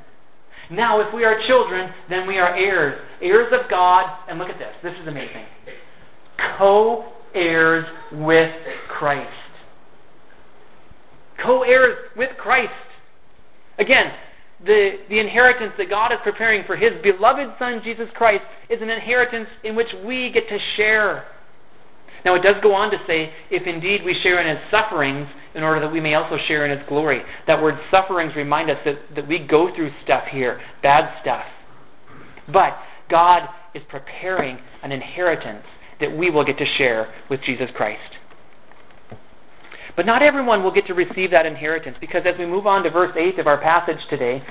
Now, 0.71 1.01
if 1.01 1.13
we 1.13 1.23
are 1.23 1.35
children, 1.47 1.91
then 2.09 2.27
we 2.27 2.37
are 2.37 2.55
heirs. 2.55 3.01
Heirs 3.21 3.51
of 3.51 3.69
God, 3.69 4.05
and 4.27 4.37
look 4.37 4.49
at 4.49 4.59
this. 4.59 4.73
This 4.83 4.93
is 5.01 5.07
amazing. 5.07 5.45
Co 6.57 7.11
heirs 7.33 7.85
with 8.11 8.53
Christ. 8.87 9.29
Co 11.43 11.63
heirs 11.63 11.97
with 12.15 12.29
Christ. 12.37 12.71
Again, 13.79 14.11
the, 14.65 14.97
the 15.09 15.19
inheritance 15.19 15.73
that 15.77 15.89
God 15.89 16.11
is 16.11 16.19
preparing 16.23 16.65
for 16.65 16.75
His 16.75 16.91
beloved 17.01 17.55
Son, 17.57 17.81
Jesus 17.83 18.07
Christ, 18.13 18.43
is 18.69 18.81
an 18.81 18.89
inheritance 18.89 19.47
in 19.63 19.75
which 19.75 19.87
we 20.05 20.31
get 20.31 20.49
to 20.49 20.57
share. 20.75 21.25
Now, 22.25 22.35
it 22.35 22.43
does 22.43 22.55
go 22.61 22.73
on 22.73 22.91
to 22.91 22.97
say, 23.07 23.31
if 23.49 23.65
indeed 23.65 24.03
we 24.03 24.13
share 24.21 24.41
in 24.41 24.55
His 24.55 24.63
sufferings, 24.71 25.27
in 25.55 25.63
order 25.63 25.79
that 25.81 25.91
we 25.91 25.99
may 25.99 26.13
also 26.13 26.37
share 26.47 26.65
in 26.65 26.77
His 26.77 26.87
glory. 26.87 27.21
That 27.47 27.61
word 27.61 27.75
sufferings 27.91 28.35
remind 28.35 28.69
us 28.69 28.77
that, 28.85 28.95
that 29.15 29.27
we 29.27 29.39
go 29.39 29.73
through 29.75 29.91
stuff 30.03 30.25
here, 30.31 30.61
bad 30.83 31.19
stuff. 31.21 31.45
But 32.51 32.77
God 33.09 33.43
is 33.73 33.83
preparing 33.89 34.59
an 34.83 34.91
inheritance 34.91 35.65
that 35.99 36.15
we 36.15 36.29
will 36.29 36.45
get 36.45 36.57
to 36.57 36.65
share 36.77 37.13
with 37.29 37.41
Jesus 37.43 37.69
Christ. 37.75 38.17
But 39.95 40.05
not 40.05 40.23
everyone 40.23 40.63
will 40.63 40.71
get 40.71 40.87
to 40.87 40.93
receive 40.93 41.31
that 41.31 41.45
inheritance 41.45 41.97
because 41.99 42.21
as 42.25 42.37
we 42.39 42.45
move 42.45 42.65
on 42.65 42.83
to 42.83 42.89
verse 42.89 43.13
8 43.17 43.37
of 43.39 43.47
our 43.47 43.59
passage 43.59 43.99
today, 44.09 44.41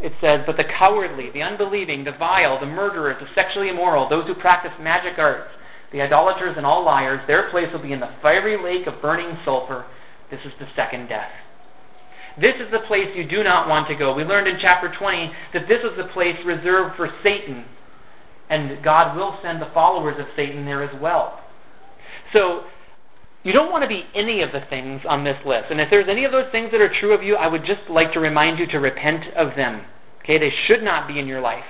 it 0.00 0.12
says, 0.20 0.40
But 0.44 0.56
the 0.56 0.64
cowardly, 0.64 1.30
the 1.32 1.42
unbelieving, 1.42 2.02
the 2.04 2.12
vile, 2.18 2.58
the 2.58 2.66
murderers, 2.66 3.16
the 3.20 3.28
sexually 3.34 3.68
immoral, 3.68 4.08
those 4.08 4.26
who 4.26 4.34
practice 4.34 4.72
magic 4.80 5.18
arts, 5.18 5.50
the 5.92 6.02
idolaters, 6.02 6.54
and 6.56 6.66
all 6.66 6.84
liars, 6.84 7.20
their 7.26 7.50
place 7.50 7.68
will 7.72 7.82
be 7.82 7.92
in 7.92 8.00
the 8.00 8.14
fiery 8.20 8.56
lake 8.62 8.86
of 8.86 9.00
burning 9.00 9.38
sulfur. 9.44 9.86
This 10.30 10.40
is 10.44 10.52
the 10.58 10.66
second 10.76 11.08
death. 11.08 11.30
This 12.40 12.54
is 12.60 12.70
the 12.70 12.86
place 12.86 13.08
you 13.16 13.28
do 13.28 13.42
not 13.42 13.68
want 13.68 13.88
to 13.88 13.96
go. 13.96 14.14
We 14.14 14.22
learned 14.22 14.46
in 14.46 14.58
chapter 14.60 14.92
20 14.96 15.32
that 15.54 15.66
this 15.66 15.80
is 15.80 15.96
the 15.96 16.12
place 16.12 16.36
reserved 16.44 16.96
for 16.96 17.08
Satan, 17.22 17.64
and 18.48 18.82
God 18.84 19.16
will 19.16 19.38
send 19.42 19.60
the 19.60 19.70
followers 19.74 20.16
of 20.20 20.26
Satan 20.36 20.64
there 20.64 20.82
as 20.82 21.00
well. 21.00 21.40
So, 22.32 22.64
you 23.42 23.52
don't 23.52 23.72
want 23.72 23.82
to 23.82 23.88
be 23.88 24.04
any 24.14 24.42
of 24.42 24.52
the 24.52 24.60
things 24.68 25.00
on 25.08 25.24
this 25.24 25.38
list. 25.46 25.66
And 25.70 25.80
if 25.80 25.88
there's 25.90 26.08
any 26.08 26.24
of 26.24 26.32
those 26.32 26.50
things 26.52 26.70
that 26.72 26.80
are 26.80 26.92
true 27.00 27.14
of 27.14 27.22
you, 27.22 27.36
I 27.36 27.46
would 27.46 27.64
just 27.64 27.88
like 27.88 28.12
to 28.12 28.20
remind 28.20 28.58
you 28.58 28.66
to 28.68 28.78
repent 28.78 29.24
of 29.36 29.56
them. 29.56 29.82
Okay, 30.22 30.38
they 30.38 30.52
should 30.66 30.82
not 30.82 31.08
be 31.08 31.18
in 31.18 31.26
your 31.26 31.40
life. 31.40 31.64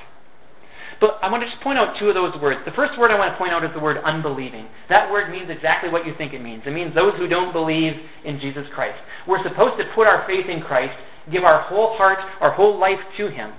But 1.00 1.18
I 1.22 1.30
want 1.30 1.44
to 1.44 1.48
just 1.48 1.62
point 1.62 1.78
out 1.78 1.96
two 1.98 2.08
of 2.08 2.14
those 2.14 2.34
words. 2.40 2.60
The 2.64 2.72
first 2.72 2.98
word 2.98 3.10
I 3.10 3.18
want 3.18 3.32
to 3.32 3.38
point 3.38 3.52
out 3.52 3.62
is 3.62 3.70
the 3.72 3.80
word 3.80 3.98
unbelieving. 4.04 4.66
That 4.88 5.10
word 5.10 5.30
means 5.30 5.48
exactly 5.48 5.90
what 5.90 6.04
you 6.04 6.14
think 6.18 6.32
it 6.32 6.42
means. 6.42 6.62
It 6.66 6.72
means 6.72 6.94
those 6.94 7.14
who 7.16 7.28
don't 7.28 7.52
believe 7.52 7.92
in 8.24 8.40
Jesus 8.40 8.66
Christ. 8.74 8.98
We're 9.26 9.42
supposed 9.42 9.78
to 9.78 9.84
put 9.94 10.08
our 10.08 10.26
faith 10.26 10.46
in 10.48 10.60
Christ, 10.60 10.94
give 11.30 11.44
our 11.44 11.62
whole 11.62 11.96
heart, 11.96 12.18
our 12.40 12.52
whole 12.52 12.78
life 12.78 12.98
to 13.16 13.28
Him. 13.28 13.52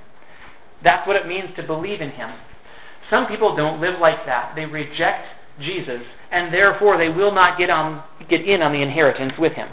That's 0.84 1.08
what 1.08 1.16
it 1.16 1.28
means 1.28 1.50
to 1.56 1.64
believe 1.64 2.02
in 2.02 2.10
Him. 2.12 2.32
Some 3.10 3.28
people 3.28 3.56
don't 3.56 3.82
live 3.82 4.00
like 4.00 4.26
that. 4.26 4.54
They 4.56 4.66
reject 4.66 5.26
Jesus, 5.60 6.02
and 6.32 6.54
therefore 6.54 6.98
they 6.98 7.10
will 7.10 7.34
not 7.34 7.58
get, 7.58 7.70
on, 7.70 8.04
get 8.30 8.48
in 8.48 8.62
on 8.62 8.72
the 8.72 8.82
inheritance 8.82 9.34
with 9.38 9.54
him. 9.54 9.68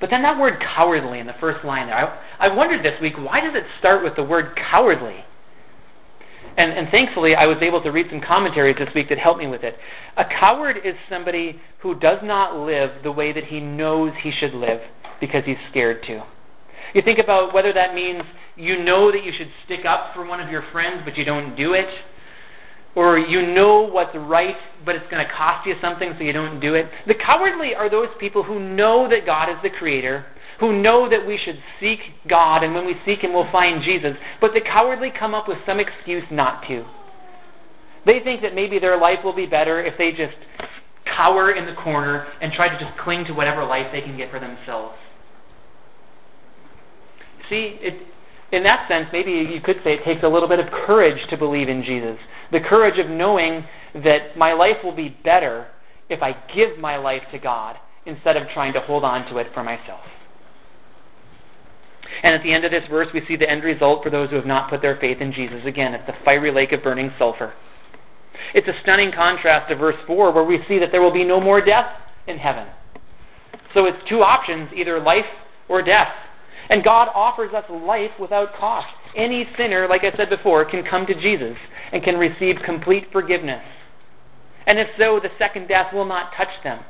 But 0.00 0.10
then 0.10 0.22
that 0.22 0.38
word 0.38 0.60
cowardly 0.60 1.20
in 1.20 1.26
the 1.26 1.34
first 1.40 1.64
line 1.64 1.86
there, 1.86 1.96
I, 1.96 2.46
I 2.48 2.54
wondered 2.54 2.84
this 2.84 3.00
week, 3.00 3.14
why 3.16 3.40
does 3.40 3.54
it 3.54 3.64
start 3.78 4.02
with 4.02 4.16
the 4.16 4.24
word 4.24 4.58
cowardly? 4.72 5.24
And, 6.56 6.72
and 6.72 6.88
thankfully, 6.90 7.34
I 7.34 7.46
was 7.46 7.56
able 7.62 7.82
to 7.82 7.90
read 7.90 8.06
some 8.10 8.20
commentaries 8.20 8.76
this 8.78 8.88
week 8.94 9.08
that 9.08 9.18
helped 9.18 9.38
me 9.38 9.46
with 9.46 9.62
it. 9.62 9.76
A 10.16 10.24
coward 10.24 10.76
is 10.84 10.94
somebody 11.08 11.60
who 11.80 11.98
does 11.98 12.18
not 12.22 12.56
live 12.66 13.02
the 13.02 13.12
way 13.12 13.32
that 13.32 13.44
he 13.44 13.60
knows 13.60 14.12
he 14.22 14.32
should 14.38 14.54
live 14.54 14.80
because 15.20 15.44
he's 15.46 15.56
scared 15.70 16.02
to. 16.08 16.22
You 16.94 17.02
think 17.02 17.18
about 17.18 17.54
whether 17.54 17.72
that 17.72 17.94
means 17.94 18.22
you 18.56 18.84
know 18.84 19.10
that 19.10 19.24
you 19.24 19.32
should 19.36 19.48
stick 19.64 19.86
up 19.86 20.12
for 20.14 20.26
one 20.26 20.40
of 20.40 20.50
your 20.50 20.64
friends, 20.72 21.02
but 21.04 21.16
you 21.16 21.24
don't 21.24 21.56
do 21.56 21.72
it 21.72 21.88
or 22.94 23.18
you 23.18 23.54
know 23.54 23.88
what's 23.90 24.14
right, 24.14 24.56
but 24.84 24.94
it's 24.94 25.10
going 25.10 25.24
to 25.24 25.32
cost 25.32 25.66
you 25.66 25.74
something, 25.80 26.12
so 26.18 26.24
you 26.24 26.32
don't 26.32 26.60
do 26.60 26.74
it. 26.74 26.86
The 27.06 27.14
cowardly 27.14 27.74
are 27.74 27.90
those 27.90 28.08
people 28.20 28.42
who 28.42 28.60
know 28.60 29.08
that 29.08 29.24
God 29.24 29.48
is 29.48 29.56
the 29.62 29.70
Creator, 29.70 30.26
who 30.62 30.80
know 30.80 31.10
that 31.10 31.26
we 31.26 31.36
should 31.44 31.58
seek 31.80 31.98
God, 32.30 32.62
and 32.62 32.72
when 32.72 32.86
we 32.86 32.94
seek 33.04 33.18
Him, 33.18 33.32
we'll 33.32 33.50
find 33.50 33.82
Jesus. 33.82 34.12
But 34.40 34.52
the 34.54 34.60
cowardly 34.60 35.10
come 35.10 35.34
up 35.34 35.48
with 35.48 35.58
some 35.66 35.80
excuse 35.80 36.22
not 36.30 36.62
to. 36.68 36.84
They 38.06 38.20
think 38.20 38.42
that 38.42 38.54
maybe 38.54 38.78
their 38.78 38.96
life 38.96 39.18
will 39.24 39.34
be 39.34 39.44
better 39.44 39.84
if 39.84 39.98
they 39.98 40.12
just 40.12 40.36
cower 41.04 41.50
in 41.50 41.66
the 41.66 41.74
corner 41.74 42.28
and 42.40 42.52
try 42.52 42.68
to 42.68 42.78
just 42.78 42.96
cling 43.00 43.24
to 43.24 43.32
whatever 43.32 43.64
life 43.64 43.86
they 43.90 44.02
can 44.02 44.16
get 44.16 44.30
for 44.30 44.38
themselves. 44.38 44.94
See, 47.50 47.78
it, 47.80 47.94
in 48.52 48.62
that 48.62 48.86
sense, 48.88 49.08
maybe 49.12 49.32
you 49.32 49.60
could 49.60 49.78
say 49.82 49.94
it 49.94 50.04
takes 50.04 50.22
a 50.22 50.28
little 50.28 50.48
bit 50.48 50.60
of 50.60 50.66
courage 50.86 51.18
to 51.30 51.36
believe 51.36 51.68
in 51.68 51.82
Jesus. 51.82 52.18
The 52.52 52.60
courage 52.60 53.00
of 53.00 53.10
knowing 53.10 53.64
that 53.94 54.36
my 54.36 54.52
life 54.52 54.76
will 54.84 54.94
be 54.94 55.08
better 55.24 55.66
if 56.08 56.22
I 56.22 56.36
give 56.54 56.78
my 56.78 56.98
life 56.98 57.22
to 57.32 57.40
God 57.40 57.78
instead 58.06 58.36
of 58.36 58.44
trying 58.54 58.74
to 58.74 58.80
hold 58.80 59.02
on 59.02 59.28
to 59.32 59.38
it 59.38 59.48
for 59.52 59.64
myself. 59.64 60.02
And 62.22 62.34
at 62.34 62.42
the 62.42 62.52
end 62.52 62.64
of 62.64 62.70
this 62.70 62.84
verse, 62.90 63.08
we 63.12 63.22
see 63.26 63.36
the 63.36 63.48
end 63.48 63.64
result 63.64 64.02
for 64.02 64.10
those 64.10 64.30
who 64.30 64.36
have 64.36 64.46
not 64.46 64.70
put 64.70 64.82
their 64.82 64.96
faith 64.96 65.20
in 65.20 65.32
Jesus. 65.32 65.60
Again, 65.64 65.94
it's 65.94 66.06
the 66.06 66.14
fiery 66.24 66.52
lake 66.52 66.72
of 66.72 66.82
burning 66.82 67.12
sulfur. 67.18 67.52
It's 68.54 68.68
a 68.68 68.80
stunning 68.82 69.12
contrast 69.12 69.68
to 69.68 69.76
verse 69.76 69.96
4, 70.06 70.32
where 70.32 70.44
we 70.44 70.58
see 70.68 70.78
that 70.78 70.90
there 70.92 71.02
will 71.02 71.12
be 71.12 71.24
no 71.24 71.40
more 71.40 71.64
death 71.64 71.86
in 72.26 72.38
heaven. 72.38 72.66
So 73.74 73.86
it's 73.86 73.98
two 74.08 74.22
options 74.22 74.70
either 74.74 75.00
life 75.00 75.24
or 75.68 75.82
death. 75.82 76.12
And 76.70 76.84
God 76.84 77.08
offers 77.14 77.52
us 77.54 77.64
life 77.68 78.10
without 78.20 78.54
cost. 78.54 78.86
Any 79.16 79.48
sinner, 79.56 79.88
like 79.88 80.02
I 80.04 80.16
said 80.16 80.30
before, 80.30 80.64
can 80.64 80.84
come 80.84 81.06
to 81.06 81.14
Jesus 81.14 81.56
and 81.92 82.02
can 82.02 82.16
receive 82.16 82.56
complete 82.64 83.08
forgiveness. 83.12 83.62
And 84.66 84.78
if 84.78 84.88
so, 84.98 85.20
the 85.20 85.30
second 85.38 85.68
death 85.68 85.92
will 85.92 86.04
not 86.04 86.32
touch 86.36 86.48
them. 86.62 86.80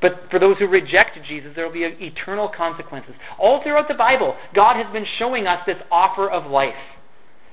But 0.00 0.24
for 0.30 0.38
those 0.38 0.56
who 0.58 0.66
reject 0.66 1.18
Jesus, 1.28 1.52
there 1.54 1.66
will 1.66 1.72
be 1.72 1.84
eternal 1.84 2.48
consequences. 2.48 3.14
All 3.38 3.62
throughout 3.62 3.88
the 3.88 3.94
Bible, 3.94 4.36
God 4.54 4.76
has 4.76 4.90
been 4.92 5.06
showing 5.18 5.46
us 5.46 5.60
this 5.66 5.76
offer 5.90 6.30
of 6.30 6.50
life. 6.50 6.74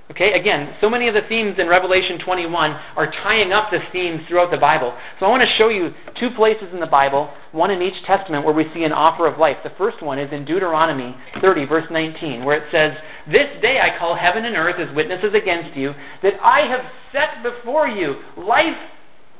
Okay, 0.09 0.39
again, 0.39 0.73
so 0.79 0.89
many 0.89 1.09
of 1.09 1.13
the 1.13 1.27
themes 1.27 1.55
in 1.59 1.67
Revelation 1.67 2.17
21 2.23 2.71
are 2.95 3.11
tying 3.11 3.51
up 3.51 3.71
the 3.71 3.79
themes 3.91 4.21
throughout 4.29 4.51
the 4.51 4.57
Bible. 4.57 4.97
So 5.19 5.25
I 5.25 5.29
want 5.29 5.43
to 5.43 5.49
show 5.57 5.67
you 5.67 5.91
two 6.17 6.29
places 6.29 6.69
in 6.71 6.79
the 6.79 6.87
Bible, 6.87 7.29
one 7.51 7.71
in 7.71 7.81
each 7.81 8.05
testament, 8.05 8.45
where 8.45 8.53
we 8.53 8.71
see 8.73 8.85
an 8.85 8.93
offer 8.93 9.27
of 9.27 9.37
life. 9.37 9.57
The 9.65 9.73
first 9.77 10.01
one 10.01 10.17
is 10.17 10.31
in 10.31 10.45
Deuteronomy 10.45 11.13
30, 11.41 11.65
verse 11.65 11.83
19, 11.91 12.45
where 12.45 12.55
it 12.55 12.71
says, 12.71 12.93
This 13.27 13.61
day 13.61 13.81
I 13.81 13.99
call 13.99 14.15
heaven 14.15 14.45
and 14.45 14.55
earth 14.55 14.79
as 14.79 14.95
witnesses 14.95 15.33
against 15.35 15.75
you, 15.75 15.91
that 16.23 16.39
I 16.41 16.61
have 16.61 16.85
set 17.11 17.43
before 17.43 17.89
you 17.89 18.15
life 18.37 18.79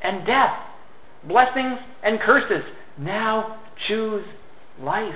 and 0.04 0.28
death, 0.28 0.52
blessings 1.26 1.80
and 2.04 2.20
curses. 2.20 2.64
Now 3.00 3.60
choose 3.88 4.26
life. 4.80 5.14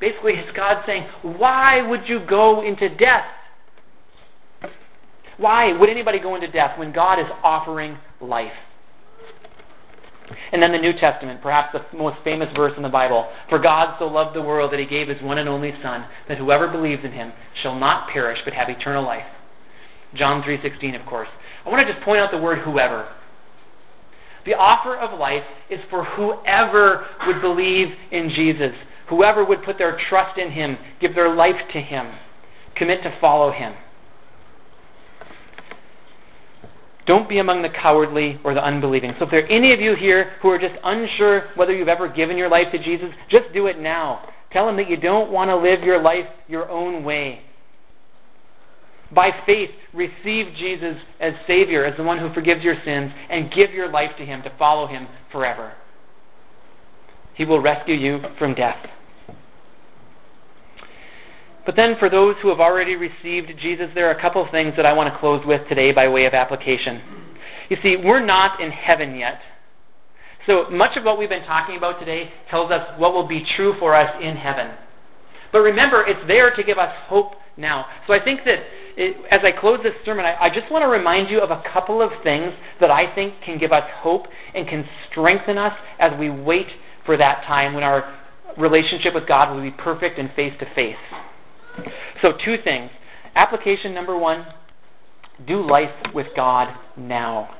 Basically, 0.00 0.32
it's 0.34 0.56
God 0.56 0.82
saying, 0.86 1.06
Why 1.22 1.82
would 1.86 2.08
you 2.08 2.24
go 2.26 2.62
into 2.62 2.88
death? 2.88 3.24
Why 5.36 5.72
would 5.72 5.88
anybody 5.88 6.18
go 6.18 6.34
into 6.34 6.48
death 6.48 6.78
when 6.78 6.92
God 6.92 7.18
is 7.18 7.26
offering 7.42 7.98
life? 8.20 8.52
And 10.52 10.62
then 10.62 10.72
the 10.72 10.78
New 10.78 10.92
Testament, 10.92 11.42
perhaps 11.42 11.74
the 11.74 11.96
most 11.96 12.18
famous 12.22 12.48
verse 12.54 12.72
in 12.76 12.82
the 12.82 12.88
Bible. 12.88 13.28
For 13.48 13.58
God 13.58 13.96
so 13.98 14.06
loved 14.06 14.36
the 14.36 14.42
world 14.42 14.72
that 14.72 14.78
he 14.78 14.86
gave 14.86 15.08
his 15.08 15.20
one 15.22 15.38
and 15.38 15.48
only 15.48 15.72
Son, 15.82 16.06
that 16.28 16.38
whoever 16.38 16.68
believes 16.68 17.04
in 17.04 17.12
him 17.12 17.32
shall 17.62 17.74
not 17.74 18.08
perish 18.10 18.38
but 18.44 18.54
have 18.54 18.68
eternal 18.68 19.04
life. 19.04 19.26
John 20.14 20.42
3:16, 20.42 20.94
of 20.94 21.06
course. 21.06 21.28
I 21.64 21.68
want 21.68 21.86
to 21.86 21.92
just 21.92 22.04
point 22.04 22.20
out 22.20 22.30
the 22.30 22.38
word 22.38 22.58
whoever. 22.58 23.08
The 24.46 24.54
offer 24.54 24.96
of 24.96 25.18
life 25.18 25.44
is 25.70 25.80
for 25.90 26.04
whoever 26.04 27.06
would 27.26 27.40
believe 27.40 27.88
in 28.10 28.30
Jesus, 28.34 28.72
Whoever 29.10 29.44
would 29.44 29.64
put 29.64 29.76
their 29.76 29.98
trust 30.08 30.38
in 30.38 30.52
him, 30.52 30.78
give 31.00 31.16
their 31.16 31.34
life 31.34 31.56
to 31.72 31.80
him, 31.80 32.12
commit 32.76 33.02
to 33.02 33.12
follow 33.20 33.50
him. 33.50 33.74
Don't 37.06 37.28
be 37.28 37.40
among 37.40 37.62
the 37.62 37.70
cowardly 37.70 38.38
or 38.44 38.54
the 38.54 38.64
unbelieving. 38.64 39.12
So 39.18 39.24
if 39.24 39.32
there 39.32 39.44
are 39.44 39.48
any 39.48 39.74
of 39.74 39.80
you 39.80 39.96
here 39.96 40.34
who 40.40 40.48
are 40.50 40.58
just 40.58 40.74
unsure 40.84 41.48
whether 41.56 41.74
you've 41.74 41.88
ever 41.88 42.08
given 42.08 42.38
your 42.38 42.48
life 42.48 42.68
to 42.70 42.78
Jesus, 42.78 43.08
just 43.28 43.52
do 43.52 43.66
it 43.66 43.80
now. 43.80 44.28
Tell 44.52 44.68
him 44.68 44.76
that 44.76 44.88
you 44.88 44.96
don't 44.96 45.32
want 45.32 45.48
to 45.48 45.56
live 45.56 45.82
your 45.82 46.00
life 46.00 46.26
your 46.46 46.70
own 46.70 47.02
way. 47.02 47.40
By 49.12 49.30
faith, 49.44 49.70
receive 49.92 50.54
Jesus 50.56 50.96
as 51.20 51.32
Savior, 51.46 51.84
as 51.84 51.96
the 51.96 52.04
one 52.04 52.18
who 52.18 52.32
forgives 52.32 52.62
your 52.62 52.76
sins, 52.84 53.12
and 53.28 53.52
give 53.52 53.72
your 53.72 53.90
life 53.90 54.10
to 54.18 54.24
Him 54.24 54.42
to 54.42 54.52
follow 54.56 54.86
Him 54.86 55.08
forever. 55.32 55.72
He 57.34 57.44
will 57.44 57.60
rescue 57.60 57.94
you 57.94 58.20
from 58.38 58.54
death. 58.54 58.86
But 61.66 61.76
then, 61.76 61.96
for 61.98 62.08
those 62.08 62.36
who 62.40 62.48
have 62.48 62.60
already 62.60 62.96
received 62.96 63.52
Jesus, 63.60 63.88
there 63.94 64.08
are 64.08 64.16
a 64.16 64.20
couple 64.20 64.42
of 64.44 64.50
things 64.50 64.74
that 64.76 64.86
I 64.86 64.92
want 64.92 65.12
to 65.12 65.18
close 65.18 65.44
with 65.44 65.68
today 65.68 65.92
by 65.92 66.08
way 66.08 66.24
of 66.24 66.34
application. 66.34 67.00
You 67.68 67.76
see, 67.82 67.96
we're 67.96 68.24
not 68.24 68.60
in 68.60 68.70
heaven 68.70 69.16
yet. 69.16 69.40
So 70.46 70.70
much 70.70 70.96
of 70.96 71.04
what 71.04 71.18
we've 71.18 71.28
been 71.28 71.44
talking 71.44 71.76
about 71.76 72.00
today 72.00 72.32
tells 72.50 72.70
us 72.70 72.98
what 72.98 73.12
will 73.12 73.28
be 73.28 73.44
true 73.56 73.74
for 73.78 73.94
us 73.94 74.10
in 74.22 74.36
heaven. 74.36 74.70
But 75.52 75.60
remember, 75.60 76.04
it's 76.06 76.26
there 76.26 76.54
to 76.54 76.62
give 76.62 76.78
us 76.78 76.92
hope 77.06 77.34
now. 77.60 77.86
So 78.06 78.12
I 78.12 78.22
think 78.22 78.40
that 78.44 78.58
it, 78.96 79.16
as 79.30 79.40
I 79.44 79.52
close 79.58 79.78
this 79.82 79.94
sermon, 80.04 80.24
I, 80.24 80.46
I 80.46 80.48
just 80.48 80.70
want 80.70 80.82
to 80.82 80.88
remind 80.88 81.30
you 81.30 81.40
of 81.40 81.50
a 81.50 81.62
couple 81.72 82.02
of 82.02 82.10
things 82.24 82.52
that 82.80 82.90
I 82.90 83.14
think 83.14 83.34
can 83.44 83.58
give 83.58 83.72
us 83.72 83.84
hope 83.96 84.26
and 84.54 84.66
can 84.66 84.84
strengthen 85.10 85.58
us 85.58 85.74
as 85.98 86.10
we 86.18 86.30
wait 86.30 86.66
for 87.06 87.16
that 87.16 87.44
time 87.46 87.74
when 87.74 87.84
our 87.84 88.16
relationship 88.58 89.14
with 89.14 89.28
God 89.28 89.54
will 89.54 89.62
be 89.62 89.70
perfect 89.70 90.18
and 90.18 90.30
face 90.34 90.54
to 90.58 90.66
face. 90.74 90.96
So, 92.22 92.32
two 92.44 92.56
things. 92.64 92.90
Application 93.36 93.94
number 93.94 94.18
one 94.18 94.44
do 95.46 95.66
life 95.66 95.90
with 96.14 96.26
God 96.36 96.68
now. 96.96 97.56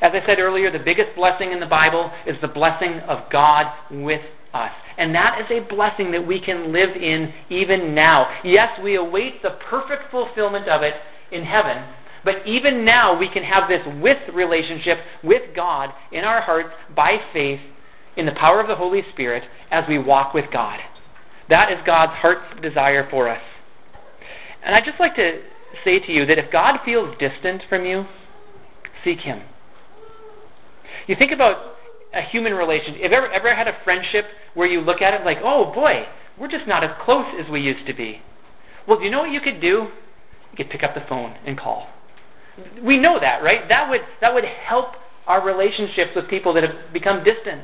As 0.00 0.12
I 0.14 0.24
said 0.26 0.38
earlier, 0.38 0.70
the 0.70 0.78
biggest 0.78 1.14
blessing 1.16 1.52
in 1.52 1.60
the 1.60 1.66
Bible 1.66 2.10
is 2.26 2.36
the 2.40 2.48
blessing 2.48 3.00
of 3.08 3.30
God 3.30 3.66
with 3.90 4.20
us. 4.64 4.72
And 4.98 5.14
that 5.14 5.38
is 5.40 5.46
a 5.50 5.68
blessing 5.68 6.10
that 6.12 6.26
we 6.26 6.40
can 6.40 6.72
live 6.72 6.90
in 6.96 7.32
even 7.50 7.94
now. 7.94 8.28
Yes, 8.44 8.68
we 8.82 8.96
await 8.96 9.42
the 9.42 9.58
perfect 9.68 10.10
fulfillment 10.10 10.68
of 10.68 10.82
it 10.82 10.94
in 11.30 11.44
heaven, 11.44 11.84
but 12.24 12.46
even 12.46 12.84
now 12.84 13.18
we 13.18 13.28
can 13.28 13.42
have 13.42 13.68
this 13.68 13.82
with 14.00 14.18
relationship 14.34 14.98
with 15.22 15.54
God 15.54 15.90
in 16.12 16.24
our 16.24 16.40
hearts 16.40 16.70
by 16.94 17.18
faith 17.32 17.60
in 18.16 18.26
the 18.26 18.32
power 18.32 18.60
of 18.60 18.68
the 18.68 18.76
Holy 18.76 19.02
Spirit 19.12 19.44
as 19.70 19.84
we 19.88 19.98
walk 19.98 20.32
with 20.32 20.46
God. 20.52 20.78
That 21.50 21.70
is 21.70 21.78
God's 21.86 22.12
heart's 22.14 22.60
desire 22.62 23.08
for 23.10 23.28
us. 23.28 23.42
And 24.64 24.74
I'd 24.74 24.84
just 24.84 24.98
like 24.98 25.14
to 25.16 25.42
say 25.84 26.00
to 26.00 26.12
you 26.12 26.26
that 26.26 26.38
if 26.38 26.50
God 26.50 26.78
feels 26.84 27.14
distant 27.18 27.62
from 27.68 27.84
you, 27.84 28.06
seek 29.04 29.20
Him. 29.20 29.42
You 31.06 31.14
think 31.16 31.32
about 31.32 31.75
a 32.14 32.22
human 32.22 32.54
relationship. 32.54 33.02
Have 33.02 33.12
ever, 33.12 33.30
ever 33.32 33.54
had 33.54 33.68
a 33.68 33.76
friendship 33.84 34.24
where 34.54 34.66
you 34.66 34.80
look 34.80 35.02
at 35.02 35.14
it 35.14 35.24
like, 35.24 35.38
oh 35.42 35.72
boy, 35.74 36.04
we're 36.38 36.50
just 36.50 36.66
not 36.66 36.84
as 36.84 36.90
close 37.04 37.26
as 37.42 37.50
we 37.50 37.60
used 37.60 37.86
to 37.86 37.94
be? 37.94 38.20
Well, 38.86 38.98
do 38.98 39.04
you 39.04 39.10
know 39.10 39.20
what 39.20 39.30
you 39.30 39.40
could 39.40 39.60
do? 39.60 39.88
You 40.50 40.56
could 40.56 40.70
pick 40.70 40.82
up 40.82 40.94
the 40.94 41.02
phone 41.08 41.36
and 41.44 41.58
call. 41.58 41.88
We 42.82 42.98
know 42.98 43.18
that, 43.20 43.42
right? 43.42 43.68
That 43.68 43.90
would, 43.90 44.00
that 44.20 44.32
would 44.32 44.44
help 44.44 44.94
our 45.26 45.44
relationships 45.44 46.12
with 46.14 46.28
people 46.28 46.54
that 46.54 46.62
have 46.62 46.92
become 46.92 47.24
distant. 47.24 47.62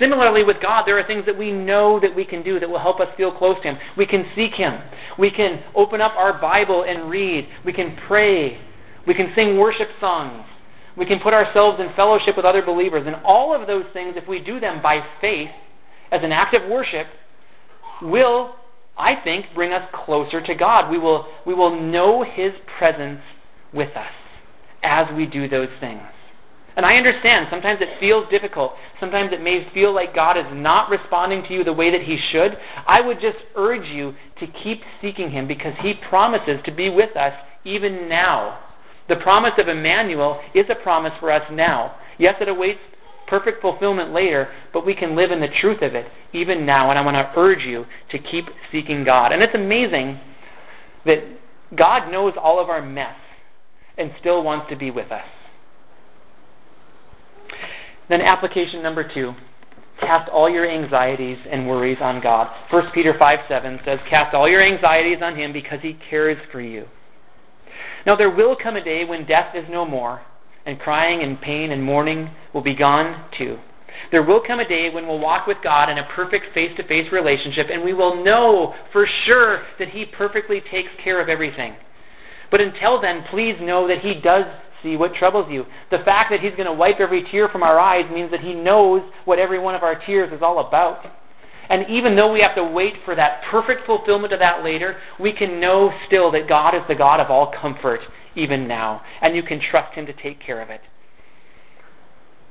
Similarly, 0.00 0.44
with 0.44 0.58
God, 0.62 0.84
there 0.86 0.98
are 0.98 1.06
things 1.06 1.26
that 1.26 1.36
we 1.36 1.50
know 1.50 1.98
that 2.00 2.14
we 2.14 2.24
can 2.24 2.42
do 2.42 2.60
that 2.60 2.68
will 2.68 2.78
help 2.78 3.00
us 3.00 3.08
feel 3.16 3.36
close 3.36 3.56
to 3.62 3.70
Him. 3.70 3.78
We 3.96 4.06
can 4.06 4.24
seek 4.36 4.54
Him. 4.54 4.80
We 5.18 5.30
can 5.30 5.62
open 5.74 6.00
up 6.00 6.12
our 6.16 6.40
Bible 6.40 6.84
and 6.86 7.10
read. 7.10 7.48
We 7.64 7.72
can 7.72 7.96
pray. 8.06 8.60
We 9.06 9.14
can 9.14 9.32
sing 9.34 9.58
worship 9.58 9.88
songs. 10.00 10.44
We 10.96 11.06
can 11.06 11.20
put 11.20 11.34
ourselves 11.34 11.80
in 11.80 11.94
fellowship 11.96 12.36
with 12.36 12.44
other 12.44 12.62
believers. 12.62 13.04
And 13.06 13.16
all 13.24 13.54
of 13.58 13.66
those 13.66 13.84
things, 13.92 14.14
if 14.16 14.28
we 14.28 14.40
do 14.40 14.60
them 14.60 14.82
by 14.82 15.00
faith, 15.20 15.50
as 16.10 16.20
an 16.22 16.32
act 16.32 16.54
of 16.54 16.68
worship, 16.68 17.06
will, 18.02 18.54
I 18.98 19.14
think, 19.24 19.46
bring 19.54 19.72
us 19.72 19.88
closer 20.04 20.40
to 20.42 20.54
God. 20.54 20.90
We 20.90 20.98
will, 20.98 21.26
we 21.46 21.54
will 21.54 21.80
know 21.80 22.22
His 22.22 22.52
presence 22.78 23.20
with 23.72 23.96
us 23.96 24.12
as 24.82 25.06
we 25.16 25.26
do 25.26 25.48
those 25.48 25.70
things. 25.80 26.02
And 26.74 26.86
I 26.86 26.96
understand, 26.96 27.48
sometimes 27.50 27.80
it 27.82 28.00
feels 28.00 28.28
difficult. 28.30 28.72
Sometimes 28.98 29.30
it 29.32 29.42
may 29.42 29.66
feel 29.74 29.94
like 29.94 30.14
God 30.14 30.38
is 30.38 30.46
not 30.52 30.88
responding 30.88 31.44
to 31.44 31.54
you 31.54 31.64
the 31.64 31.72
way 31.72 31.90
that 31.90 32.02
He 32.02 32.18
should. 32.30 32.56
I 32.86 33.00
would 33.00 33.20
just 33.20 33.38
urge 33.56 33.86
you 33.88 34.14
to 34.40 34.46
keep 34.62 34.80
seeking 35.00 35.30
Him 35.30 35.46
because 35.46 35.74
He 35.82 35.94
promises 36.08 36.60
to 36.64 36.72
be 36.72 36.88
with 36.88 37.14
us 37.16 37.34
even 37.64 38.08
now. 38.08 38.58
The 39.12 39.20
promise 39.20 39.52
of 39.58 39.68
Emmanuel 39.68 40.40
is 40.54 40.64
a 40.70 40.74
promise 40.74 41.12
for 41.20 41.30
us 41.30 41.42
now. 41.52 41.96
Yes, 42.18 42.36
it 42.40 42.48
awaits 42.48 42.78
perfect 43.28 43.60
fulfillment 43.60 44.14
later, 44.14 44.48
but 44.72 44.86
we 44.86 44.94
can 44.94 45.14
live 45.14 45.30
in 45.30 45.38
the 45.38 45.50
truth 45.60 45.82
of 45.82 45.94
it 45.94 46.06
even 46.32 46.64
now. 46.64 46.88
And 46.88 46.98
I 46.98 47.02
want 47.02 47.18
to 47.18 47.38
urge 47.38 47.60
you 47.60 47.84
to 48.10 48.18
keep 48.18 48.46
seeking 48.72 49.04
God. 49.04 49.32
And 49.32 49.42
it's 49.42 49.54
amazing 49.54 50.18
that 51.04 51.18
God 51.76 52.10
knows 52.10 52.32
all 52.42 52.58
of 52.58 52.70
our 52.70 52.80
mess 52.80 53.14
and 53.98 54.12
still 54.18 54.42
wants 54.42 54.70
to 54.70 54.76
be 54.76 54.90
with 54.90 55.12
us. 55.12 55.26
Then, 58.08 58.22
application 58.22 58.82
number 58.82 59.06
two 59.12 59.34
cast 60.00 60.30
all 60.30 60.48
your 60.48 60.66
anxieties 60.66 61.36
and 61.50 61.68
worries 61.68 61.98
on 62.00 62.22
God. 62.22 62.48
1 62.70 62.84
Peter 62.94 63.14
5 63.20 63.38
7 63.46 63.80
says, 63.84 63.98
Cast 64.08 64.34
all 64.34 64.48
your 64.48 64.64
anxieties 64.64 65.18
on 65.22 65.36
Him 65.36 65.52
because 65.52 65.80
He 65.82 65.98
cares 66.08 66.38
for 66.50 66.62
you. 66.62 66.86
Now, 68.06 68.16
there 68.16 68.30
will 68.30 68.56
come 68.60 68.76
a 68.76 68.84
day 68.84 69.04
when 69.04 69.26
death 69.26 69.54
is 69.54 69.64
no 69.70 69.84
more, 69.84 70.22
and 70.66 70.78
crying 70.78 71.22
and 71.22 71.40
pain 71.40 71.70
and 71.70 71.82
mourning 71.82 72.30
will 72.52 72.62
be 72.62 72.74
gone 72.74 73.24
too. 73.36 73.58
There 74.10 74.22
will 74.22 74.40
come 74.44 74.60
a 74.60 74.68
day 74.68 74.90
when 74.90 75.06
we'll 75.06 75.18
walk 75.18 75.46
with 75.46 75.58
God 75.62 75.88
in 75.88 75.98
a 75.98 76.08
perfect 76.14 76.46
face 76.54 76.72
to 76.76 76.86
face 76.86 77.10
relationship, 77.12 77.68
and 77.70 77.84
we 77.84 77.92
will 77.92 78.24
know 78.24 78.74
for 78.92 79.06
sure 79.26 79.62
that 79.78 79.88
He 79.90 80.04
perfectly 80.04 80.62
takes 80.70 80.90
care 81.02 81.20
of 81.20 81.28
everything. 81.28 81.74
But 82.50 82.60
until 82.60 83.00
then, 83.00 83.24
please 83.30 83.56
know 83.60 83.86
that 83.88 84.00
He 84.00 84.14
does 84.14 84.44
see 84.82 84.96
what 84.96 85.14
troubles 85.14 85.46
you. 85.50 85.64
The 85.90 86.02
fact 86.04 86.30
that 86.30 86.40
He's 86.40 86.52
going 86.52 86.66
to 86.66 86.72
wipe 86.72 87.00
every 87.00 87.24
tear 87.30 87.48
from 87.48 87.62
our 87.62 87.78
eyes 87.78 88.10
means 88.12 88.30
that 88.30 88.40
He 88.40 88.54
knows 88.54 89.02
what 89.24 89.38
every 89.38 89.58
one 89.58 89.74
of 89.74 89.82
our 89.82 89.94
tears 90.04 90.32
is 90.32 90.42
all 90.42 90.66
about. 90.66 91.04
And 91.68 91.88
even 91.88 92.16
though 92.16 92.32
we 92.32 92.40
have 92.40 92.56
to 92.56 92.64
wait 92.64 92.94
for 93.04 93.14
that 93.14 93.42
perfect 93.50 93.86
fulfillment 93.86 94.32
of 94.32 94.40
that 94.40 94.64
later, 94.64 94.96
we 95.18 95.32
can 95.32 95.60
know 95.60 95.92
still 96.06 96.30
that 96.32 96.48
God 96.48 96.74
is 96.74 96.82
the 96.88 96.94
God 96.94 97.20
of 97.20 97.30
all 97.30 97.52
comfort, 97.60 98.00
even 98.34 98.66
now. 98.66 99.02
And 99.20 99.36
you 99.36 99.42
can 99.42 99.60
trust 99.60 99.94
Him 99.94 100.06
to 100.06 100.12
take 100.12 100.40
care 100.40 100.60
of 100.60 100.70
it. 100.70 100.80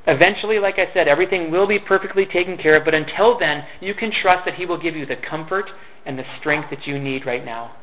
Eventually, 0.07 0.57
like 0.57 0.79
I 0.79 0.91
said, 0.93 1.07
everything 1.07 1.51
will 1.51 1.67
be 1.67 1.77
perfectly 1.77 2.25
taken 2.25 2.57
care 2.57 2.77
of, 2.77 2.85
but 2.85 2.95
until 2.95 3.37
then, 3.37 3.63
you 3.81 3.93
can 3.93 4.11
trust 4.11 4.45
that 4.45 4.55
He 4.55 4.65
will 4.65 4.81
give 4.81 4.95
you 4.95 5.05
the 5.05 5.15
comfort 5.15 5.69
and 6.05 6.17
the 6.17 6.23
strength 6.39 6.69
that 6.71 6.87
you 6.87 6.97
need 6.97 7.25
right 7.25 7.45
now. 7.45 7.75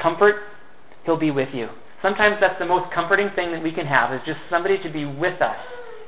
Comfort, 0.00 0.36
He'll 1.04 1.16
be 1.16 1.32
with 1.32 1.48
you. 1.52 1.68
Sometimes 2.02 2.36
that's 2.40 2.58
the 2.58 2.66
most 2.66 2.92
comforting 2.94 3.30
thing 3.34 3.50
that 3.52 3.62
we 3.62 3.72
can 3.72 3.86
have, 3.86 4.12
is 4.12 4.20
just 4.24 4.38
somebody 4.48 4.80
to 4.82 4.90
be 4.90 5.04
with 5.04 5.42
us 5.42 5.58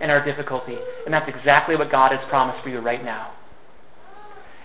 in 0.00 0.10
our 0.10 0.24
difficulty. 0.24 0.76
And 1.04 1.12
that's 1.12 1.28
exactly 1.28 1.74
what 1.74 1.90
God 1.90 2.12
has 2.12 2.20
promised 2.28 2.62
for 2.62 2.68
you 2.68 2.78
right 2.78 3.04
now 3.04 3.32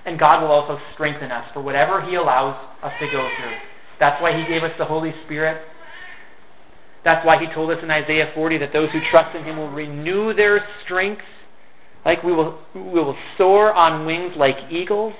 and 0.07 0.17
God 0.17 0.41
will 0.41 0.51
also 0.51 0.79
strengthen 0.93 1.31
us 1.31 1.45
for 1.53 1.61
whatever 1.61 2.01
He 2.01 2.15
allows 2.15 2.55
us 2.81 2.93
to 3.01 3.05
go 3.07 3.29
through. 3.37 3.55
That's 3.99 4.21
why 4.21 4.35
He 4.35 4.47
gave 4.47 4.63
us 4.63 4.71
the 4.79 4.85
Holy 4.85 5.13
Spirit. 5.25 5.61
That's 7.03 7.25
why 7.25 7.37
He 7.39 7.53
told 7.53 7.71
us 7.71 7.77
in 7.83 7.91
Isaiah 7.91 8.31
40 8.33 8.57
that 8.59 8.71
those 8.71 8.89
who 8.91 9.01
trust 9.11 9.35
in 9.35 9.43
Him 9.43 9.57
will 9.57 9.69
renew 9.69 10.33
their 10.33 10.65
strength, 10.85 11.21
like 12.05 12.23
we 12.23 12.31
will, 12.31 12.57
we 12.73 12.81
will 12.81 13.17
soar 13.37 13.73
on 13.73 14.05
wings 14.05 14.33
like 14.37 14.55
eagles. 14.71 15.13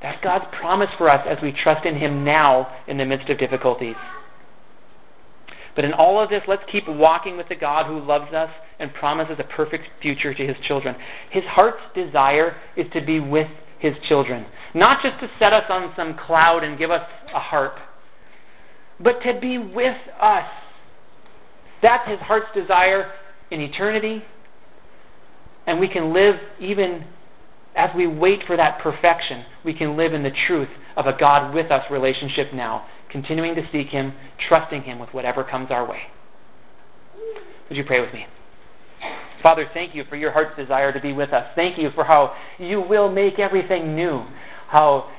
That's 0.00 0.22
God's 0.22 0.44
promise 0.60 0.90
for 0.96 1.10
us 1.10 1.26
as 1.28 1.38
we 1.42 1.50
trust 1.50 1.84
in 1.84 1.96
Him 1.96 2.24
now 2.24 2.68
in 2.86 2.98
the 2.98 3.04
midst 3.04 3.28
of 3.30 3.38
difficulties. 3.38 3.96
But 5.76 5.84
in 5.84 5.92
all 5.92 6.20
of 6.20 6.30
this, 6.30 6.42
let's 6.48 6.62
keep 6.72 6.88
walking 6.88 7.36
with 7.36 7.48
the 7.48 7.54
God 7.54 7.86
who 7.86 8.00
loves 8.00 8.32
us 8.32 8.50
and 8.80 8.92
promises 8.94 9.36
a 9.38 9.44
perfect 9.44 9.84
future 10.00 10.34
to 10.34 10.46
his 10.46 10.56
children. 10.66 10.96
His 11.30 11.44
heart's 11.44 11.82
desire 11.94 12.56
is 12.76 12.86
to 12.94 13.04
be 13.04 13.20
with 13.20 13.48
his 13.78 13.92
children, 14.08 14.46
not 14.74 15.02
just 15.02 15.20
to 15.20 15.28
set 15.38 15.52
us 15.52 15.64
on 15.68 15.92
some 15.94 16.16
cloud 16.16 16.64
and 16.64 16.78
give 16.78 16.90
us 16.90 17.06
a 17.34 17.38
harp, 17.38 17.76
but 18.98 19.20
to 19.22 19.38
be 19.38 19.58
with 19.58 19.96
us. 20.20 20.46
That's 21.82 22.08
his 22.08 22.18
heart's 22.20 22.48
desire 22.54 23.12
in 23.50 23.60
eternity. 23.60 24.24
And 25.66 25.78
we 25.78 25.88
can 25.88 26.14
live 26.14 26.36
even 26.58 27.04
as 27.76 27.90
we 27.94 28.06
wait 28.06 28.40
for 28.46 28.56
that 28.56 28.80
perfection, 28.80 29.44
we 29.62 29.74
can 29.74 29.98
live 29.98 30.14
in 30.14 30.22
the 30.22 30.32
truth 30.46 30.70
of 30.96 31.06
a 31.06 31.12
God 31.18 31.54
with 31.54 31.70
us 31.70 31.82
relationship 31.90 32.54
now 32.54 32.86
continuing 33.10 33.54
to 33.54 33.62
seek 33.72 33.88
Him, 33.88 34.12
trusting 34.48 34.82
Him 34.82 34.98
with 34.98 35.10
whatever 35.10 35.44
comes 35.44 35.70
our 35.70 35.88
way. 35.88 36.00
Would 37.68 37.76
you 37.76 37.84
pray 37.84 38.00
with 38.00 38.12
me? 38.12 38.26
Father, 39.42 39.68
thank 39.74 39.94
you 39.94 40.04
for 40.08 40.16
your 40.16 40.32
heart's 40.32 40.56
desire 40.56 40.92
to 40.92 41.00
be 41.00 41.12
with 41.12 41.32
us. 41.32 41.46
Thank 41.54 41.78
you 41.78 41.90
for 41.94 42.04
how 42.04 42.34
you 42.58 42.80
will 42.80 43.10
make 43.10 43.38
everything 43.38 43.94
new. 43.94 44.24
How 44.68 45.10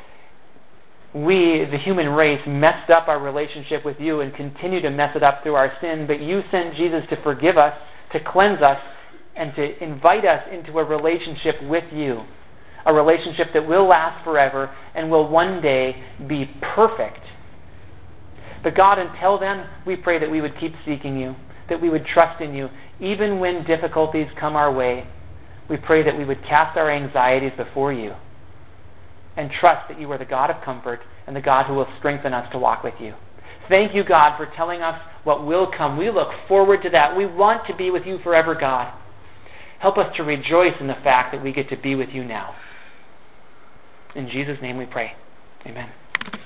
we, 1.13 1.65
the 1.71 1.77
human 1.77 2.09
race, 2.09 2.41
messed 2.47 2.89
up 2.89 3.07
our 3.07 3.19
relationship 3.19 3.85
with 3.85 3.97
you 3.99 4.21
and 4.21 4.33
continue 4.35 4.81
to 4.81 4.89
mess 4.89 5.15
it 5.15 5.23
up 5.23 5.43
through 5.43 5.55
our 5.55 5.71
sin, 5.81 6.05
but 6.07 6.21
you 6.21 6.41
sent 6.51 6.75
Jesus 6.75 7.03
to 7.09 7.21
forgive 7.23 7.57
us, 7.57 7.73
to 8.11 8.19
cleanse 8.19 8.61
us, 8.61 8.77
and 9.35 9.53
to 9.55 9.83
invite 9.83 10.25
us 10.25 10.43
into 10.51 10.77
a 10.79 10.83
relationship 10.83 11.55
with 11.63 11.85
you. 11.93 12.23
A 12.85 12.93
relationship 12.93 13.47
that 13.53 13.67
will 13.67 13.87
last 13.87 14.23
forever 14.23 14.73
and 14.95 15.09
will 15.11 15.27
one 15.27 15.61
day 15.61 15.95
be 16.27 16.49
perfect 16.75 17.19
but 18.63 18.75
God, 18.75 18.99
until 18.99 19.39
then, 19.39 19.65
we 19.85 19.95
pray 19.95 20.19
that 20.19 20.29
we 20.29 20.41
would 20.41 20.59
keep 20.59 20.73
seeking 20.85 21.17
you, 21.17 21.35
that 21.69 21.81
we 21.81 21.89
would 21.89 22.05
trust 22.05 22.41
in 22.41 22.53
you, 22.53 22.69
even 22.99 23.39
when 23.39 23.65
difficulties 23.65 24.27
come 24.39 24.55
our 24.55 24.71
way. 24.71 25.07
We 25.69 25.77
pray 25.77 26.03
that 26.03 26.17
we 26.17 26.25
would 26.25 26.43
cast 26.43 26.77
our 26.77 26.89
anxieties 26.89 27.51
before 27.57 27.93
you 27.93 28.13
and 29.35 29.51
trust 29.59 29.87
that 29.87 29.99
you 29.99 30.11
are 30.11 30.17
the 30.17 30.25
God 30.25 30.49
of 30.49 30.63
comfort 30.63 31.01
and 31.27 31.35
the 31.35 31.41
God 31.41 31.67
who 31.67 31.75
will 31.75 31.87
strengthen 31.99 32.33
us 32.33 32.51
to 32.51 32.57
walk 32.57 32.83
with 32.83 32.95
you. 32.99 33.13
Thank 33.69 33.93
you, 33.93 34.03
God, 34.03 34.37
for 34.37 34.47
telling 34.55 34.81
us 34.81 34.99
what 35.23 35.45
will 35.45 35.69
come. 35.77 35.97
We 35.97 36.09
look 36.09 36.29
forward 36.47 36.81
to 36.83 36.89
that. 36.91 37.15
We 37.15 37.25
want 37.25 37.67
to 37.67 37.75
be 37.75 37.91
with 37.91 38.03
you 38.05 38.17
forever, 38.23 38.55
God. 38.55 38.93
Help 39.79 39.97
us 39.97 40.15
to 40.17 40.23
rejoice 40.23 40.73
in 40.79 40.87
the 40.87 40.95
fact 41.03 41.33
that 41.33 41.43
we 41.43 41.51
get 41.51 41.69
to 41.69 41.77
be 41.77 41.93
with 41.93 42.09
you 42.09 42.23
now. 42.23 42.55
In 44.15 44.29
Jesus' 44.29 44.57
name 44.61 44.77
we 44.77 44.85
pray. 44.85 45.11
Amen. 45.65 45.89